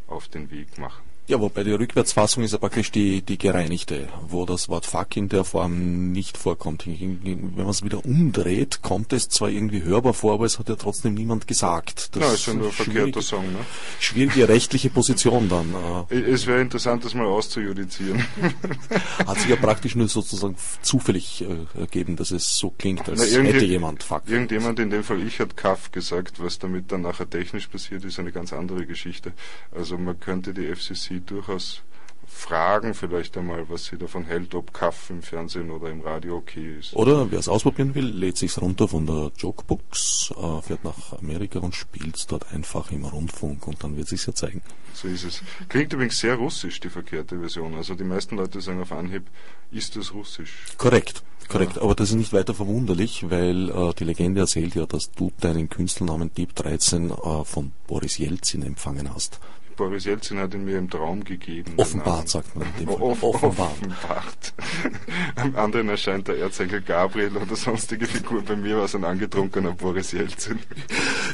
auf 0.08 0.28
den 0.28 0.52
Weg 0.52 0.78
machen. 0.78 1.07
Ja, 1.30 1.42
wobei 1.42 1.66
die 1.66 1.74
Rückwärtsfassung 1.74 2.44
ist 2.44 2.54
ja 2.54 2.58
praktisch 2.58 2.90
die, 2.90 3.22
die 3.22 3.38
gereinigte, 3.38 4.08
wo 4.30 4.46
das 4.46 4.70
Wort 4.70 4.86
Fuck 4.86 5.18
in 5.18 5.28
der 5.28 5.44
Form 5.44 6.14
nicht 6.14 6.38
vorkommt. 6.38 6.88
Wenn 6.88 7.54
man 7.54 7.68
es 7.68 7.84
wieder 7.84 8.06
umdreht, 8.06 8.82
kommt 8.82 9.12
es 9.12 9.28
zwar 9.28 9.50
irgendwie 9.50 9.84
hörbar 9.84 10.14
vor, 10.14 10.36
aber 10.36 10.46
es 10.46 10.58
hat 10.58 10.70
ja 10.70 10.78
trotzdem 10.78 11.16
niemand 11.16 11.46
gesagt. 11.46 12.16
Das 12.16 12.24
ja, 12.24 12.32
ist 12.32 12.48
ja 12.48 12.54
nur 12.54 12.68
ein 12.68 12.72
verkehrter 12.72 13.22
Song. 13.22 13.44
Ne? 13.44 13.60
Schwierige 14.00 14.48
rechtliche 14.48 14.90
Position 14.90 15.50
dann. 15.50 15.76
Äh. 16.10 16.16
Es 16.18 16.48
wäre 16.48 16.62
interessant, 16.62 17.04
das 17.04 17.14
mal 17.14 17.26
auszujudizieren. 17.26 18.24
hat 19.28 19.38
sich 19.38 19.50
ja 19.50 19.58
praktisch 19.58 19.96
nur 19.96 20.08
sozusagen 20.08 20.56
zufällig 20.82 21.44
äh, 21.44 21.80
ergeben, 21.82 22.16
dass 22.16 22.32
es 22.32 22.58
so 22.58 22.70
klingt, 22.70 23.10
als 23.10 23.20
Na, 23.34 23.42
hätte 23.44 23.66
jemand 23.66 24.02
Fuck. 24.02 24.24
Irgendjemand, 24.28 24.80
in 24.80 24.92
dem 24.92 25.04
Fall 25.04 25.22
ich, 25.22 25.42
hat 25.42 25.58
Kaff 25.58 25.92
gesagt. 25.92 26.42
Was 26.42 26.58
damit 26.58 26.90
dann 26.94 27.02
nachher 27.02 27.30
technisch 27.30 27.68
passiert, 27.68 28.06
ist 28.06 28.18
eine 28.18 28.32
ganz 28.32 28.54
andere 28.54 28.86
Geschichte. 28.86 29.34
Also 29.76 29.98
man 29.98 30.18
könnte 30.22 30.54
die 30.54 30.74
FCC 30.74 31.17
durchaus 31.22 31.84
fragen, 32.28 32.94
vielleicht 32.94 33.38
einmal, 33.38 33.70
was 33.70 33.86
sie 33.86 33.98
davon 33.98 34.26
hält, 34.26 34.54
ob 34.54 34.74
Kaff 34.74 35.10
im 35.10 35.22
Fernsehen 35.22 35.72
oder 35.72 35.90
im 35.90 36.02
Radio 36.02 36.38
okay 36.38 36.78
ist. 36.80 36.94
Oder 36.96 37.32
wer 37.32 37.40
es 37.40 37.48
ausprobieren 37.48 37.96
will, 37.96 38.06
lädt 38.06 38.38
sich's 38.38 38.62
runter 38.62 38.88
von 38.88 39.06
der 39.06 39.32
Jokebox, 39.38 40.34
äh, 40.38 40.62
fährt 40.62 40.84
nach 40.84 41.14
Amerika 41.20 41.60
und 41.60 41.74
spielt 41.74 42.32
dort 42.32 42.52
einfach 42.54 42.92
im 42.92 43.06
Rundfunk 43.06 43.68
und 43.68 43.84
dann 43.84 43.96
wird 43.98 44.08
sich's 44.08 44.26
ja 44.26 44.34
zeigen. 44.34 44.62
So 44.94 45.08
ist 45.08 45.24
es. 45.24 45.42
Klingt 45.70 45.94
übrigens 45.94 46.20
sehr 46.20 46.36
russisch, 46.36 46.80
die 46.80 46.90
verkehrte 46.90 47.40
Version. 47.40 47.76
Also 47.76 47.96
die 47.96 48.04
meisten 48.04 48.36
Leute 48.36 48.62
sagen 48.62 48.82
auf 48.82 48.92
Anhieb, 48.92 49.24
ist 49.72 49.96
das 49.96 50.14
russisch? 50.14 50.66
Korrekt. 50.78 51.24
Korrekt, 51.48 51.78
aber 51.78 51.96
das 51.96 52.10
ist 52.10 52.16
nicht 52.16 52.34
weiter 52.34 52.54
verwunderlich, 52.54 53.30
weil 53.30 53.70
äh, 53.70 53.94
die 53.94 54.04
Legende 54.04 54.42
erzählt 54.42 54.76
ja, 54.76 54.86
dass 54.86 55.12
du 55.12 55.32
deinen 55.40 55.70
Künstlernamen 55.70 56.34
Deep 56.34 56.54
13 56.56 57.10
äh, 57.10 57.46
von 57.46 57.72
Boris 57.88 58.18
Jelzin 58.18 58.64
empfangen 58.64 59.14
hast. 59.14 59.40
Boris 59.78 60.06
Jelzin 60.06 60.40
hat 60.40 60.54
ihn 60.54 60.66
mir 60.66 60.78
im 60.78 60.90
Traum 60.90 61.24
gegeben. 61.24 61.74
Offenbart, 61.78 62.28
sagt 62.28 62.56
man. 62.56 62.68
In 62.80 62.88
dem. 62.88 62.90
Off 62.90 63.24
offenbart. 63.24 63.72
offenbart. 63.72 64.54
Am 65.36 65.56
anderen 65.56 65.90
erscheint 65.90 66.28
der 66.28 66.38
Erzengel 66.38 66.82
Gabriel 66.82 67.38
oder 67.38 67.56
sonstige 67.56 68.08
Figur. 68.08 68.42
Bei 68.42 68.56
mir 68.56 68.78
war 68.78 68.86
es 68.86 68.96
ein 68.96 69.06
angetrunkener 69.06 69.72
Boris 69.72 70.12
Jelzin. 70.12 70.60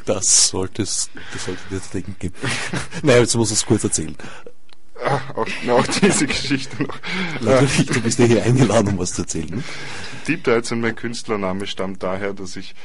Das 0.06 0.50
sollte 0.50 0.84
es, 0.84 1.10
das 1.32 1.46
sollte 1.46 1.62
dir 1.72 1.82
denken 1.94 2.16
geben. 2.20 2.36
naja, 3.02 3.20
jetzt 3.20 3.36
muss 3.36 3.50
ich 3.52 3.58
es 3.58 3.66
kurz 3.66 3.84
erzählen. 3.86 4.16
Ach, 5.04 5.36
auch, 5.36 5.48
auch 5.70 5.88
diese 5.88 6.28
Geschichte 6.28 6.84
noch. 6.84 7.00
Natürlich, 7.42 7.88
du 7.88 8.02
bist 8.02 8.20
ja 8.20 8.26
hier 8.26 8.44
eingeladen, 8.44 8.90
um 8.90 9.00
was 9.00 9.14
zu 9.14 9.24
erzählen. 9.24 9.64
Deep 10.28 10.44
13, 10.44 10.80
mein 10.80 10.96
Künstlername, 10.96 11.66
stammt 11.68 12.04
daher, 12.04 12.34
dass 12.34 12.56
ich 12.56 12.76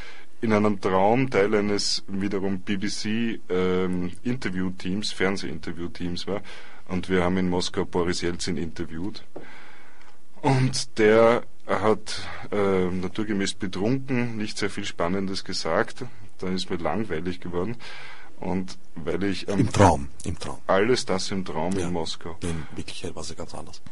in 0.40 0.52
einem 0.52 0.80
Traum 0.80 1.30
Teil 1.30 1.54
eines 1.54 2.04
wiederum 2.06 2.60
BBC 2.60 3.40
ähm, 3.48 4.12
Interviewteams, 4.22 5.12
Fernsehinterviewteams 5.12 6.26
war. 6.26 6.42
Und 6.88 7.08
wir 7.08 7.24
haben 7.24 7.36
in 7.38 7.48
Moskau 7.50 7.84
Boris 7.84 8.20
Jelzin 8.22 8.56
interviewt. 8.56 9.24
Und 10.40 10.98
der 10.98 11.42
hat 11.66 12.22
äh, 12.50 12.84
naturgemäß 12.86 13.54
betrunken, 13.54 14.36
nicht 14.36 14.56
sehr 14.56 14.70
viel 14.70 14.84
Spannendes 14.84 15.44
gesagt. 15.44 16.04
Dann 16.38 16.54
ist 16.54 16.70
mir 16.70 16.76
langweilig 16.76 17.40
geworden. 17.40 17.76
Und 18.40 18.78
weil 18.94 19.24
ich 19.24 19.48
Im 19.48 19.72
Traum, 19.72 20.08
im 20.24 20.38
Traum. 20.38 20.58
alles 20.68 21.04
das 21.04 21.30
im 21.32 21.44
Traum 21.44 21.72
Ja. 21.76 21.88
in 21.88 21.92
Moskau. 21.92 22.36
In 22.42 22.62
Wirklichkeit 22.76 23.14
war 23.16 23.22
es 23.22 23.30
ja 23.30 23.34
ganz 23.34 23.52
anders. 23.54 23.82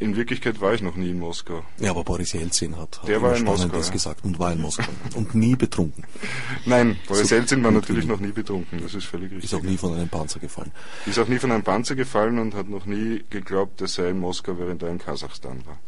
In 0.00 0.16
Wirklichkeit 0.16 0.62
war 0.62 0.72
ich 0.72 0.80
noch 0.80 0.96
nie 0.96 1.10
in 1.10 1.18
Moskau. 1.18 1.62
Ja, 1.78 1.90
aber 1.90 2.04
Boris 2.04 2.32
Jelzin 2.32 2.76
hat, 2.78 3.00
hat 3.02 3.08
Der 3.08 3.20
war 3.20 3.36
in 3.36 3.44
Moskau, 3.44 3.78
ja. 3.78 3.90
gesagt 3.90 4.24
und 4.24 4.38
war 4.38 4.50
in 4.50 4.62
Moskau 4.62 4.90
und 5.14 5.34
nie 5.34 5.54
betrunken. 5.56 6.04
Nein, 6.64 6.96
Boris 7.06 7.28
So 7.28 7.34
Jelzin 7.34 7.62
war 7.62 7.70
natürlich 7.70 8.06
noch 8.06 8.18
nie 8.18 8.32
betrunken, 8.32 8.80
das 8.82 8.94
ist 8.94 9.04
völlig 9.04 9.30
Ist 9.30 9.42
richtig. 9.42 9.58
auch 9.58 9.62
nie 9.62 9.76
von 9.76 9.94
einem 9.94 10.08
Panzer 10.08 10.40
gefallen. 10.40 10.72
Ist 11.04 11.18
auch 11.18 11.28
nie 11.28 11.38
von 11.38 11.52
einem 11.52 11.62
Panzer 11.62 11.96
gefallen 11.96 12.38
und 12.38 12.54
hat 12.54 12.68
noch 12.70 12.86
nie 12.86 13.22
geglaubt, 13.28 13.80
er 13.82 13.88
sei 13.88 14.08
in 14.08 14.18
Moskau, 14.18 14.58
während 14.58 14.82
er 14.82 14.88
in 14.88 14.98
Kasachstan 14.98 15.66
war. 15.66 15.78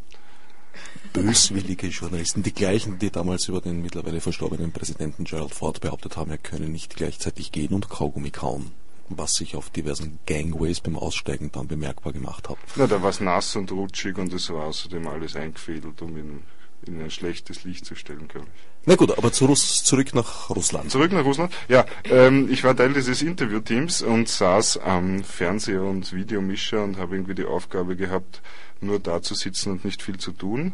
Böswillige 1.14 1.86
Journalisten, 1.88 2.42
die 2.42 2.52
gleichen, 2.52 2.98
die 2.98 3.10
damals 3.10 3.48
über 3.48 3.60
den 3.62 3.82
mittlerweile 3.82 4.20
verstorbenen 4.20 4.72
Präsidenten 4.72 5.24
Gerald 5.24 5.54
Ford 5.54 5.80
behauptet 5.80 6.16
haben, 6.16 6.30
er 6.30 6.38
könne 6.38 6.68
nicht 6.68 6.96
gleichzeitig 6.96 7.50
gehen 7.50 7.72
und 7.74 7.88
Kaugummi 7.88 8.30
kauen, 8.30 8.72
was 9.18 9.34
sich 9.34 9.56
auf 9.56 9.70
diversen 9.70 10.18
Gangways 10.26 10.80
beim 10.80 10.96
Aussteigen 10.96 11.50
dann 11.52 11.68
bemerkbar 11.68 12.12
gemacht 12.12 12.48
hat. 12.48 12.58
Na, 12.76 12.86
da 12.86 13.02
war 13.02 13.10
es 13.10 13.20
nass 13.20 13.56
und 13.56 13.70
rutschig 13.72 14.18
und 14.18 14.32
es 14.32 14.50
war 14.50 14.66
außerdem 14.66 15.06
alles 15.06 15.36
eingefädelt, 15.36 16.00
um 16.02 16.16
ihn 16.16 16.42
in 16.86 17.00
ein 17.00 17.10
schlechtes 17.10 17.64
Licht 17.64 17.84
zu 17.84 17.94
stellen, 17.94 18.28
glaube 18.28 18.48
ich. 18.54 18.62
Na 18.84 18.96
gut, 18.96 19.16
aber 19.16 19.32
zu 19.32 19.46
Russ, 19.46 19.84
zurück 19.84 20.12
nach 20.14 20.50
Russland. 20.50 20.90
Zurück 20.90 21.12
nach 21.12 21.24
Russland. 21.24 21.52
Ja, 21.68 21.86
ähm, 22.04 22.48
ich 22.50 22.64
war 22.64 22.76
Teil 22.76 22.92
dieses 22.92 23.22
Interviewteams 23.22 24.02
und 24.02 24.28
saß 24.28 24.78
am 24.78 25.22
Fernseher 25.22 25.82
und 25.82 26.12
Videomischer 26.12 26.82
und 26.82 26.98
habe 26.98 27.14
irgendwie 27.14 27.36
die 27.36 27.44
Aufgabe 27.44 27.94
gehabt, 27.94 28.42
nur 28.80 28.98
da 28.98 29.22
zu 29.22 29.34
sitzen 29.34 29.70
und 29.70 29.84
nicht 29.84 30.02
viel 30.02 30.18
zu 30.18 30.32
tun. 30.32 30.72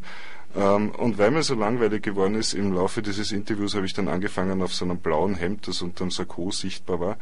Ähm, 0.57 0.90
und 0.92 1.18
weil 1.18 1.31
mir 1.31 1.42
so 1.42 1.55
langweilig 1.55 2.03
geworden 2.03 2.35
ist, 2.35 2.55
im 2.55 2.72
Laufe 2.72 3.03
dieses 3.03 3.31
Interviews 3.33 3.74
habe 3.74 3.85
ich 3.85 3.92
dann 3.92 4.09
angefangen, 4.09 4.62
auf 4.62 4.74
so 4.74 4.87
einem 4.87 4.98
blauen 4.98 5.35
Hemd, 5.35 5.68
das 5.68 5.83
unter 5.83 6.05
dem 6.05 6.11
Sakko 6.11 6.51
sichtbar 6.51 7.01
war, 7.01 7.16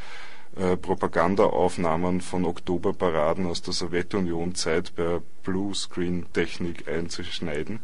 Propagandaaufnahmen 0.76 2.20
von 2.20 2.44
Oktoberparaden 2.44 3.46
aus 3.46 3.62
der 3.62 3.74
Sowjetunion-Zeit 3.74 4.94
per 4.94 5.20
Bluescreen-Technik 5.44 6.88
einzuschneiden. 6.88 7.80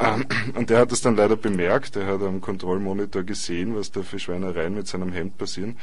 Ähm, 0.00 0.26
und 0.54 0.70
der 0.70 0.78
hat 0.80 0.92
es 0.92 1.02
dann 1.02 1.16
leider 1.16 1.36
bemerkt, 1.36 1.96
er 1.96 2.06
hat 2.06 2.22
am 2.22 2.40
Kontrollmonitor 2.40 3.22
gesehen, 3.22 3.76
was 3.76 3.92
da 3.92 4.02
für 4.02 4.18
Schweinereien 4.18 4.74
mit 4.74 4.88
seinem 4.88 5.12
Hemd 5.12 5.38
passieren 5.38 5.76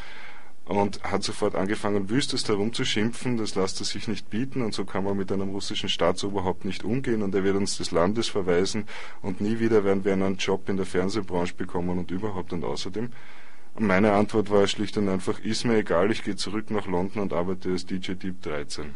und 0.65 1.04
hat 1.04 1.24
sofort 1.24 1.56
angefangen, 1.56 2.10
wüstest 2.10 2.47
herumzuschimpfen, 2.47 3.38
das 3.38 3.56
lasst 3.56 3.82
er 3.82 3.86
sich 3.86 4.08
nicht 4.08 4.30
bieten 4.30 4.62
und 4.62 4.74
so 4.74 4.86
kann 4.86 5.04
man 5.04 5.17
mit 5.17 5.32
einem 5.32 5.50
russischen 5.50 5.89
Staatsoberhaupt 5.89 6.65
nicht 6.65 6.84
umgehen 6.84 7.24
und 7.24 7.34
er 7.34 7.43
wird 7.43 7.56
uns 7.56 7.78
des 7.78 7.91
Landes 7.91 8.28
verweisen 8.28 8.86
und 9.21 9.41
nie 9.41 9.60
wieder 9.60 9.84
werden 9.84 10.06
wir 10.06 10.13
einen 10.13 10.38
Job 10.38 10.69
in 10.69 10.78
der 10.78 10.86
Fernsehbranche 10.86 11.56
bekommen 11.56 11.97
und 11.97 12.12
überhaupt 12.12 12.54
und 12.54 12.63
außerdem. 12.63 13.12
Meine 13.79 14.13
Antwort 14.13 14.49
war 14.49 14.67
schlicht 14.67 14.97
und 14.97 15.07
einfach, 15.10 15.39
ist 15.39 15.63
mir 15.65 15.77
egal, 15.77 16.12
ich 16.12 16.23
gehe 16.23 16.36
zurück 16.36 16.69
nach 16.71 16.88
London 16.88 17.21
und 17.23 17.34
arbeite 17.34 17.69
als 17.69 17.86
DJ 17.86 18.13
Deep 18.13 18.41
13. 18.41 18.93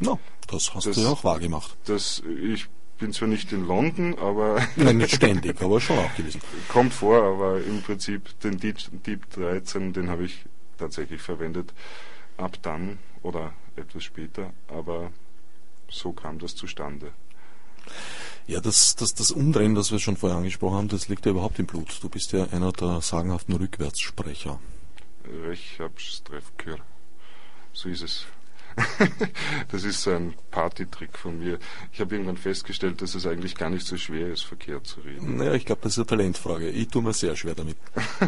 No, 0.00 0.18
das 0.48 0.74
hast 0.74 0.86
Das- 0.86 0.96
du 0.96 1.02
ja 1.02 1.08
auch 1.10 1.22
wahrgemacht. 1.24 1.76
Das, 1.84 2.22
ich 2.42 2.66
bin 2.98 3.12
zwar 3.12 3.28
nicht 3.28 3.52
in 3.52 3.66
London, 3.66 4.18
aber 4.18 4.60
Nein, 4.76 4.98
nicht 4.98 5.14
ständig, 5.14 5.60
aber 5.62 5.80
schon 5.80 5.98
auch 5.98 6.14
gewesen. 6.16 6.40
kommt 6.68 6.92
vor, 6.92 7.22
aber 7.22 7.62
im 7.62 7.80
Prinzip 7.82 8.38
den 8.40 8.58
Deep, 8.58 8.78
Deep 9.06 9.30
13, 9.30 9.92
den 9.92 10.10
habe 10.10 10.24
ich 10.24 10.44
tatsächlich 10.78 11.20
verwendet. 11.22 11.72
Ab 12.36 12.58
dann 12.62 12.98
oder 13.22 13.52
etwas 13.76 14.02
später, 14.02 14.52
aber 14.68 15.12
so 15.88 16.12
kam 16.12 16.40
das 16.40 16.56
zustande. 16.56 17.12
Ja, 18.46 18.60
das, 18.60 18.94
das, 18.96 19.14
das 19.14 19.30
Umdrehen, 19.30 19.74
das 19.74 19.90
wir 19.90 19.98
schon 19.98 20.16
vorher 20.16 20.38
angesprochen 20.38 20.76
haben, 20.76 20.88
das 20.88 21.08
liegt 21.08 21.24
ja 21.24 21.32
überhaupt 21.32 21.58
im 21.58 21.66
Blut. 21.66 21.98
Du 22.02 22.08
bist 22.08 22.32
ja 22.32 22.44
einer 22.50 22.72
der 22.72 23.00
sagenhaften 23.00 23.54
Rückwärtssprecher. 23.54 24.60
Ich 25.50 25.78
hab's 25.80 26.22
Treffkür. 26.24 26.78
So 27.72 27.88
ist 27.88 28.02
es. 28.02 28.26
das 29.70 29.84
ist 29.84 30.02
so 30.02 30.10
ein 30.10 30.34
Partytrick 30.50 31.16
von 31.16 31.38
mir. 31.38 31.58
Ich 31.92 32.00
habe 32.00 32.14
irgendwann 32.14 32.36
festgestellt, 32.36 33.00
dass 33.02 33.14
es 33.14 33.26
eigentlich 33.26 33.54
gar 33.54 33.70
nicht 33.70 33.86
so 33.86 33.96
schwer 33.96 34.28
ist, 34.28 34.42
verkehrt 34.42 34.86
zu 34.86 35.00
reden. 35.00 35.36
Naja, 35.36 35.54
ich 35.54 35.64
glaube, 35.64 35.82
das 35.82 35.92
ist 35.92 35.98
eine 35.98 36.06
Talentfrage. 36.06 36.68
Ich 36.70 36.88
tue 36.88 37.02
mir 37.02 37.12
sehr 37.12 37.36
schwer 37.36 37.54
damit. 37.54 37.76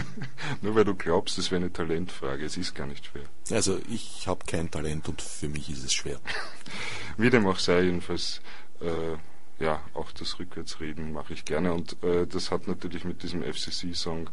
Nur 0.62 0.74
weil 0.74 0.84
du 0.84 0.94
glaubst, 0.94 1.38
es 1.38 1.50
wäre 1.50 1.62
eine 1.62 1.72
Talentfrage. 1.72 2.44
Es 2.44 2.56
ist 2.56 2.74
gar 2.74 2.86
nicht 2.86 3.06
schwer. 3.06 3.24
Also, 3.50 3.80
ich 3.90 4.26
habe 4.28 4.44
kein 4.46 4.70
Talent 4.70 5.08
und 5.08 5.20
für 5.20 5.48
mich 5.48 5.68
ist 5.68 5.84
es 5.84 5.92
schwer. 5.92 6.20
Wie 7.16 7.30
dem 7.30 7.46
auch 7.46 7.58
sei, 7.58 7.82
jedenfalls, 7.82 8.40
äh, 8.80 9.16
ja, 9.58 9.80
auch 9.94 10.12
das 10.12 10.38
Rückwärtsreden 10.38 11.12
mache 11.12 11.32
ich 11.32 11.44
gerne. 11.44 11.72
Und 11.72 12.02
äh, 12.02 12.26
das 12.26 12.50
hat 12.50 12.68
natürlich 12.68 13.04
mit 13.04 13.22
diesem 13.22 13.42
FCC-Song 13.42 14.30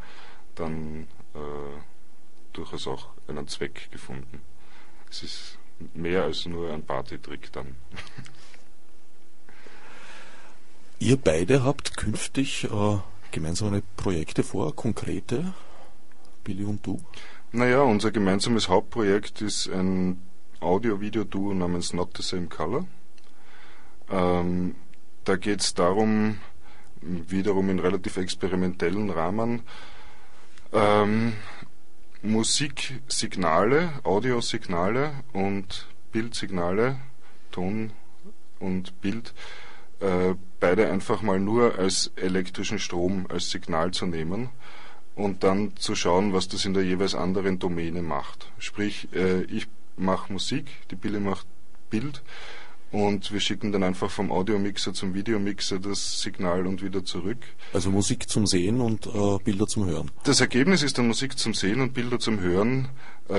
dann 0.55 1.07
äh, 1.33 1.79
durchaus 2.51 2.87
auch 2.87 3.09
einen 3.27 3.47
Zweck 3.47 3.89
gefunden. 3.91 4.41
Es 5.09 5.23
ist 5.23 5.57
mehr 5.93 6.23
als 6.23 6.45
nur 6.45 6.71
ein 6.71 6.83
Partytrick 6.83 7.51
dann. 7.51 7.75
Ihr 10.99 11.17
beide 11.17 11.63
habt 11.63 11.97
künftig 11.97 12.65
äh, 12.65 12.97
gemeinsame 13.31 13.81
Projekte 13.97 14.43
vor, 14.43 14.75
konkrete, 14.75 15.53
Billy 16.43 16.63
und 16.63 16.85
du. 16.85 17.01
Naja, 17.51 17.81
unser 17.81 18.11
gemeinsames 18.11 18.69
Hauptprojekt 18.69 19.41
ist 19.41 19.67
ein 19.69 20.21
Audio-Video-Duo 20.59 21.53
namens 21.53 21.93
Not 21.93 22.15
the 22.17 22.23
Same 22.23 22.47
Color. 22.47 22.85
Ähm, 24.09 24.75
da 25.23 25.35
geht 25.35 25.61
es 25.61 25.73
darum, 25.73 26.39
wiederum 27.01 27.69
in 27.69 27.79
relativ 27.79 28.17
experimentellen 28.17 29.09
Rahmen, 29.09 29.63
ähm, 30.71 31.33
Musiksignale, 32.21 33.93
Audiosignale 34.03 35.11
und 35.33 35.87
Bildsignale, 36.11 36.97
Ton 37.51 37.91
und 38.59 39.01
Bild, 39.01 39.33
äh, 39.99 40.35
beide 40.59 40.89
einfach 40.89 41.21
mal 41.21 41.39
nur 41.39 41.77
als 41.77 42.11
elektrischen 42.15 42.79
Strom, 42.79 43.27
als 43.29 43.51
Signal 43.51 43.91
zu 43.91 44.05
nehmen 44.05 44.49
und 45.15 45.43
dann 45.43 45.75
zu 45.75 45.95
schauen, 45.95 46.33
was 46.33 46.47
das 46.47 46.65
in 46.65 46.73
der 46.73 46.83
jeweils 46.83 47.13
anderen 47.13 47.59
Domäne 47.59 48.01
macht. 48.01 48.51
Sprich, 48.57 49.09
äh, 49.13 49.43
ich 49.43 49.67
mache 49.97 50.31
Musik, 50.31 50.67
die 50.91 50.95
Billy 50.95 51.19
macht 51.19 51.45
Bild 51.89 52.23
und 52.93 53.33
wir 53.33 53.39
schicken 53.39 53.71
dann 53.71 53.81
einfach 53.81 54.11
vom 54.11 54.31
Audiomixer 54.31 54.93
zum 54.93 55.15
Videomixer 55.15 55.79
das 55.79 56.21
Signal 56.21 56.67
und 56.67 56.83
wieder 56.83 57.03
zurück. 57.03 57.39
Also 57.73 57.89
Musik 57.89 58.29
zum 58.29 58.45
Sehen 58.45 58.79
und 58.81 59.07
äh, 59.07 59.39
Bilder 59.43 59.65
zum 59.65 59.87
Hören. 59.87 60.11
Das 60.25 60.39
Ergebnis 60.41 60.83
ist 60.83 60.99
dann 60.99 61.07
Musik 61.07 61.39
zum 61.39 61.55
Sehen 61.55 61.81
und 61.81 61.95
Bilder 61.95 62.19
zum 62.19 62.39
Hören. 62.39 62.89
Äh, 63.29 63.33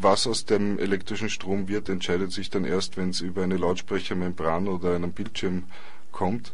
was 0.00 0.26
aus 0.26 0.44
dem 0.44 0.80
elektrischen 0.80 1.30
Strom 1.30 1.68
wird, 1.68 1.88
entscheidet 1.88 2.32
sich 2.32 2.50
dann 2.50 2.64
erst, 2.64 2.96
wenn 2.96 3.10
es 3.10 3.20
über 3.20 3.44
eine 3.44 3.56
Lautsprechermembran 3.56 4.66
oder 4.66 4.96
einen 4.96 5.12
Bildschirm 5.12 5.62
kommt. 6.10 6.52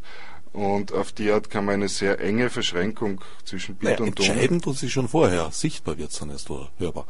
Und 0.52 0.92
auf 0.92 1.10
die 1.10 1.30
Art 1.30 1.48
kann 1.48 1.64
man 1.64 1.76
eine 1.76 1.88
sehr 1.88 2.20
enge 2.20 2.50
Verschränkung 2.50 3.22
zwischen 3.44 3.76
Bild 3.76 3.98
Naja, 3.98 4.04
und 4.10 4.16
Ton. 4.16 4.26
entscheiden 4.26 4.60
tut 4.60 4.76
sich 4.76 4.92
schon 4.92 5.08
vorher. 5.08 5.50
Sichtbar 5.52 5.96
wird 5.96 6.10
es 6.10 6.18
dann 6.18 6.28
erst 6.28 6.50
oder 6.50 6.68
hörbar. 6.76 7.06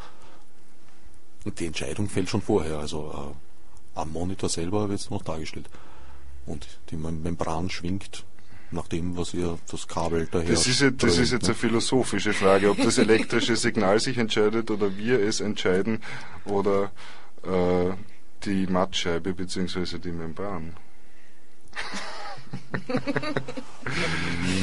Und 1.45 1.59
die 1.59 1.67
Entscheidung 1.67 2.09
fällt 2.09 2.29
schon 2.31 2.43
vorher. 2.43 2.79
Also 2.79 3.35
äh, 3.35 3.54
am 3.95 4.13
Monitor 4.13 4.49
selber 4.49 4.89
wird 4.89 5.01
es 5.01 5.11
noch 5.11 5.23
dargestellt. 5.23 5.69
Und 6.47 6.67
die 6.91 6.97
Mem 6.97 7.23
Membran 7.23 7.71
schwingt 7.71 8.25
nach 8.71 8.89
dem, 8.89 9.17
was 9.17 9.33
ihr 9.35 9.59
das 9.71 9.87
Kabel 9.89 10.27
daher 10.31 10.49
Das 10.49 10.67
ist, 10.67 10.81
jetzt, 10.81 11.03
das 11.03 11.19
ist 11.19 11.33
jetzt 11.33 11.43
ne? 11.43 11.49
eine 11.51 11.55
philosophische 11.55 12.33
Frage, 12.33 12.71
ob 12.71 12.77
das 12.83 12.99
elektrische 12.99 13.57
Signal 13.57 14.01
sich 14.01 14.19
entscheidet 14.19 14.71
oder 14.71 14.97
wir 14.97 15.21
es 15.21 15.41
entscheiden 15.41 16.03
oder 16.45 16.91
äh, 17.45 17.93
die 18.45 18.67
Mattscheibe 18.67 19.33
bzw. 19.33 19.99
die 19.99 20.11
Membran. 20.11 20.75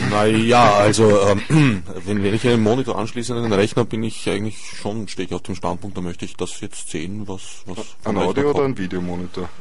Naja, 0.09 0.73
also 0.73 1.19
ähm, 1.49 1.83
wenn, 2.05 2.23
wenn 2.23 2.33
ich 2.33 2.45
einen 2.47 2.61
Monitor 2.63 2.97
anschließe 2.97 3.33
an 3.35 3.43
den 3.43 3.53
Rechner, 3.53 3.85
bin 3.85 4.03
ich 4.03 4.27
eigentlich 4.29 4.57
schon, 4.75 5.07
stehe 5.07 5.27
ich 5.27 5.33
auf 5.33 5.43
dem 5.43 5.55
Standpunkt, 5.55 5.95
da 5.97 6.01
möchte 6.01 6.25
ich 6.25 6.35
das 6.35 6.59
jetzt 6.61 6.89
sehen, 6.89 7.27
was, 7.27 7.61
was 7.65 7.77
Ein 8.03 8.17
Audio 8.17 8.49
oder 8.49 8.53
kommt. 8.61 8.65
ein 8.65 8.77
Videomonitor? 8.77 9.49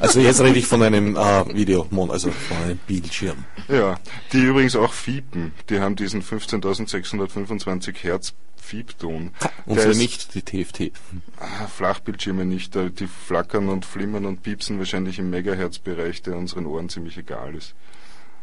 Also 0.00 0.20
jetzt 0.20 0.40
rede 0.40 0.58
ich 0.58 0.66
von 0.66 0.82
einem 0.82 1.14
äh, 1.16 1.54
Videomon, 1.54 2.10
also 2.10 2.30
von 2.30 2.56
einem 2.56 2.78
Bildschirm. 2.86 3.44
Ja, 3.68 3.98
die 4.32 4.38
übrigens 4.42 4.74
auch 4.76 4.92
fiepen. 4.94 5.52
Die 5.68 5.78
haben 5.80 5.94
diesen 5.94 6.22
15.625 6.22 7.96
Hertz 8.00 8.32
Fiebton. 8.56 9.32
Ist- 9.66 9.98
nicht 9.98 10.34
die 10.34 10.42
TFT. 10.42 10.92
Ah, 11.38 11.66
Flachbildschirme 11.66 12.44
nicht, 12.44 12.74
die 12.74 13.06
flackern 13.26 13.68
und 13.68 13.84
flimmern 13.84 14.24
und 14.26 14.42
piepsen 14.42 14.78
wahrscheinlich 14.78 15.18
im 15.18 15.30
Megahertz-Bereich, 15.30 16.22
der 16.22 16.36
unseren 16.36 16.66
Ohren 16.66 16.88
ziemlich 16.88 17.16
egal 17.30 17.54
ist. 17.54 17.74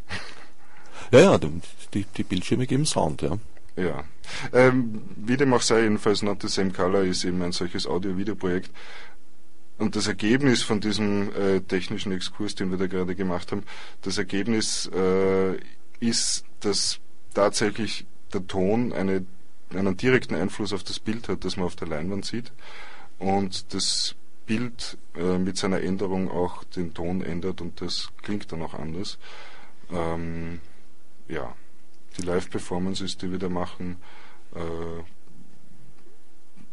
Ja, 1.10 1.19
ja, 1.19 1.39
die, 1.93 2.04
die 2.04 2.23
Bildschirme 2.23 2.67
geben 2.67 2.86
Sound, 2.86 3.21
ja. 3.21 3.38
Ja. 3.78 4.04
Ähm, 4.52 5.04
wie 5.15 5.38
dem 5.38 5.54
auch 5.54 5.62
sei, 5.62 5.84
jedenfalls 5.84 6.21
Not 6.21 6.41
the 6.41 6.50
Same 6.50 6.71
Color 6.71 7.04
ist 7.04 7.23
eben 7.23 7.41
ein 7.43 7.54
solches 7.54 7.88
Audio-Video-Projekt. 7.88 8.71
Und 9.78 9.95
das 9.95 10.08
Ergebnis 10.08 10.63
von 10.63 10.82
diesem 10.82 11.34
äh, 11.34 11.62
technischen 11.62 12.12
Exkurs, 12.12 12.56
den 12.56 12.71
wir 12.71 12.78
da 12.78 12.88
gerade 12.88 13.15
gemacht 13.15 13.52
haben, 13.52 13.63
das 14.02 14.17
Ergebnis 14.17 14.89
äh, 14.93 15.58
ist, 16.00 16.43
dass 16.60 17.00
tatsächlich 17.34 18.06
der 18.34 18.45
Ton 18.47 18.91
eine, 18.91 19.26
einen 19.69 19.95
direkten 19.95 20.36
Einfluss 20.36 20.73
auf 20.73 20.84
das 20.84 21.00
Bild 21.00 21.30
hat, 21.30 21.45
das 21.45 21.56
man 21.56 21.67
auf 21.67 21.76
der 21.76 21.88
Leinwand 21.88 22.26
sieht. 22.26 22.52
Und 23.19 23.73
das 23.73 24.15
Bild 24.47 24.97
äh, 25.15 25.38
mit 25.38 25.57
seiner 25.57 25.81
Änderung 25.81 26.31
auch 26.31 26.63
den 26.63 26.93
Ton 26.93 27.21
ändert 27.21 27.62
und 27.62 27.81
das 27.81 28.10
klingt 28.23 28.51
dann 28.51 28.63
auch 28.63 28.73
anders. 28.73 29.19
Ähm, 29.91 30.60
ja 31.27 31.55
die 32.17 32.23
Live-Performances, 32.23 33.17
die 33.17 33.31
wir 33.31 33.39
da 33.39 33.49
machen, 33.49 33.97
äh, 34.55 35.03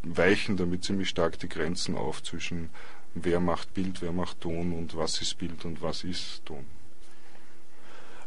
weichen 0.03 0.57
damit 0.57 0.85
ziemlich 0.85 1.09
stark 1.09 1.39
die 1.39 1.49
Grenzen 1.49 1.97
auf 1.97 2.23
zwischen 2.23 2.71
wer 3.15 3.41
macht 3.41 3.75
Bild, 3.75 4.03
wer 4.03 4.13
macht 4.13 4.41
Ton 4.41 4.73
und 4.73 4.97
was 4.97 5.21
ist 5.21 5.39
Bild 5.39 5.65
und 5.65 5.83
was 5.83 6.05
ist 6.05 6.45
Ton. 6.45 6.65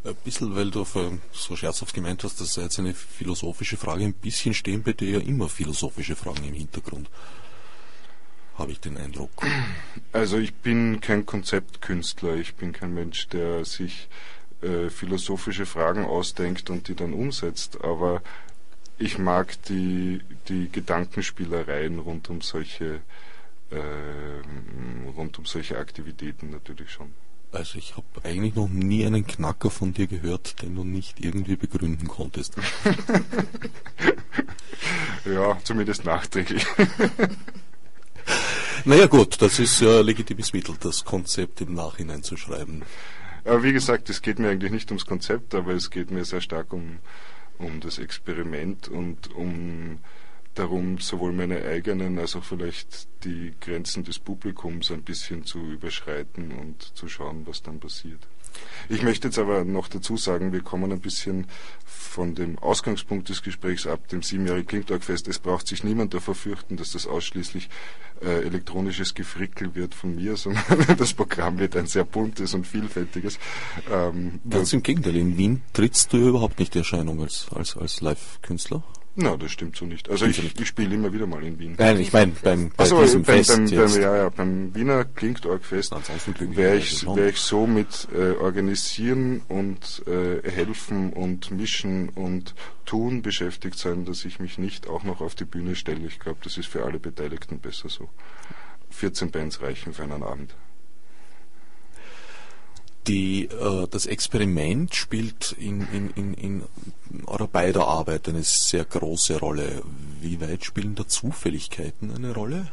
Ein 0.04 0.16
bisschen, 0.24 0.56
weil 0.56 0.72
du 0.72 0.86
so 1.32 1.56
scherzhaft 1.56 1.94
gemeint 1.94 2.24
hast, 2.24 2.40
das 2.40 2.54
sei 2.54 2.64
jetzt 2.64 2.80
eine 2.80 2.94
philosophische 2.94 3.78
Frage, 3.78 4.06
ein 4.06 4.14
bisschen 4.14 4.54
stehen 4.54 4.82
bei 4.84 4.94
dir 4.94 5.20
ja 5.20 5.20
immer 5.20 5.50
philosophische 5.50 6.16
Fragen 6.16 6.46
im 6.46 6.54
Hintergrund. 6.54 7.10
Habe 8.58 8.72
ich 8.72 8.80
den 8.80 8.98
Eindruck. 8.98 9.46
Also 10.14 10.38
ich 10.38 10.54
bin 10.54 11.00
kein 11.00 11.26
Konzeptkünstler, 11.26 12.36
ich 12.36 12.56
bin 12.56 12.74
kein 12.74 12.94
Mensch, 12.94 13.28
der 13.28 13.66
sich 13.66 14.08
äh, 14.62 14.90
philosophische 14.90 15.68
Fragen 15.68 16.06
ausdenkt 16.06 16.70
und 16.70 16.88
die 16.88 16.96
dann 16.96 17.14
umsetzt, 17.14 17.84
aber 17.84 18.24
ich 18.98 19.20
mag 19.20 19.62
die, 19.64 20.22
die 20.48 20.72
Gedankenspielereien 20.72 22.00
rund 22.00 22.32
um 22.32 22.42
solche 22.42 23.02
äh, 23.70 25.12
rund 25.16 25.38
um 25.38 25.46
solche 25.46 25.78
Aktivitäten 25.78 26.50
natürlich 26.50 26.92
schon. 26.92 27.14
Also 27.52 27.78
ich 27.78 27.96
habe 27.96 28.08
eigentlich 28.24 28.56
noch 28.56 28.68
nie 28.68 29.06
einen 29.06 29.26
Knacker 29.26 29.70
von 29.70 29.94
dir 29.94 30.08
gehört, 30.08 30.62
den 30.62 30.76
du 30.76 30.84
nicht 30.84 31.24
irgendwie 31.24 31.56
begründen 31.56 32.08
konntest. 32.08 32.56
ja, 35.26 35.58
zumindest 35.64 36.06
nachträglich. 36.06 36.66
naja 38.86 39.08
gut, 39.08 39.42
das 39.42 39.60
ist 39.60 39.82
ja 39.82 40.02
legitimes 40.02 40.54
Mittel, 40.54 40.76
das 40.80 41.04
Konzept 41.04 41.62
im 41.62 41.74
Nachhinein 41.74 42.24
zu 42.24 42.38
schreiben. 42.38 42.84
Aber 43.46 43.64
wie 43.64 43.74
gesagt, 43.74 44.10
es 44.10 44.22
geht 44.22 44.40
mir 44.40 44.50
eigentlich 44.50 44.72
nicht 44.72 44.90
ums 44.92 45.06
Konzept, 45.06 45.56
aber 45.56 45.74
es 45.74 45.90
geht 45.90 46.12
mir 46.12 46.26
sehr 46.26 46.42
stark 46.42 46.74
um, 46.74 47.00
um 47.58 47.80
das 47.80 47.98
Experiment 47.98 48.88
und 48.90 49.34
um 49.34 50.00
darum, 50.56 50.98
sowohl 50.98 51.34
meine 51.34 51.64
eigenen 51.64 52.20
als 52.20 52.36
auch 52.36 52.44
vielleicht 52.44 53.08
die 53.24 53.54
Grenzen 53.62 54.04
des 54.04 54.20
Publikums 54.20 54.92
ein 54.92 55.04
bisschen 55.04 55.46
zu 55.46 55.60
überschreiten 55.60 56.52
und 56.52 56.82
zu 56.96 57.08
schauen, 57.08 57.46
was 57.46 57.62
dann 57.62 57.80
passiert. 57.80 58.28
Ich 58.90 59.04
möchte 59.04 59.28
jetzt 59.28 59.40
aber 59.40 59.64
noch 59.66 59.88
dazu 59.88 60.18
sagen, 60.18 60.54
wir 60.54 60.62
kommen 60.62 60.92
ein 60.92 61.02
bisschen 61.02 61.48
von 61.86 62.36
dem 62.36 62.58
Ausgangspunkt 62.60 63.30
des 63.30 63.44
Gesprächs 63.44 63.86
ab, 63.86 64.08
dem 64.08 64.24
siebenjährigen 64.24 64.68
Klingtalk-Fest. 64.68 65.28
Es 65.28 65.40
braucht 65.40 65.68
sich 65.68 65.84
niemand 65.84 66.14
davor 66.14 66.36
fürchten, 66.36 66.78
dass 66.78 66.94
das 66.94 67.06
ausschließlich 67.06 67.70
äh, 68.22 68.44
elektronisches 68.46 69.14
Gefrickel 69.14 69.76
wird 69.76 69.94
von 69.94 70.16
mir, 70.16 70.38
sondern 70.38 70.64
das 70.98 71.14
Programm 71.14 71.60
wird 71.60 71.76
ein 71.76 71.88
sehr 71.88 72.06
buntes 72.06 72.54
und 72.54 72.66
vielfältiges. 72.66 73.40
Ähm, 73.92 74.40
Ganz 74.50 74.74
im 74.74 74.84
Gegenteil, 74.84 75.16
in 75.16 75.38
Wien 75.38 75.62
trittst 75.74 76.14
du 76.14 76.18
überhaupt 76.18 76.60
nicht 76.60 76.74
die 76.74 76.80
Erscheinung 76.80 77.22
als, 77.22 77.48
als, 77.54 77.78
als 77.78 78.02
Live-Künstler? 78.02 78.84
Na, 79.20 79.36
das 79.36 79.52
stimmt 79.52 79.76
so 79.76 79.86
nicht. 79.86 80.12
Also 80.12 80.28
ich, 80.28 80.60
ich 80.60 80.68
spiele 80.68 80.94
immer 80.94 81.12
wieder 81.12 81.26
mal 81.26 81.44
in 81.44 81.58
Wien. 81.58 81.74
Nein, 81.76 82.00
ich 82.00 82.14
meine 82.14 82.34
beim, 82.44 82.70
bei 82.78 82.86
so, 82.86 83.02
diesem 83.02 83.24
beim, 83.24 83.38
Fest 83.38 83.50
beim, 83.50 83.66
beim, 83.66 84.00
ja, 84.00 84.16
ja, 84.16 84.30
beim 84.30 84.76
Wiener 84.76 85.06
Klingt-Org-Fest 85.06 85.92
wäre 86.56 86.78
ich, 86.78 87.04
wär 87.04 87.30
ich 87.30 87.38
so 87.40 87.66
mit 87.66 88.08
äh, 88.14 88.34
organisieren 88.34 89.42
und 89.48 90.04
äh, 90.06 90.48
helfen 90.48 91.14
und 91.14 91.50
mischen 91.50 92.10
und 92.10 92.54
tun 92.86 93.24
beschäftigt 93.24 93.80
sein, 93.80 94.06
dass 94.06 94.24
ich 94.24 94.40
mich 94.40 94.60
nicht 94.60 94.86
auch 94.86 95.04
noch 95.04 95.20
auf 95.20 95.34
die 95.34 95.46
Bühne 95.46 95.76
stelle. 95.76 96.06
Ich 96.06 96.20
glaube, 96.20 96.38
das 96.44 96.60
ist 96.60 96.68
für 96.68 96.86
alle 96.86 97.00
Beteiligten 97.00 97.58
besser 97.58 97.90
so. 97.90 98.10
14 98.92 99.32
Bands 99.32 99.64
reichen 99.64 99.94
für 99.94 100.04
einen 100.04 100.22
Abend. 100.22 100.54
Die, 103.08 103.46
äh, 103.46 103.88
das 103.90 104.06
Experiment 104.06 104.94
spielt 104.94 105.54
in, 105.54 105.88
in, 105.94 106.10
in, 106.12 106.34
in 106.34 106.64
eurer 107.26 107.48
beider 107.48 107.88
Arbeit 107.88 108.28
eine 108.28 108.44
sehr 108.44 108.84
große 108.84 109.40
Rolle. 109.40 109.82
Wie 110.20 110.42
weit 110.42 110.66
spielen 110.66 110.96
da 110.96 111.08
Zufälligkeiten 111.08 112.14
eine 112.14 112.34
Rolle? 112.34 112.72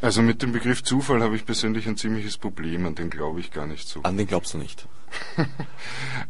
Also 0.00 0.22
mit 0.22 0.42
dem 0.42 0.52
Begriff 0.52 0.82
Zufall 0.82 1.22
habe 1.22 1.36
ich 1.36 1.46
persönlich 1.46 1.86
ein 1.86 1.96
ziemliches 1.96 2.36
Problem, 2.36 2.84
an 2.86 2.94
den 2.94 3.10
glaube 3.10 3.40
ich 3.40 3.50
gar 3.50 3.66
nicht 3.66 3.88
so. 3.88 4.02
An 4.02 4.16
den 4.16 4.26
glaubst 4.26 4.54
du 4.54 4.58
nicht? 4.58 4.88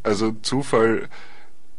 also 0.03 0.32
Zufall 0.42 1.09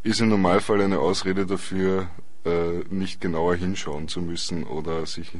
ist 0.04 0.22
im 0.22 0.30
Normalfall 0.30 0.82
eine 0.82 1.00
Ausrede 1.00 1.46
dafür, 1.46 2.10
äh, 2.46 2.84
nicht 2.90 3.22
genauer 3.22 3.56
hinschauen 3.56 4.08
zu 4.08 4.22
müssen 4.22 4.64
oder 4.64 5.06
sich 5.06 5.32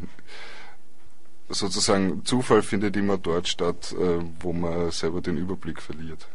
sozusagen 1.50 2.26
Zufall 2.26 2.62
findet 2.64 2.96
immer 2.98 3.18
dort 3.18 3.48
statt, 3.48 3.94
äh, 3.94 4.24
wo 4.40 4.54
man 4.54 4.92
selber 4.92 5.22
den 5.22 5.38
Überblick 5.38 5.82
verliert. 5.82 6.28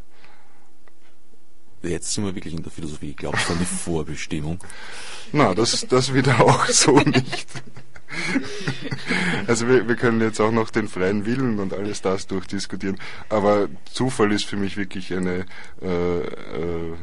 Jetzt 1.83 2.13
sind 2.13 2.25
wir 2.25 2.35
wirklich 2.35 2.55
in 2.55 2.63
der 2.63 2.71
Philosophie. 2.71 3.15
Glaubst 3.15 3.49
du 3.49 3.55
an 3.55 3.59
die 3.59 3.65
Vorbestimmung? 3.85 4.59
Na, 5.33 5.55
das, 5.55 5.87
das 5.89 6.13
wieder 6.13 6.41
auch 6.41 6.67
so 6.67 6.99
nicht. 6.99 7.49
Also 9.47 9.69
wir, 9.69 9.89
wir 9.89 9.97
können 9.97 10.21
jetzt 10.21 10.41
auch 10.41 10.51
noch 10.51 10.71
den 10.71 10.89
freien 10.89 11.27
Willen 11.27 11.59
und 11.61 11.73
alles 11.73 12.03
das 12.03 12.27
durchdiskutieren, 12.27 12.99
aber 13.29 13.69
Zufall 13.93 14.33
ist 14.33 14.45
für 14.45 14.57
mich 14.57 14.77
wirklich 14.77 15.15
eine 15.15 15.47
äh, 15.81 16.21
äh, 16.21 16.97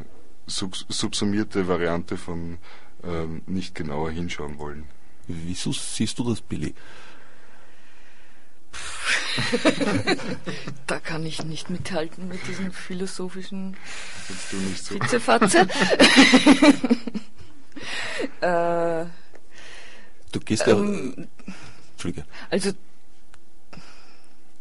subsumierte 0.48 1.68
Variante 1.68 2.18
von 2.18 2.58
äh, 3.04 3.26
nicht 3.50 3.74
genauer 3.74 4.12
hinschauen 4.12 4.60
wollen. 4.60 4.86
Wieso 5.28 5.72
siehst 5.72 6.20
du 6.20 6.30
das, 6.30 6.42
Billy? 6.42 6.74
Da 10.88 11.00
kann 11.00 11.26
ich 11.26 11.44
nicht 11.44 11.70
mithalten 11.70 12.28
mit 12.28 12.46
diesen 12.48 12.72
philosophischen 12.72 13.78
du 14.52 14.58
nicht 14.58 14.84
so. 14.84 14.94
Fitzefatze. 14.96 15.60
äh, 18.42 19.06
du 20.32 20.40
gehst 20.44 20.68
ähm, 20.68 21.28
ja. 21.46 21.54
Entschuldige. 21.94 22.26
Also 22.50 22.72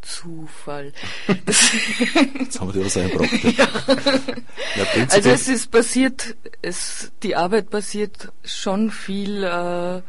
Zufall. 0.06 0.92
Jetzt 1.26 2.60
haben 2.60 2.68
wir 2.68 2.80
dir 2.80 2.86
was 2.86 2.96
eingebracht. 2.96 3.30
Ja. 3.56 3.68
ja 4.76 5.06
also 5.10 5.30
es 5.30 5.48
ist 5.48 5.70
passiert, 5.70 6.36
es, 6.62 7.12
die 7.22 7.34
Arbeit 7.34 7.70
passiert 7.70 8.32
schon 8.44 8.90
viel 8.90 9.42
äh, 9.42 10.02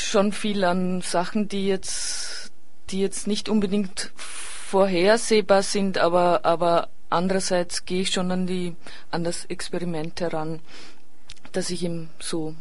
schon 0.00 0.32
viel 0.32 0.64
an 0.64 1.00
Sachen, 1.02 1.48
die 1.48 1.66
jetzt, 1.66 2.52
die 2.90 3.00
jetzt 3.00 3.26
nicht 3.26 3.48
unbedingt 3.48 4.12
vorhersehbar 4.16 5.62
sind, 5.62 5.98
aber, 5.98 6.44
aber 6.44 6.88
andererseits 7.10 7.84
gehe 7.84 8.02
ich 8.02 8.10
schon 8.10 8.30
an 8.30 8.46
die, 8.46 8.74
an 9.10 9.24
das 9.24 9.44
Experiment 9.44 10.20
heran, 10.20 10.60
dass 11.52 11.70
ich 11.70 11.84
eben 11.84 12.08
so, 12.18 12.54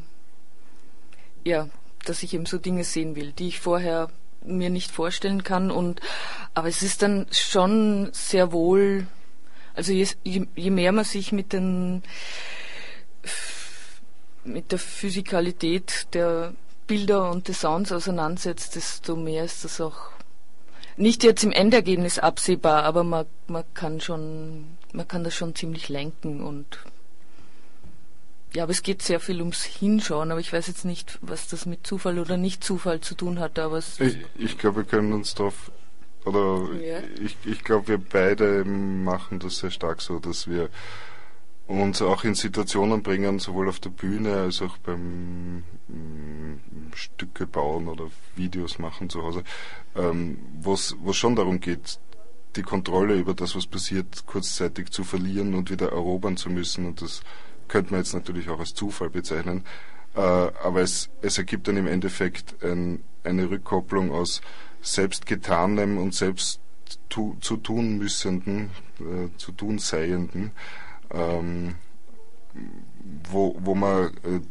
ja, 1.46 1.70
dass 2.06 2.24
ich 2.24 2.34
eben 2.34 2.46
so 2.46 2.58
Dinge 2.58 2.84
sehen 2.84 3.16
will, 3.16 3.32
die 3.32 3.48
ich 3.48 3.60
vorher 3.60 4.10
mir 4.44 4.70
nicht 4.70 4.92
vorstellen 4.92 5.44
kann. 5.44 5.72
Und, 5.72 6.02
aber 6.54 6.68
es 6.68 6.82
ist 6.82 7.02
dann 7.02 7.28
schon 7.32 8.10
sehr 8.12 8.52
wohl, 8.52 9.08
also 9.74 9.94
je, 9.94 10.08
je 10.24 10.70
mehr 10.70 10.92
man 10.92 11.06
sich 11.06 11.32
mit 11.32 11.54
den, 11.54 12.04
mit 14.44 14.72
der 14.72 14.80
Physikalität 14.80 16.08
der 16.14 16.54
Bilder 16.92 17.32
und 17.32 17.48
des 17.48 17.62
Sounds 17.62 17.94
auseinandersetzt, 17.94 18.76
desto 18.76 19.16
mehr 19.16 19.46
ist 19.46 19.64
das 19.64 19.80
auch 19.80 20.12
nicht 20.98 21.24
jetzt 21.24 21.42
im 21.42 21.54
Endergebnis 21.54 22.20
absehbar, 22.20 22.84
aber 22.84 23.06
man, 23.06 23.28
man 23.48 23.64
kann 23.74 24.02
schon, 24.02 24.78
man 24.92 25.08
kann 25.08 25.24
das 25.24 25.34
schon 25.34 25.56
ziemlich 25.56 25.88
lenken 25.88 26.42
und 26.42 26.66
ja, 28.54 28.64
aber 28.64 28.74
es 28.74 28.84
geht 28.84 29.02
sehr 29.02 29.22
viel 29.22 29.40
ums 29.40 29.64
Hinschauen, 29.64 30.32
aber 30.32 30.42
ich 30.42 30.52
weiß 30.52 30.68
jetzt 30.68 30.84
nicht, 30.84 31.18
was 31.22 31.48
das 31.48 31.66
mit 31.66 31.88
Zufall 31.88 32.20
oder 32.20 32.36
nicht 32.36 32.62
Zufall 32.62 33.00
zu 33.00 33.16
tun 33.16 33.40
hat, 33.40 33.58
aber 33.58 33.78
es 33.78 33.98
ich, 34.02 34.18
ich 34.38 34.58
glaube, 34.58 34.80
wir 34.80 34.84
können 34.84 35.14
uns 35.14 35.34
darauf 35.34 35.72
oder 36.26 36.68
ja. 36.74 37.00
ich, 37.24 37.38
ich 37.46 37.64
glaube, 37.64 37.88
wir 37.88 38.00
beide 38.00 38.66
machen 38.66 39.40
das 39.40 39.60
sehr 39.60 39.72
stark 39.72 40.02
so, 40.02 40.20
dass 40.20 40.50
wir 40.50 40.68
uns 41.80 42.02
auch 42.02 42.24
in 42.24 42.36
Situationen 42.36 43.04
bringen, 43.04 43.40
sowohl 43.40 43.70
auf 43.70 43.80
der 43.80 43.90
Bühne 43.90 44.34
als 44.34 44.62
auch 44.62 44.78
beim 44.80 45.64
mm, 45.88 46.92
Stücke 46.94 47.48
bauen 47.48 47.88
oder 47.88 48.08
Videos 48.36 48.80
machen 48.80 49.10
zu 49.10 49.24
Hause, 49.24 49.44
ähm, 49.96 50.40
wo 50.62 50.74
es 50.74 50.96
schon 51.12 51.36
darum 51.36 51.60
geht, 51.60 52.00
die 52.56 52.64
Kontrolle 52.64 53.16
über 53.16 53.34
das, 53.34 53.56
was 53.56 53.68
passiert, 53.68 54.26
kurzzeitig 54.26 54.92
zu 54.92 55.04
verlieren 55.04 55.54
und 55.54 55.70
wieder 55.70 55.92
erobern 55.92 56.38
zu 56.38 56.50
müssen. 56.50 56.86
Und 56.86 57.02
das 57.02 57.22
könnte 57.68 57.92
man 57.92 58.02
jetzt 58.02 58.14
natürlich 58.14 58.50
auch 58.50 58.60
als 58.60 58.74
Zufall 58.74 59.10
bezeichnen. 59.10 59.64
Äh, 60.16 60.20
aber 60.20 60.82
es, 60.82 61.10
es 61.22 61.38
ergibt 61.38 61.68
dann 61.68 61.78
im 61.78 61.88
Endeffekt 61.88 62.62
ein, 62.64 63.04
eine 63.24 63.50
Rückkopplung 63.50 64.12
aus 64.12 64.42
selbstgetanem 64.82 65.98
und 65.98 66.14
selbst 66.14 66.60
tu, 67.08 67.38
zu 67.40 67.58
tun 67.58 67.98
müssenden, 67.98 68.72
äh, 69.00 69.30
zu 69.38 69.52
tun 69.52 69.80
seienden, 69.80 70.52
ähm, 71.14 71.76
wo, 73.30 73.56
wo 73.60 73.76
man 73.76 74.08
äh, 74.24 74.42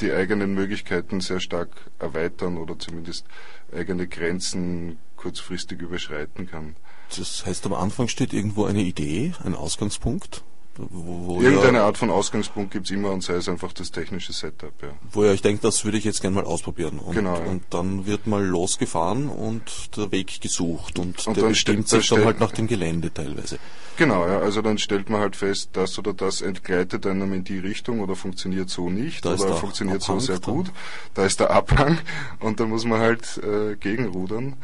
die 0.00 0.12
eigenen 0.12 0.54
Möglichkeiten 0.54 1.20
sehr 1.20 1.40
stark 1.40 1.90
erweitern 1.98 2.58
oder 2.58 2.78
zumindest 2.78 3.26
eigene 3.72 4.06
Grenzen 4.06 4.98
kurzfristig 5.16 5.80
überschreiten 5.80 6.46
kann. 6.46 6.76
Das 7.16 7.46
heißt, 7.46 7.64
am 7.66 7.72
Anfang 7.72 8.08
steht 8.08 8.32
irgendwo 8.32 8.64
eine 8.64 8.82
Idee, 8.82 9.32
ein 9.42 9.54
Ausgangspunkt. 9.54 10.42
Wo 10.78 11.40
Irgendeine 11.40 11.82
Art 11.82 11.96
von 11.96 12.10
Ausgangspunkt 12.10 12.70
gibt 12.70 12.86
es 12.86 12.90
immer 12.90 13.10
und 13.10 13.22
sei 13.22 13.34
es 13.34 13.48
einfach 13.48 13.72
das 13.72 13.90
technische 13.90 14.32
Setup. 14.32 14.72
Ja. 14.82 14.88
Wo 15.10 15.24
ja 15.24 15.32
ich 15.32 15.42
denke, 15.42 15.62
das 15.62 15.84
würde 15.84 15.98
ich 15.98 16.04
jetzt 16.04 16.20
gerne 16.20 16.36
mal 16.36 16.44
ausprobieren. 16.44 16.98
Und, 16.98 17.14
genau, 17.14 17.36
ja. 17.36 17.44
und 17.44 17.62
dann 17.70 18.06
wird 18.06 18.26
mal 18.26 18.44
losgefahren 18.44 19.28
und 19.28 19.96
der 19.96 20.12
Weg 20.12 20.40
gesucht 20.40 20.98
und, 20.98 21.26
und 21.26 21.36
der 21.36 21.44
bestimmt 21.44 21.88
sich 21.88 22.08
dann 22.08 22.24
halt 22.24 22.40
nach 22.40 22.52
dem 22.52 22.66
Gelände 22.66 23.12
teilweise. 23.12 23.58
Genau, 23.96 24.26
ja, 24.26 24.40
also 24.40 24.60
dann 24.60 24.76
stellt 24.76 25.08
man 25.08 25.22
halt 25.22 25.36
fest, 25.36 25.70
das 25.72 25.98
oder 25.98 26.12
das 26.12 26.42
entgleitet 26.42 27.06
einem 27.06 27.32
in 27.32 27.44
die 27.44 27.58
Richtung 27.58 28.00
oder 28.00 28.14
funktioniert 28.14 28.68
so 28.68 28.90
nicht 28.90 29.24
da 29.24 29.34
oder 29.34 29.54
funktioniert 29.54 30.02
Abhang 30.02 30.20
so 30.20 30.26
sehr 30.26 30.38
dann. 30.38 30.54
gut. 30.54 30.72
Da 31.14 31.24
ist 31.24 31.40
der 31.40 31.50
Abhang 31.50 31.98
und 32.40 32.60
da 32.60 32.66
muss 32.66 32.84
man 32.84 33.00
halt 33.00 33.38
äh, 33.38 33.76
gegenrudern. 33.76 34.56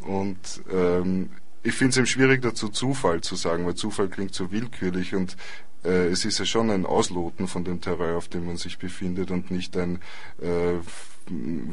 Und 0.00 0.62
ähm, 0.72 1.30
ich 1.62 1.74
finde 1.74 1.90
es 1.90 1.96
eben 1.98 2.06
schwierig 2.06 2.42
dazu 2.42 2.68
Zufall 2.68 3.20
zu 3.20 3.36
sagen, 3.36 3.66
weil 3.66 3.74
Zufall 3.74 4.08
klingt 4.08 4.34
so 4.34 4.50
willkürlich 4.50 5.14
und 5.14 5.36
äh, 5.84 6.08
es 6.08 6.24
ist 6.24 6.38
ja 6.38 6.44
schon 6.44 6.70
ein 6.70 6.86
Ausloten 6.86 7.48
von 7.48 7.64
dem 7.64 7.80
Terrain, 7.80 8.14
auf 8.14 8.28
dem 8.28 8.46
man 8.46 8.56
sich 8.56 8.78
befindet 8.78 9.30
und 9.30 9.50
nicht 9.50 9.76
ein 9.76 10.00
äh, 10.40 10.78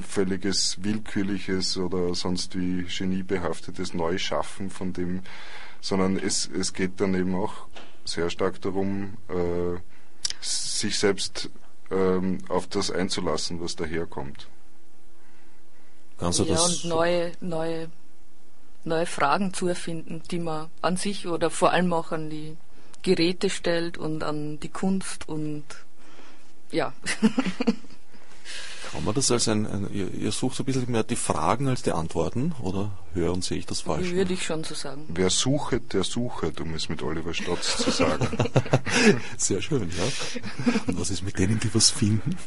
völliges 0.08 0.84
willkürliches 0.84 1.78
oder 1.78 2.14
sonst 2.16 2.58
wie 2.58 2.84
geniebehaftetes 2.84 3.94
Neuschaffen 3.94 4.70
von 4.70 4.94
dem, 4.94 5.22
sondern 5.82 6.18
es, 6.18 6.48
es 6.48 6.74
geht 6.74 7.00
dann 7.00 7.16
eben 7.16 7.36
auch 7.36 7.68
sehr 8.06 8.30
stark 8.30 8.62
darum, 8.62 9.18
äh, 9.30 9.80
sich 10.42 11.00
selbst 11.00 11.50
ähm, 11.92 12.40
auf 12.50 12.68
das 12.68 12.92
einzulassen, 12.92 13.62
was 13.62 13.76
daherkommt. 13.76 14.48
Kannst 16.18 16.40
du 16.40 16.44
ja, 16.44 16.56
das 16.56 16.84
und 16.84 16.90
neue, 16.90 17.32
neue 17.42 17.90
neue 18.88 19.06
Fragen 19.06 19.54
zu 19.54 19.68
erfinden, 19.68 20.22
die 20.32 20.40
man 20.40 20.68
an 20.82 20.98
sich 20.98 21.28
oder 21.28 21.50
vor 21.50 21.72
allem 21.72 21.94
auch 21.94 22.12
an 22.12 22.30
die 22.30 22.58
Geräte 23.04 23.50
stellt 23.50 23.98
und 23.98 24.24
an 24.24 24.60
die 24.60 24.70
Kunst 24.70 25.30
und 25.30 25.64
ja. 26.72 26.94
Kann 28.92 29.04
man 29.04 29.14
das 29.14 29.32
als 29.32 29.48
ein, 29.48 29.68
ein 29.68 29.88
ihr, 29.94 30.12
ihr, 30.14 30.32
sucht 30.32 30.56
so 30.56 30.64
ein 30.64 30.66
bisschen 30.66 30.90
mehr 30.90 31.04
die 31.04 31.18
Fragen 31.18 31.68
als 31.68 31.84
die 31.84 31.92
Antworten, 31.92 32.54
oder 32.62 32.92
hören 33.14 33.42
sehe 33.42 33.58
ich 33.58 33.66
das 33.66 33.82
falsch? 33.82 34.12
Würde 34.12 34.34
ich 34.34 34.44
schon 34.44 34.64
so 34.64 34.76
sagen. 34.76 35.06
Wer 35.10 35.30
suchet, 35.30 35.94
der 35.94 36.04
suchet, 36.04 36.62
um 36.62 36.74
es 36.74 36.90
mit 36.90 37.04
Oliver 37.04 37.34
Stotz 37.34 37.78
zu 37.78 37.92
sagen. 37.92 38.28
Sehr 39.38 39.62
schön, 39.62 39.90
ja. 39.90 40.74
Und 40.88 41.00
was 41.00 41.12
ist 41.12 41.22
mit 41.22 41.38
denen, 41.38 41.60
die 41.60 41.74
was 41.76 41.90
finden? 41.90 42.38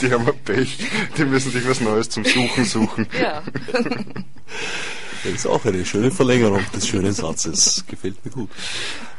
die 0.00 0.10
haben 0.10 0.26
ein 0.26 0.38
Pech, 0.44 0.78
die 1.16 1.24
müssen 1.24 1.50
sich 1.50 1.68
was 1.68 1.80
Neues 1.80 2.08
zum 2.10 2.24
Suchen 2.24 2.64
suchen. 2.64 3.06
Ja. 3.20 3.42
Das 5.26 5.34
ist 5.34 5.46
auch 5.46 5.64
eine 5.64 5.84
schöne 5.84 6.12
Verlängerung 6.12 6.64
des 6.72 6.86
schönen 6.86 7.12
Satzes. 7.12 7.84
Gefällt 7.88 8.24
mir 8.24 8.30
gut. 8.30 8.48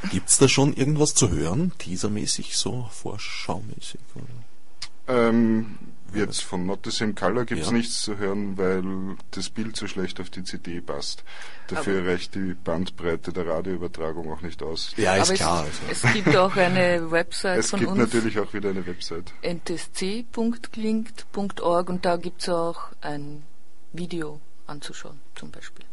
Gibt 0.10 0.30
es 0.30 0.38
da 0.38 0.48
schon 0.48 0.74
irgendwas 0.74 1.14
zu 1.14 1.32
hören, 1.32 1.74
teasermäßig, 1.80 2.56
so 2.56 2.90
vorschaumäßig? 2.94 4.00
Ähm, 5.10 5.78
jetzt 6.14 6.44
von 6.44 6.66
Not 6.66 6.86
the 6.86 6.92
Same 6.92 7.14
Color 7.14 7.44
gibt 7.44 7.60
es 7.62 7.68
ja. 7.68 7.74
nichts 7.74 8.04
zu 8.04 8.18
hören, 8.18 8.58
weil 8.58 9.18
das 9.32 9.50
Bild 9.50 9.76
so 9.76 9.88
schlecht 9.88 10.22
auf 10.22 10.30
die 10.30 10.46
CD 10.46 10.80
passt. 10.80 11.26
Dafür 11.68 12.00
Aber 12.00 12.12
reicht 12.12 12.36
die 12.36 12.54
Bandbreite 12.54 13.34
der 13.34 13.46
Radioübertragung 13.46 14.32
auch 14.32 14.40
nicht 14.42 14.64
aus. 14.64 14.94
Ja, 14.96 15.18
ist 15.18 15.30
Aber 15.30 15.36
klar. 15.36 15.68
Es, 15.68 15.82
also. 15.90 16.08
es, 16.08 16.14
gibt 16.14 16.38
auch 16.38 16.56
eine 16.56 17.12
Website 17.18 17.60
es 17.60 17.72
von 17.72 17.82
uns. 17.82 17.90
Es 17.90 17.96
gibt 17.96 18.14
natürlich 18.14 18.40
auch 18.40 18.54
wieder 18.54 18.70
eine 18.70 18.88
Website. 18.88 19.34
ntsc.klingt.org 19.42 21.90
und 21.90 22.06
da 22.06 22.16
gibt 22.16 22.44
es 22.44 22.50
auch 22.50 22.94
ein 23.02 23.44
Video 23.92 24.40
anzuschauen, 24.68 25.20
zum 25.36 25.52
Beispiel. 25.52 25.87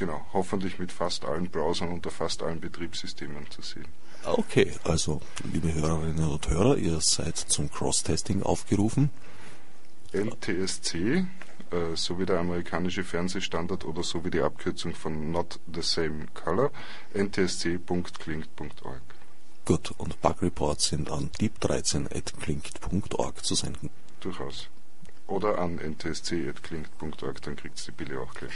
Genau, 0.00 0.24
hoffentlich 0.32 0.78
mit 0.78 0.92
fast 0.92 1.26
allen 1.26 1.50
Browsern 1.50 1.90
unter 1.90 2.10
fast 2.10 2.42
allen 2.42 2.58
Betriebssystemen 2.58 3.50
zu 3.50 3.60
sehen. 3.60 3.84
Okay, 4.24 4.72
also 4.82 5.20
liebe 5.52 5.74
Hörerinnen 5.74 6.26
und 6.26 6.48
Hörer, 6.48 6.78
ihr 6.78 6.98
seid 7.02 7.36
zum 7.36 7.70
Cross-Testing 7.70 8.42
aufgerufen. 8.42 9.10
NTSC, 10.14 10.96
äh, 10.96 11.26
so 11.96 12.18
wie 12.18 12.24
der 12.24 12.40
amerikanische 12.40 13.04
Fernsehstandard 13.04 13.84
oder 13.84 14.02
so 14.02 14.24
wie 14.24 14.30
die 14.30 14.40
Abkürzung 14.40 14.94
von 14.94 15.32
Not 15.32 15.60
the 15.70 15.82
Same 15.82 16.28
Color, 16.32 16.70
ntsc.klingt.org. 17.12 19.02
Gut, 19.66 19.90
und 19.98 20.18
Bug 20.22 20.40
Reports 20.40 20.88
sind 20.88 21.10
an 21.10 21.28
deep13.klingt.org 21.38 23.44
zu 23.44 23.54
senden. 23.54 23.90
Durchaus 24.20 24.70
oder 25.30 25.58
an 25.58 25.78
ntsc.klingt.org, 25.78 27.42
dann 27.42 27.56
kriegt 27.56 27.86
die 27.86 27.92
Billy 27.92 28.16
auch 28.16 28.34
gleich. 28.34 28.52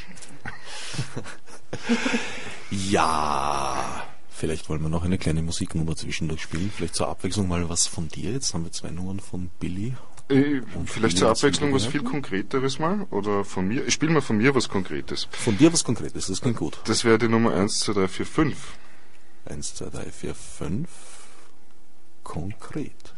ja, 2.90 4.06
vielleicht 4.28 4.68
wollen 4.68 4.82
wir 4.82 4.88
noch 4.88 5.04
eine 5.04 5.18
kleine 5.18 5.42
Musiknummer 5.42 5.96
zwischendurch 5.96 6.42
spielen. 6.42 6.70
Vielleicht 6.74 6.96
zur 6.96 7.08
Abwechslung 7.08 7.48
mal 7.48 7.68
was 7.68 7.86
von 7.86 8.08
dir. 8.08 8.32
Jetzt 8.32 8.52
haben 8.54 8.64
wir 8.64 8.72
zwei 8.72 8.90
Nummern 8.90 9.20
von 9.20 9.50
Billy. 9.60 9.94
Äh, 10.28 10.62
vielleicht 10.86 11.18
zur 11.18 11.28
Abwechslung 11.28 11.72
was 11.74 11.86
viel 11.86 12.02
Konkreteres 12.02 12.78
mal? 12.78 13.06
Oder 13.10 13.44
von 13.44 13.68
mir? 13.68 13.86
Ich 13.86 13.94
spiele 13.94 14.12
mal 14.12 14.22
von 14.22 14.38
mir 14.38 14.54
was 14.54 14.68
Konkretes. 14.68 15.28
Von 15.30 15.58
dir 15.58 15.72
was 15.72 15.84
Konkretes, 15.84 16.26
das 16.26 16.40
klingt 16.40 16.56
gut. 16.56 16.80
Das 16.86 17.04
wäre 17.04 17.18
die 17.18 17.28
Nummer 17.28 17.54
1, 17.54 17.80
2, 17.80 17.92
3, 17.92 18.08
4, 18.08 18.26
5. 18.26 18.56
1, 19.44 19.74
2, 19.74 19.90
3, 19.90 20.10
4, 20.10 20.34
5. 20.34 20.88
Konkret. 22.22 23.13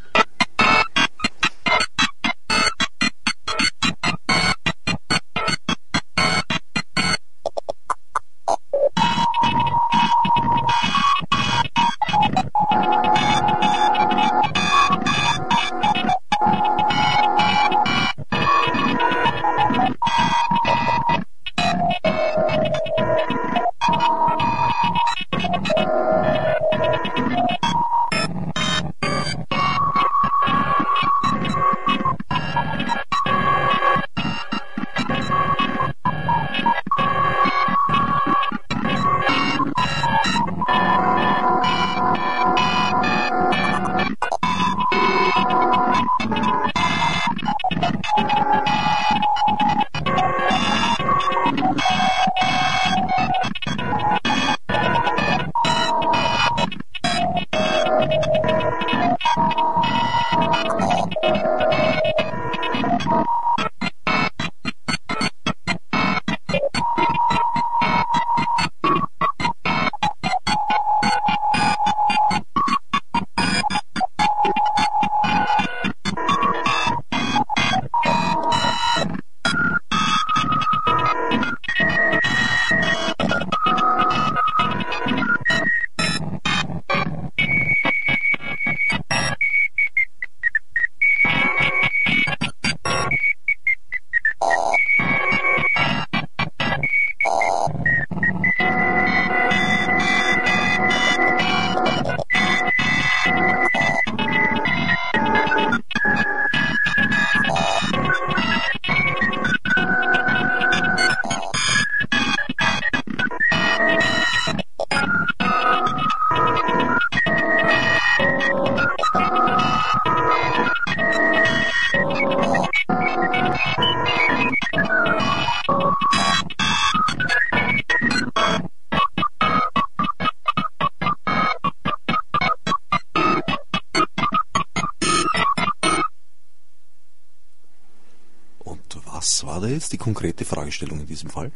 Konkrete 140.06 140.44
Fragestellung 140.44 141.00
in 141.00 141.06
diesem 141.06 141.30
Fall? 141.30 141.50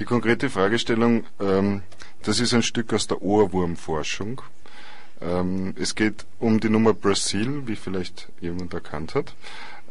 Die 0.00 0.04
konkrete 0.04 0.50
Fragestellung, 0.50 1.24
ähm, 1.38 1.82
das 2.24 2.40
ist 2.40 2.52
ein 2.52 2.64
Stück 2.64 2.92
aus 2.92 3.06
der 3.06 3.22
Ohrwurmforschung. 3.22 4.42
Ähm, 5.20 5.74
es 5.78 5.94
geht 5.94 6.26
um 6.40 6.58
die 6.58 6.70
Nummer 6.70 6.92
Brasil, 6.92 7.68
wie 7.68 7.76
vielleicht 7.76 8.30
jemand 8.40 8.74
erkannt 8.74 9.14
hat. 9.14 9.32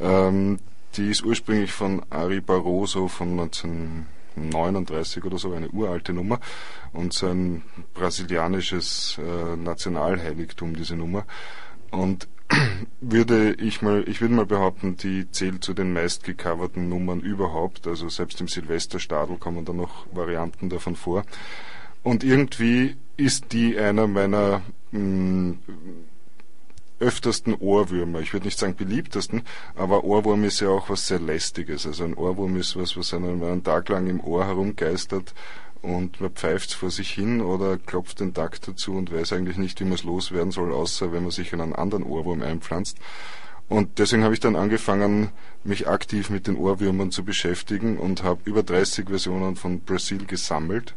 Ähm, 0.01 0.59
die 0.95 1.09
ist 1.09 1.23
ursprünglich 1.23 1.71
von 1.71 2.03
Ari 2.09 2.41
Barroso 2.41 3.07
von 3.07 3.39
1939 3.39 5.23
oder 5.23 5.37
so, 5.37 5.53
eine 5.53 5.69
uralte 5.69 6.11
Nummer 6.11 6.41
und 6.91 7.13
so 7.13 7.27
ein 7.27 7.63
brasilianisches 7.93 9.17
äh, 9.17 9.55
Nationalheiligtum, 9.55 10.75
diese 10.75 10.97
Nummer. 10.97 11.25
Und 11.91 12.27
würde 13.11 13.53
ich 13.53 13.81
mal, 13.81 14.03
ich 14.07 14.21
würde 14.21 14.33
mal 14.33 14.45
behaupten, 14.45 14.97
die 14.97 15.29
zählt 15.31 15.63
zu 15.63 15.73
den 15.73 15.93
meistgecoverten 15.93 16.89
Nummern 16.89 17.21
überhaupt. 17.21 17.87
Also 17.87 18.09
selbst 18.09 18.41
im 18.41 18.47
Silvesterstadel 18.47 19.37
kommen 19.37 19.65
da 19.65 19.73
noch 19.73 20.05
Varianten 20.11 20.69
davon 20.69 20.95
vor. 20.95 21.23
Und 22.03 22.23
irgendwie 22.23 22.95
ist 23.17 23.51
die 23.51 23.77
einer 23.77 24.07
meiner 24.07 24.61
mh, 24.91 24.99
mm, 24.99 25.59
öftersten 26.99 27.53
Ohrwürmer. 27.53 28.21
Ich 28.21 28.33
würde 28.33 28.47
nicht 28.47 28.57
sagen 28.57 28.75
beliebtesten, 28.75 29.43
aber 29.75 30.03
Ohrwurm 30.03 30.43
ist 30.43 30.59
ja 30.61 30.69
auch 30.69 30.89
was 30.89 31.07
sehr 31.07 31.19
Lästiges. 31.19 31.85
Also 31.85 32.03
ein 32.03 32.15
Ohrwurm 32.15 32.57
ist 32.57 32.75
was, 32.75 32.97
was 32.97 33.13
einen, 33.13 33.43
einen 33.43 33.63
Tag 33.63 33.89
lang 33.89 34.07
im 34.07 34.19
Ohr 34.19 34.45
herumgeistert 34.45 35.33
und 35.81 36.21
man 36.21 36.31
pfeift 36.31 36.73
vor 36.73 36.91
sich 36.91 37.11
hin 37.11 37.41
oder 37.41 37.77
klopft 37.77 38.19
den 38.19 38.33
Takt 38.33 38.67
dazu 38.67 38.93
und 38.93 39.11
weiß 39.11 39.33
eigentlich 39.33 39.57
nicht, 39.57 39.79
wie 39.79 39.85
man 39.85 39.93
es 39.93 40.03
loswerden 40.03 40.51
soll, 40.51 40.73
außer 40.73 41.11
wenn 41.11 41.23
man 41.23 41.31
sich 41.31 41.53
in 41.53 41.61
einen 41.61 41.75
anderen 41.75 42.03
Ohrwurm 42.03 42.41
einpflanzt. 42.41 42.97
Und 43.69 43.99
deswegen 43.99 44.23
habe 44.23 44.33
ich 44.33 44.39
dann 44.39 44.55
angefangen, 44.55 45.29
mich 45.63 45.87
aktiv 45.87 46.29
mit 46.29 46.47
den 46.47 46.55
Ohrwürmern 46.55 47.11
zu 47.11 47.25
beschäftigen 47.25 47.97
und 47.97 48.23
habe 48.23 48.41
über 48.45 48.63
30 48.63 49.09
Versionen 49.09 49.55
von 49.57 49.81
Brasil 49.81 50.25
gesammelt. 50.25 50.95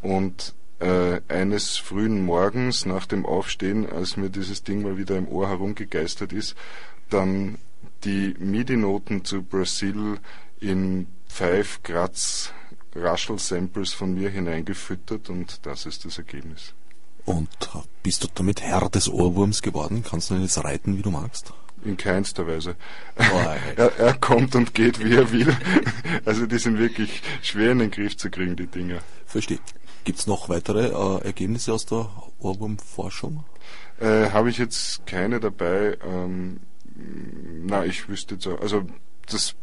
Und 0.00 0.54
äh, 0.78 1.20
eines 1.28 1.76
frühen 1.76 2.24
Morgens 2.24 2.86
nach 2.86 3.04
dem 3.04 3.26
Aufstehen, 3.26 3.90
als 3.90 4.16
mir 4.16 4.30
dieses 4.30 4.62
Ding 4.62 4.82
mal 4.82 4.96
wieder 4.96 5.16
im 5.18 5.28
Ohr 5.28 5.48
herumgegeistert 5.48 6.32
ist, 6.32 6.56
dann 7.10 7.58
die 8.04 8.34
MIDI-Noten 8.38 9.24
zu 9.24 9.42
Brasil 9.42 10.18
in 10.58 11.06
Pfeif, 11.28 11.82
Graz, 11.82 12.54
Raschel-Samples 12.94 13.92
von 13.92 14.14
mir 14.14 14.30
hineingefüttert 14.30 15.30
und 15.30 15.64
das 15.66 15.86
ist 15.86 16.04
das 16.04 16.18
Ergebnis. 16.18 16.74
Und 17.24 17.48
bist 18.02 18.24
du 18.24 18.28
damit 18.34 18.62
Herr 18.62 18.88
des 18.88 19.08
Ohrwurms 19.08 19.62
geworden? 19.62 20.04
Kannst 20.08 20.30
du 20.30 20.34
ihn 20.34 20.42
jetzt 20.42 20.62
reiten, 20.62 20.96
wie 20.96 21.02
du 21.02 21.10
magst? 21.10 21.52
In 21.84 21.96
keinster 21.96 22.46
Weise. 22.46 22.76
er, 23.76 23.98
er, 23.98 24.14
kommt 24.14 24.54
und 24.54 24.74
geht, 24.74 25.02
wie 25.02 25.14
er 25.14 25.30
will. 25.32 25.56
Also 26.24 26.46
die 26.46 26.58
sind 26.58 26.78
wirklich 26.78 27.22
schwer 27.42 27.72
in 27.72 27.78
den 27.78 27.90
Griff 27.90 28.16
zu 28.16 28.30
kriegen, 28.30 28.56
die 28.56 28.66
Dinger. 28.66 28.98
Verstehe. 29.26 29.60
Gibt 30.04 30.18
es 30.18 30.26
noch 30.26 30.48
weitere 30.48 30.88
äh, 30.88 31.24
Ergebnisse 31.24 31.72
aus 31.72 31.86
der 31.86 32.10
Ohrwurmforschung? 32.38 33.44
Äh, 33.98 34.30
Habe 34.30 34.50
ich 34.50 34.58
jetzt 34.58 35.06
keine 35.06 35.40
dabei. 35.40 35.96
Ähm, 36.04 36.60
na, 37.64 37.84
ich 37.84 38.08
wüsste 38.08 38.34
jetzt 38.34 38.46
auch. 38.46 38.60
Also 38.60 38.86
das 39.26 39.54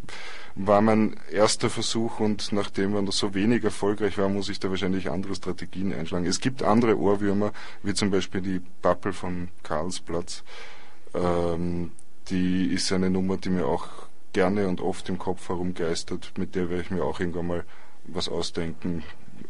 war 0.60 0.82
mein 0.82 1.16
erster 1.32 1.70
Versuch 1.70 2.20
und 2.20 2.52
nachdem 2.52 2.94
man 2.94 3.08
so 3.12 3.34
wenig 3.34 3.64
erfolgreich 3.64 4.18
war, 4.18 4.28
muss 4.28 4.50
ich 4.50 4.60
da 4.60 4.70
wahrscheinlich 4.70 5.10
andere 5.10 5.36
Strategien 5.36 5.94
einschlagen. 5.94 6.26
Es 6.26 6.40
gibt 6.40 6.64
andere 6.64 6.98
Ohrwürmer, 6.98 7.52
wie 7.84 7.94
zum 7.94 8.10
Beispiel 8.10 8.42
die 8.42 8.62
Pappel 8.82 9.14
von 9.14 9.50
Karlsplatz. 9.62 10.44
Ähm, 11.14 11.92
die 12.30 12.68
ist 12.68 12.92
eine 12.92 13.10
Nummer, 13.10 13.38
die 13.38 13.50
mir 13.50 13.68
auch 13.68 13.88
gerne 14.34 14.68
und 14.68 14.82
oft 14.82 15.08
im 15.10 15.18
Kopf 15.18 15.48
herumgeistert, 15.50 16.34
mit 16.38 16.56
der 16.56 16.70
werde 16.70 16.84
ich 16.84 16.92
mir 16.92 17.04
auch 17.04 17.20
irgendwann 17.20 17.48
mal 17.48 17.66
was 18.06 18.28
ausdenken. 18.28 19.04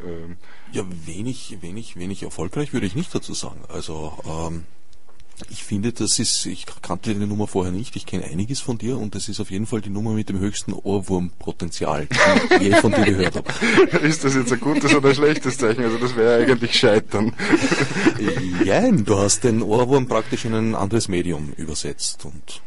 Ähm, 0.05 0.35
ja, 0.71 0.83
wenig, 1.05 1.57
wenig, 1.61 1.95
wenig 1.95 2.23
erfolgreich 2.23 2.73
würde 2.73 2.85
ich 2.85 2.95
nicht 2.95 3.13
dazu 3.15 3.33
sagen. 3.33 3.61
Also 3.69 4.13
ähm, 4.25 4.65
ich 5.49 5.63
finde, 5.63 5.93
das 5.93 6.19
ist, 6.19 6.45
ich 6.45 6.65
kannte 6.81 7.13
die 7.13 7.25
Nummer 7.25 7.47
vorher 7.47 7.71
nicht, 7.71 7.95
ich 7.95 8.05
kenne 8.05 8.25
einiges 8.25 8.59
von 8.59 8.77
dir 8.77 8.97
und 8.97 9.13
das 9.13 9.29
ist 9.29 9.39
auf 9.39 9.51
jeden 9.51 9.67
Fall 9.67 9.81
die 9.81 9.89
Nummer 9.89 10.11
mit 10.11 10.29
dem 10.29 10.39
höchsten 10.39 10.73
Ohrwurmpotenzial, 10.73 12.07
die 12.49 12.55
ich 12.55 12.61
je 12.61 12.75
von 12.75 12.91
dir 12.91 13.05
gehört 13.05 13.35
habe. 13.35 13.51
Ist 14.07 14.23
das 14.23 14.35
jetzt 14.35 14.51
ein 14.51 14.59
gutes 14.59 14.93
oder 14.95 15.09
ein 15.09 15.15
schlechtes 15.15 15.57
Zeichen? 15.57 15.83
Also 15.83 15.97
das 15.97 16.15
wäre 16.15 16.43
eigentlich 16.43 16.77
Scheitern. 16.77 17.33
Nein, 18.65 19.05
du 19.05 19.17
hast 19.17 19.43
den 19.43 19.61
Ohrwurm 19.61 20.07
praktisch 20.07 20.45
in 20.45 20.53
ein 20.53 20.75
anderes 20.75 21.07
Medium 21.07 21.53
übersetzt 21.55 22.25
und 22.25 22.61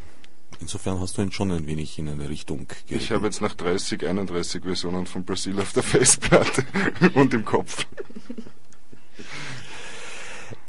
insofern 0.61 0.99
hast 0.99 1.17
du 1.17 1.23
ihn 1.23 1.31
schon 1.31 1.51
ein 1.51 1.67
wenig 1.67 1.99
in 1.99 2.07
eine 2.07 2.29
Richtung 2.29 2.67
geritten. 2.67 2.95
Ich 2.95 3.11
habe 3.11 3.25
jetzt 3.25 3.41
nach 3.41 3.53
30, 3.53 4.07
31 4.07 4.63
Versionen 4.63 5.07
von 5.07 5.25
Brasil 5.25 5.59
auf 5.59 5.73
der 5.73 5.83
Festplatte 5.83 6.65
und 7.15 7.33
im 7.33 7.43
Kopf. 7.43 7.85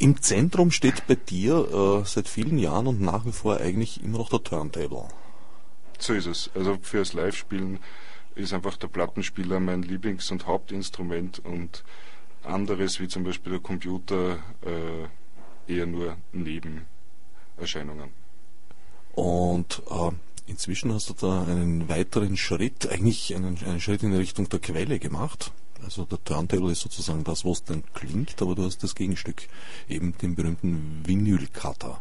Im 0.03 0.21
Zentrum 0.21 0.73
steht 0.73 1.07
bei 1.07 1.15
dir 1.15 2.03
äh, 2.03 2.05
seit 2.05 2.27
vielen 2.27 2.59
Jahren 2.59 2.89
und 2.89 3.01
nach 3.01 3.25
wie 3.25 3.31
vor 3.31 3.59
eigentlich 3.59 4.03
immer 4.03 4.19
noch 4.19 4.31
der 4.31 4.43
Turntable. 4.43 5.07
So 6.01 6.13
ist 6.13 6.27
es. 6.27 6.51
Also 6.57 6.77
fürs 6.83 7.13
Live-Spielen 7.13 7.79
ist 8.35 8.53
einfach 8.53 8.77
der 8.77 8.89
Plattenspieler 8.89 9.61
mein 9.61 9.85
Lieblings- 9.85 10.33
und 10.33 10.49
Hauptinstrument 10.49 11.39
und 11.45 11.85
anderes 12.43 12.99
wie 12.99 13.07
zum 13.07 13.23
Beispiel 13.23 13.53
der 13.53 13.61
Computer 13.61 14.39
äh, 14.67 15.73
eher 15.73 15.87
nur 15.87 16.17
Nebenerscheinungen. 16.33 18.11
Und 19.13 19.83
äh, 19.89 20.11
inzwischen 20.51 20.93
hast 20.93 21.11
du 21.11 21.15
da 21.15 21.45
einen 21.45 21.89
weiteren 21.89 22.37
Schritt, 22.37 22.91
eigentlich 22.91 23.37
einen, 23.37 23.57
einen 23.65 23.81
Schritt 23.81 24.03
in 24.03 24.13
Richtung 24.13 24.49
der 24.49 24.59
Quelle 24.59 24.99
gemacht. 24.99 25.53
Also 25.85 26.05
der 26.05 26.23
Turntable 26.23 26.73
ist 26.73 26.81
sozusagen 26.81 27.25
das, 27.25 27.45
was 27.45 27.65
dann 27.65 27.83
klingt, 27.95 28.41
aber 28.41 28.55
du 28.55 28.65
hast 28.65 28.83
das 28.83 28.95
Gegenstück, 28.95 29.49
eben 29.89 30.17
den 30.19 30.35
berühmten 30.35 31.03
Vinylcutter, 31.05 32.01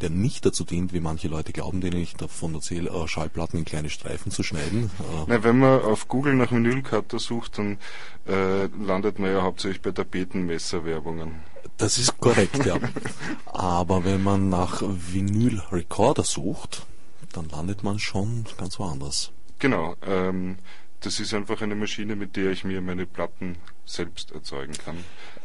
der 0.00 0.10
nicht 0.10 0.46
dazu 0.46 0.64
dient, 0.64 0.92
wie 0.92 1.00
manche 1.00 1.28
Leute 1.28 1.52
glauben, 1.52 1.80
denen 1.80 2.00
ich 2.00 2.14
davon 2.14 2.54
erzähle, 2.54 2.90
äh, 2.90 3.08
Schallplatten 3.08 3.58
in 3.58 3.64
kleine 3.64 3.90
Streifen 3.90 4.32
zu 4.32 4.42
schneiden. 4.42 4.90
Äh, 5.00 5.24
Na, 5.26 5.42
wenn 5.44 5.58
man 5.58 5.82
auf 5.82 6.08
Google 6.08 6.34
nach 6.34 6.52
Vinylcutter 6.52 7.18
sucht, 7.18 7.58
dann 7.58 7.78
äh, 8.26 8.66
landet 8.66 9.18
man 9.18 9.32
ja 9.32 9.42
hauptsächlich 9.42 9.82
bei 9.82 9.90
Tapetenmesserwerbungen. 9.90 11.40
Das 11.76 11.98
ist 11.98 12.18
korrekt, 12.18 12.64
ja. 12.64 12.78
Aber 13.46 14.04
wenn 14.04 14.22
man 14.22 14.48
nach 14.48 14.82
Vinyl-Recorder 14.82 16.24
sucht, 16.24 16.86
dann 17.32 17.48
landet 17.48 17.82
man 17.82 17.98
schon 17.98 18.44
ganz 18.58 18.78
woanders. 18.78 19.32
Genau. 19.58 19.94
Ähm, 20.02 20.56
das 21.00 21.20
ist 21.20 21.34
einfach 21.34 21.62
eine 21.62 21.74
Maschine, 21.74 22.16
mit 22.16 22.36
der 22.36 22.50
ich 22.50 22.64
mir 22.64 22.80
meine 22.80 23.06
Platten 23.06 23.56
selbst 23.84 24.32
erzeugen 24.32 24.74
kann. 24.84 24.96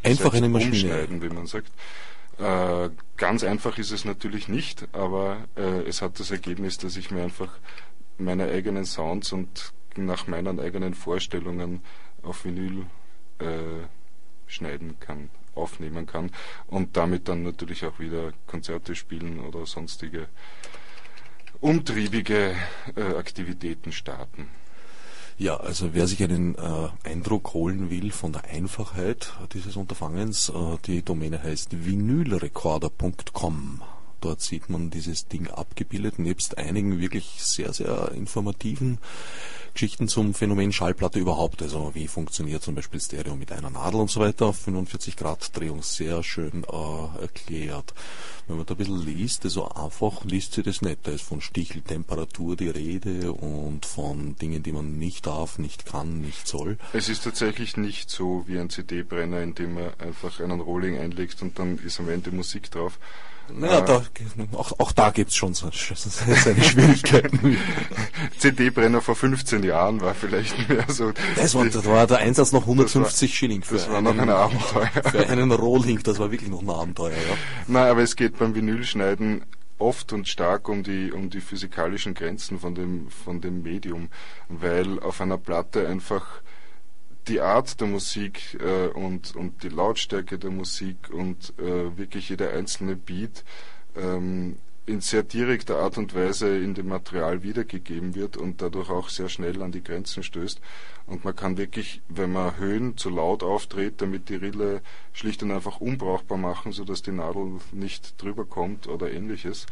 Einfach 0.03 0.31
selbst 0.31 0.35
eine 0.35 0.49
Maschine. 0.49 0.71
Umschneiden, 0.71 1.21
wie 1.21 1.29
man 1.29 1.47
sagt. 1.47 1.71
Äh, 2.37 2.89
ganz 3.15 3.43
einfach 3.43 3.77
ist 3.77 3.91
es 3.91 4.03
natürlich 4.03 4.49
nicht, 4.49 4.87
aber 4.91 5.45
äh, 5.55 5.81
es 5.83 6.01
hat 6.01 6.19
das 6.19 6.31
Ergebnis, 6.31 6.77
dass 6.77 6.97
ich 6.97 7.09
mir 7.09 7.23
einfach 7.23 7.49
meine 8.17 8.45
eigenen 8.45 8.85
Sounds 8.85 9.31
und 9.31 9.73
nach 9.95 10.27
meinen 10.27 10.59
eigenen 10.59 10.93
Vorstellungen 10.93 11.81
auf 12.23 12.43
Vinyl 12.43 12.85
äh, 13.39 13.87
schneiden 14.47 14.99
kann, 14.99 15.29
aufnehmen 15.53 16.05
kann 16.05 16.31
und 16.67 16.97
damit 16.97 17.29
dann 17.29 17.43
natürlich 17.43 17.85
auch 17.85 17.99
wieder 17.99 18.33
Konzerte 18.47 18.95
spielen 18.95 19.39
oder 19.39 19.65
sonstige 19.65 20.27
umtriebige 21.61 22.55
äh, 22.95 23.01
Aktivitäten 23.15 23.93
starten. 23.93 24.49
Ja, 25.37 25.57
also 25.57 25.93
wer 25.93 26.07
sich 26.07 26.23
einen 26.23 26.55
äh, 26.55 26.87
Eindruck 27.03 27.53
holen 27.53 27.89
will 27.89 28.11
von 28.11 28.31
der 28.31 28.45
Einfachheit 28.45 29.33
dieses 29.53 29.75
Unterfangens, 29.75 30.47
äh, 30.47 30.77
die 30.85 31.01
Domäne 31.03 31.43
heißt 31.43 31.85
vinylrecorder.com. 31.85 33.81
Dort 34.21 34.39
sieht 34.39 34.69
man 34.69 34.91
dieses 34.91 35.27
Ding 35.27 35.49
abgebildet, 35.49 36.19
nebst 36.19 36.57
einigen 36.57 37.01
wirklich 37.01 37.43
sehr, 37.43 37.73
sehr 37.73 38.13
informativen 38.13 38.99
Geschichten 39.75 40.07
zum 40.07 40.33
Phänomen 40.33 40.71
Schallplatte 40.71 41.19
überhaupt. 41.19 41.61
Also 41.61 41.91
wie 41.93 42.07
funktioniert 42.07 42.63
zum 42.63 42.75
Beispiel 42.75 43.01
Stereo 43.01 43.35
mit 43.35 43.51
einer 43.51 43.69
Nadel 43.69 43.99
und 43.99 44.09
so 44.09 44.21
weiter 44.21 44.45
auf 44.47 44.57
45 44.57 45.17
Grad 45.17 45.55
Drehung 45.55 45.83
sehr 45.83 46.23
schön 46.23 46.63
äh, 46.63 47.21
erklärt. 47.21 47.93
Wenn 48.47 48.55
man 48.55 48.65
da 48.65 48.73
ein 48.73 48.77
bisschen 48.77 49.05
liest, 49.05 49.43
also 49.43 49.67
einfach 49.67 50.23
liest 50.23 50.53
sich 50.53 50.63
das 50.63 50.81
nicht. 50.81 50.99
Da 51.03 51.11
ist 51.11 51.23
von 51.23 51.41
Sticheltemperatur 51.41 52.55
die 52.55 52.69
Rede 52.69 53.33
und 53.33 53.85
von 53.85 54.37
Dingen, 54.37 54.63
die 54.63 54.71
man 54.71 54.97
nicht 54.97 55.27
darf, 55.27 55.59
nicht 55.59 55.85
kann, 55.85 56.21
nicht 56.21 56.47
soll. 56.47 56.77
Es 56.93 57.09
ist 57.09 57.25
tatsächlich 57.25 57.75
nicht 57.75 58.09
so 58.09 58.45
wie 58.47 58.57
ein 58.57 58.69
CD-Brenner, 58.69 59.41
in 59.41 59.55
dem 59.55 59.73
man 59.73 59.93
einfach 59.99 60.39
einen 60.39 60.61
Rolling 60.61 60.97
einlegt 60.97 61.41
und 61.41 61.59
dann 61.59 61.79
ist 61.79 61.99
am 61.99 62.07
Ende 62.07 62.31
Musik 62.31 62.71
drauf 62.71 62.97
naja, 63.53 63.81
da, 63.81 64.03
auch, 64.53 64.79
auch 64.79 64.91
da 64.91 65.11
gibt's 65.11 65.35
schon 65.35 65.53
so, 65.53 65.69
seine 65.73 66.63
Schwierigkeiten. 66.63 67.57
CD-Brenner 68.37 69.01
vor 69.01 69.15
15 69.15 69.63
Jahren 69.63 70.01
war 70.01 70.13
vielleicht 70.13 70.69
mehr 70.69 70.85
so. 70.87 71.11
Das 71.35 71.55
war, 71.55 71.65
das 71.65 71.85
war 71.85 72.07
der 72.07 72.19
Einsatz 72.19 72.51
noch 72.51 72.61
150 72.61 73.29
war, 73.29 73.35
Schilling 73.35 73.61
für 73.61 73.75
Das 73.75 73.89
war 73.89 73.97
einen, 73.97 74.17
noch 74.17 74.23
ein 74.23 74.29
Abenteuer. 74.29 74.89
Für 75.03 75.27
einen 75.27 75.51
Rohling, 75.51 76.01
das 76.03 76.19
war 76.19 76.31
wirklich 76.31 76.49
noch 76.49 76.61
ein 76.61 76.69
Abenteuer, 76.69 77.11
ja. 77.11 77.37
Nein, 77.67 77.87
aber 77.87 78.01
es 78.01 78.15
geht 78.15 78.37
beim 78.39 78.55
Vinylschneiden 78.55 79.43
oft 79.77 80.13
und 80.13 80.27
stark 80.27 80.69
um 80.69 80.83
die, 80.83 81.11
um 81.11 81.29
die 81.29 81.41
physikalischen 81.41 82.13
Grenzen 82.13 82.59
von 82.59 82.75
dem, 82.75 83.09
von 83.09 83.41
dem 83.41 83.61
Medium, 83.61 84.09
weil 84.47 84.99
auf 84.99 85.21
einer 85.21 85.37
Platte 85.37 85.87
einfach 85.87 86.41
die 87.27 87.41
Art 87.41 87.79
der 87.81 87.87
Musik 87.87 88.57
äh, 88.59 88.87
und, 88.87 89.35
und 89.35 89.63
die 89.63 89.69
Lautstärke 89.69 90.37
der 90.37 90.51
Musik 90.51 91.09
und 91.11 91.53
äh, 91.57 91.97
wirklich 91.97 92.29
jeder 92.29 92.51
einzelne 92.51 92.95
Beat 92.95 93.43
ähm, 93.95 94.57
in 94.85 95.01
sehr 95.01 95.23
direkter 95.23 95.79
Art 95.79 95.97
und 95.97 96.13
Weise 96.13 96.57
in 96.57 96.75
dem 96.75 96.89
Material 96.89 97.41
wiedergegeben 97.41 98.13
wird 98.13 98.37
und 98.37 98.61
dadurch 98.61 98.89
auch 98.89 99.09
sehr 99.09 99.29
schnell 99.29 99.61
an 99.63 99.71
die 99.71 99.83
Grenzen 99.83 100.21
stößt. 100.21 100.61
Und 101.07 101.25
man 101.25 101.35
kann 101.35 101.57
wirklich, 101.57 102.01
wenn 102.07 102.31
man 102.31 102.57
Höhen 102.57 102.95
zu 102.95 103.09
laut 103.09 103.41
auftritt, 103.41 104.01
damit 104.01 104.29
die 104.29 104.35
Rille 104.35 104.81
schlicht 105.11 105.41
und 105.41 105.51
einfach 105.51 105.81
unbrauchbar 105.81 106.37
machen, 106.37 106.71
sodass 106.71 107.01
die 107.01 107.11
Nadel 107.11 107.59
nicht 107.71 108.21
drüber 108.21 108.45
kommt 108.45 108.87
oder 108.87 109.11
ähnliches. 109.11 109.65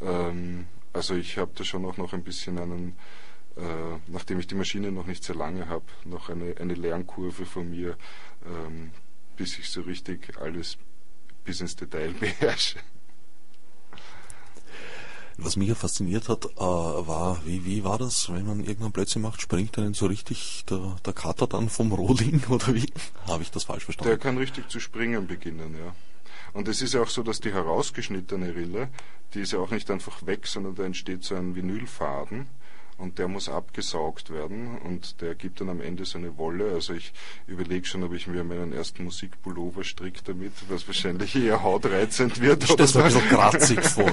Ähm, 0.00 0.66
also 0.92 1.14
ich 1.14 1.38
habe 1.38 1.50
da 1.56 1.64
schon 1.64 1.84
auch 1.84 1.96
noch 1.96 2.12
ein 2.12 2.22
bisschen 2.22 2.58
einen, 2.58 2.96
nachdem 4.06 4.38
ich 4.38 4.46
die 4.46 4.54
Maschine 4.54 4.92
noch 4.92 5.06
nicht 5.06 5.24
sehr 5.24 5.36
lange 5.36 5.68
habe, 5.68 5.84
noch 6.04 6.28
eine, 6.30 6.54
eine 6.58 6.74
Lernkurve 6.74 7.44
von 7.44 7.70
mir, 7.70 7.96
ähm, 8.46 8.90
bis 9.36 9.58
ich 9.58 9.68
so 9.68 9.82
richtig 9.82 10.38
alles 10.38 10.78
bis 11.44 11.60
ins 11.60 11.76
Detail 11.76 12.12
beherrsche. 12.20 12.78
Was 15.38 15.56
mich 15.56 15.68
ja 15.68 15.74
fasziniert 15.74 16.28
hat, 16.28 16.44
äh, 16.44 16.58
war, 16.58 17.40
wie, 17.44 17.64
wie 17.64 17.84
war 17.84 17.98
das, 17.98 18.32
wenn 18.32 18.46
man 18.46 18.60
irgendwann 18.60 18.92
Plätze 18.92 19.18
macht, 19.18 19.40
springt 19.40 19.78
einen 19.78 19.94
so 19.94 20.06
richtig 20.06 20.64
der, 20.68 20.96
der 21.04 21.12
Kater 21.12 21.46
dann 21.46 21.68
vom 21.68 21.92
Rohling 21.92 22.42
oder 22.48 22.74
wie? 22.74 22.86
Habe 23.26 23.42
ich 23.42 23.50
das 23.50 23.64
falsch 23.64 23.84
verstanden? 23.84 24.10
Der 24.10 24.18
kann 24.18 24.38
richtig 24.38 24.68
zu 24.68 24.78
springen 24.78 25.26
beginnen, 25.26 25.74
ja. 25.78 25.94
Und 26.52 26.68
es 26.68 26.82
ist 26.82 26.92
ja 26.92 27.02
auch 27.02 27.08
so, 27.08 27.22
dass 27.22 27.40
die 27.40 27.52
herausgeschnittene 27.52 28.54
Rille, 28.54 28.88
die 29.32 29.40
ist 29.40 29.52
ja 29.52 29.58
auch 29.58 29.70
nicht 29.70 29.90
einfach 29.90 30.26
weg, 30.26 30.46
sondern 30.46 30.74
da 30.74 30.84
entsteht 30.84 31.24
so 31.24 31.34
ein 31.34 31.54
Vinylfaden 31.54 32.46
und 32.98 33.18
der 33.18 33.28
muss 33.28 33.48
abgesaugt 33.48 34.30
werden 34.30 34.78
und 34.78 35.20
der 35.20 35.34
gibt 35.34 35.60
dann 35.60 35.68
am 35.68 35.80
Ende 35.80 36.04
so 36.04 36.18
eine 36.18 36.36
Wolle. 36.38 36.72
Also 36.72 36.92
ich 36.92 37.12
überlege 37.46 37.86
schon, 37.86 38.04
ob 38.04 38.12
ich 38.12 38.26
mir 38.26 38.44
meinen 38.44 38.72
ersten 38.72 39.04
Musikpullover 39.04 39.84
stricke 39.84 40.20
damit, 40.24 40.52
was 40.68 40.86
wahrscheinlich 40.86 41.34
eher 41.34 41.62
hautreizend 41.62 42.40
wird. 42.40 42.64
Ich 42.64 42.76
das 42.76 42.94
mir 42.94 43.04
bisschen 43.04 43.28
kratzig 43.28 43.82
vor. 43.84 44.10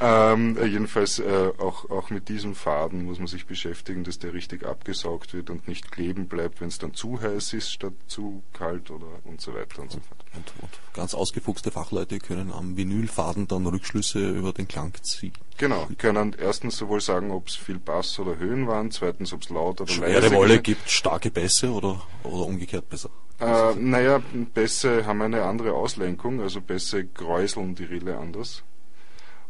Ja. 0.00 0.32
ähm, 0.32 0.58
jedenfalls 0.64 1.18
äh, 1.18 1.50
auch, 1.58 1.90
auch 1.90 2.10
mit 2.10 2.28
diesem 2.28 2.54
Faden 2.54 3.04
muss 3.04 3.18
man 3.18 3.28
sich 3.28 3.46
beschäftigen, 3.46 4.04
dass 4.04 4.18
der 4.18 4.32
richtig 4.32 4.64
abgesaugt 4.64 5.34
wird 5.34 5.50
und 5.50 5.68
nicht 5.68 5.92
kleben 5.92 6.28
bleibt, 6.28 6.60
wenn 6.60 6.68
es 6.68 6.78
dann 6.78 6.94
zu 6.94 7.20
heiß 7.20 7.52
ist 7.52 7.72
statt 7.72 7.94
zu 8.06 8.42
kalt 8.52 8.90
oder 8.90 9.06
und 9.24 9.40
so 9.40 9.54
weiter 9.54 9.82
und 9.82 9.90
so 9.90 10.00
fort. 10.00 10.24
Und, 10.34 10.52
und 10.62 10.70
ganz 10.94 11.14
ausgefuchste 11.14 11.70
Fachleute 11.70 12.18
können 12.18 12.52
am 12.52 12.76
Vinylfaden 12.76 13.48
dann 13.48 13.66
Rückschlüsse 13.66 14.30
über 14.30 14.52
den 14.52 14.68
Klang 14.68 14.92
ziehen. 15.02 15.32
Genau, 15.58 15.88
können 15.98 16.36
erstens 16.38 16.76
sowohl 16.76 17.00
sagen, 17.00 17.32
ob 17.32 17.48
es 17.48 17.56
viel 17.56 17.78
Bass 17.78 18.18
oder 18.20 18.38
Höhen 18.38 18.68
waren, 18.68 18.92
zweitens, 18.92 19.32
ob 19.32 19.42
es 19.42 19.50
laut 19.50 19.80
oder 19.80 19.92
Schwere 19.92 20.20
leise 20.20 20.34
Wolle 20.34 20.60
gibt 20.60 20.88
starke 20.88 21.30
Bässe 21.30 21.70
oder, 21.70 22.00
oder 22.22 22.46
umgekehrt 22.46 22.88
besser? 22.88 23.10
Äh, 23.40 23.74
naja, 23.74 24.22
Bässe 24.54 25.04
haben 25.04 25.20
eine 25.20 25.42
andere 25.42 25.72
Auslenkung, 25.72 26.40
also 26.40 26.60
Bässe 26.60 27.06
kräuseln 27.06 27.74
die 27.74 27.84
Rille 27.84 28.18
anders. 28.18 28.62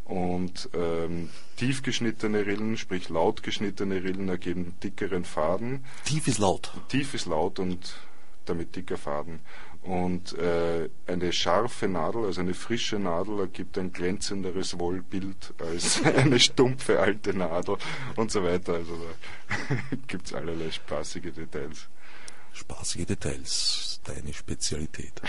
Und 0.04 0.70
ähm, 0.72 1.28
tief 1.56 1.82
geschnittene 1.82 2.46
Rillen, 2.46 2.78
sprich 2.78 3.10
laut 3.10 3.42
geschnittene 3.42 4.02
Rillen, 4.02 4.30
ergeben 4.30 4.74
dickeren 4.82 5.24
Faden. 5.26 5.84
Tief 6.06 6.26
ist 6.26 6.38
laut. 6.38 6.72
Tief 6.88 7.12
ist 7.12 7.26
laut 7.26 7.58
und 7.58 7.94
damit 8.46 8.74
dicker 8.74 8.96
Faden. 8.96 9.40
Und 9.88 10.36
äh, 10.36 10.90
eine 11.06 11.32
scharfe 11.32 11.88
Nadel, 11.88 12.26
also 12.26 12.42
eine 12.42 12.52
frische 12.52 12.98
Nadel, 12.98 13.40
ergibt 13.40 13.78
ein 13.78 13.90
glänzenderes 13.90 14.78
Wollbild 14.78 15.54
als 15.58 16.02
eine 16.04 16.38
stumpfe 16.38 17.00
alte 17.00 17.32
Nadel 17.32 17.78
und 18.14 18.30
so 18.30 18.44
weiter. 18.44 18.74
Also 18.74 18.98
da 18.98 19.76
gibt 20.06 20.26
es 20.26 20.34
allerlei 20.34 20.70
spaßige 20.70 21.32
Details. 21.32 21.88
Spaßige 22.52 23.06
Details, 23.06 24.00
deine 24.04 24.34
Spezialität. 24.34 25.22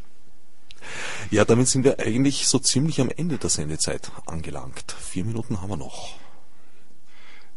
ja, 1.30 1.44
damit 1.44 1.68
sind 1.68 1.84
wir 1.84 1.98
eigentlich 1.98 2.46
so 2.46 2.58
ziemlich 2.60 2.98
am 3.02 3.10
Ende 3.10 3.36
der 3.36 3.50
Sendezeit 3.50 4.10
angelangt. 4.24 4.92
Vier 4.92 5.26
Minuten 5.26 5.60
haben 5.60 5.68
wir 5.68 5.76
noch. 5.76 6.16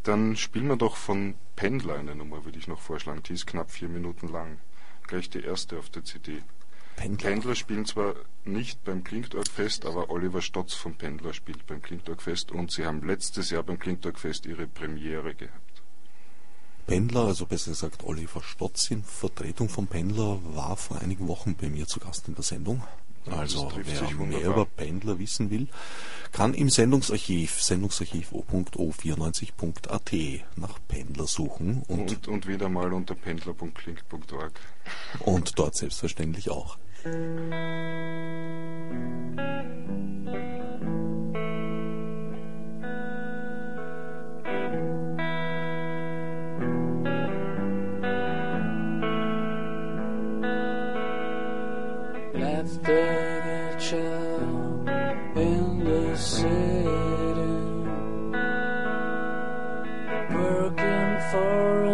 Dann 0.03 0.35
spielen 0.35 0.67
wir 0.67 0.75
doch 0.75 0.97
von 0.97 1.35
Pendler 1.55 1.95
eine 1.95 2.13
Nummer, 2.13 2.43
würde 2.43 2.59
ich 2.59 2.67
noch 2.67 2.81
vorschlagen. 2.81 3.23
Die 3.23 3.31
ist 3.31 3.47
knapp 3.47 3.71
vier 3.71 3.87
Minuten 3.87 4.27
lang 4.27 4.59
gleich 5.13 5.29
die 5.29 5.43
erste 5.43 5.77
auf 5.77 5.91
der 5.91 6.03
CD. 6.03 6.41
Pendler. 6.95 7.29
Pendler 7.29 7.55
spielen 7.55 7.85
zwar 7.85 8.15
nicht 8.45 8.83
beim 8.83 9.03
Klingtorgfest, 9.03 9.85
aber 9.85 10.09
Oliver 10.09 10.41
Stotz 10.41 10.73
vom 10.73 10.95
Pendler 10.95 11.33
spielt 11.33 11.67
beim 11.67 11.83
Klingtorgfest 11.83 12.51
und 12.51 12.71
sie 12.71 12.85
haben 12.85 13.05
letztes 13.05 13.51
Jahr 13.51 13.61
beim 13.61 13.77
Klingtorgfest 13.77 14.47
ihre 14.47 14.65
Premiere 14.65 15.35
gehabt. 15.35 15.83
Pendler, 16.87 17.25
also 17.25 17.45
besser 17.45 17.71
gesagt 17.71 18.03
Oliver 18.03 18.41
Stotz 18.41 18.89
in 18.89 19.03
Vertretung 19.03 19.69
vom 19.69 19.85
Pendler, 19.85 20.39
war 20.55 20.77
vor 20.77 20.99
einigen 20.99 21.27
Wochen 21.27 21.55
bei 21.55 21.69
mir 21.69 21.85
zu 21.85 21.99
Gast 21.99 22.27
in 22.27 22.33
der 22.33 22.43
Sendung. 22.43 22.83
Also 23.29 23.71
wer 23.75 24.09
mehr 24.25 24.47
über 24.47 24.65
Pendler 24.65 25.19
wissen 25.19 25.49
will, 25.49 25.67
kann 26.31 26.53
im 26.53 26.69
Sendungsarchiv, 26.69 27.61
sendungsarchiv.o94.at 27.61 30.13
nach 30.55 30.79
Pendler 30.87 31.27
suchen. 31.27 31.83
Und, 31.87 32.11
und, 32.11 32.27
und 32.27 32.47
wieder 32.47 32.69
mal 32.69 32.91
unter 32.91 33.15
pendler.klingt.org. 33.15 34.59
Und 35.19 35.59
dort 35.59 35.75
selbstverständlich 35.75 36.49
auch. 36.49 36.77
In 55.35 55.83
the 55.83 56.15
city, 56.15 56.47
working 60.33 61.19
for 61.31 61.92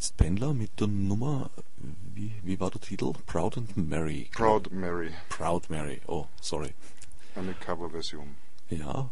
jetzt 0.00 0.16
Pendler 0.16 0.54
mit 0.54 0.80
der 0.80 0.86
Nummer, 0.86 1.50
wie, 2.14 2.32
wie 2.42 2.58
war 2.58 2.70
der 2.70 2.80
Titel? 2.80 3.12
Proud 3.26 3.58
and 3.58 3.76
Mary. 3.76 4.30
Proud 4.32 4.72
Mary. 4.72 5.10
Proud 5.28 5.68
Mary, 5.68 6.00
oh, 6.06 6.26
sorry. 6.40 6.72
Eine 7.34 7.52
Coverversion. 7.52 8.34
Ja. 8.70 9.10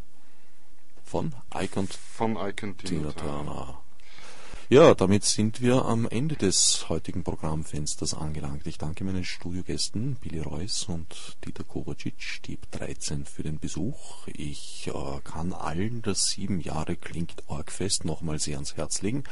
Von 1.05 1.35
Icon 1.55 1.89
Von 1.89 2.37
Icon 2.37 2.75
Tina 2.79 3.13
Turner. 3.13 3.83
Ja, 4.71 4.95
damit 4.95 5.25
sind 5.25 5.61
wir 5.61 5.85
am 5.85 6.09
Ende 6.09 6.37
des 6.37 6.89
heutigen 6.89 7.23
Programmfensters 7.23 8.15
angelangt. 8.15 8.67
Ich 8.67 8.79
danke 8.79 9.05
meinen 9.05 9.25
Studiogästen 9.25 10.15
Billy 10.17 10.41
Reuss 10.41 10.85
und 10.85 11.37
Dieter 11.45 11.65
Kovacic, 11.65 12.41
die 12.47 12.59
13 12.71 13.27
für 13.27 13.43
den 13.43 13.59
Besuch. 13.59 14.27
Ich 14.27 14.89
äh, 14.89 15.21
kann 15.23 15.53
allen 15.53 16.01
das 16.01 16.31
sieben 16.31 16.61
Jahre 16.61 16.97
klingt 16.97 17.43
Orgfest 17.47 18.07
nochmal 18.07 18.39
sehr 18.39 18.57
ans 18.57 18.77
Herz 18.77 19.03
legen. 19.03 19.25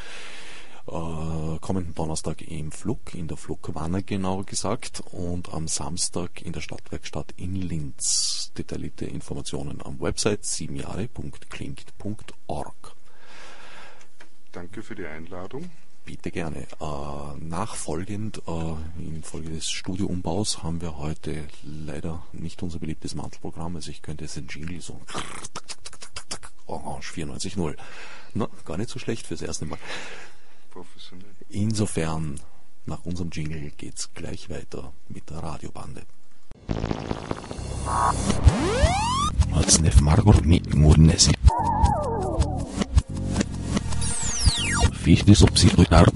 Äh, 0.88 1.58
kommenden 1.60 1.94
Donnerstag 1.94 2.42
im 2.42 2.70
Flug, 2.70 3.14
in 3.14 3.26
der 3.26 3.36
Flugwanne 3.36 4.04
genauer 4.04 4.46
gesagt, 4.46 5.02
und 5.10 5.52
am 5.52 5.66
Samstag 5.66 6.42
in 6.42 6.52
der 6.52 6.60
Stadtwerkstatt 6.60 7.34
in 7.36 7.56
Linz. 7.56 8.52
Detaillierte 8.56 9.04
Informationen 9.04 9.82
am 9.82 10.00
Website 10.00 10.44
siebenjahre.klingt.org. 10.44 12.94
Danke 14.52 14.82
für 14.82 14.94
die 14.94 15.06
Einladung. 15.06 15.70
Bitte 16.04 16.30
gerne. 16.30 16.68
Äh, 16.80 17.36
nachfolgend, 17.40 18.42
äh, 18.46 18.74
infolge 19.02 19.50
des 19.50 19.68
Studioumbaus, 19.68 20.62
haben 20.62 20.80
wir 20.80 20.98
heute 20.98 21.48
leider 21.64 22.22
nicht 22.32 22.62
unser 22.62 22.78
beliebtes 22.78 23.16
Mantelprogramm. 23.16 23.74
Also 23.74 23.90
ich 23.90 24.02
könnte 24.02 24.22
jetzt 24.22 24.36
den 24.36 24.46
Jingle 24.46 24.80
so 24.80 25.00
Orange 26.66 27.12
94.0. 27.12 27.74
Na, 28.34 28.48
gar 28.64 28.78
nicht 28.78 28.90
so 28.90 29.00
schlecht 29.00 29.26
fürs 29.26 29.42
erste 29.42 29.66
Mal. 29.66 29.80
Professionell. 30.76 31.34
Insofern, 31.48 32.38
nach 32.84 33.02
unserem 33.06 33.30
Jingle 33.30 33.72
geht's 33.78 34.10
gleich 34.12 34.50
weiter 34.50 34.92
mit 35.08 35.30
der 35.30 35.38
Radiobande. 35.38 36.02
Fichtes 44.92 45.42
obsidruitar 45.42 46.12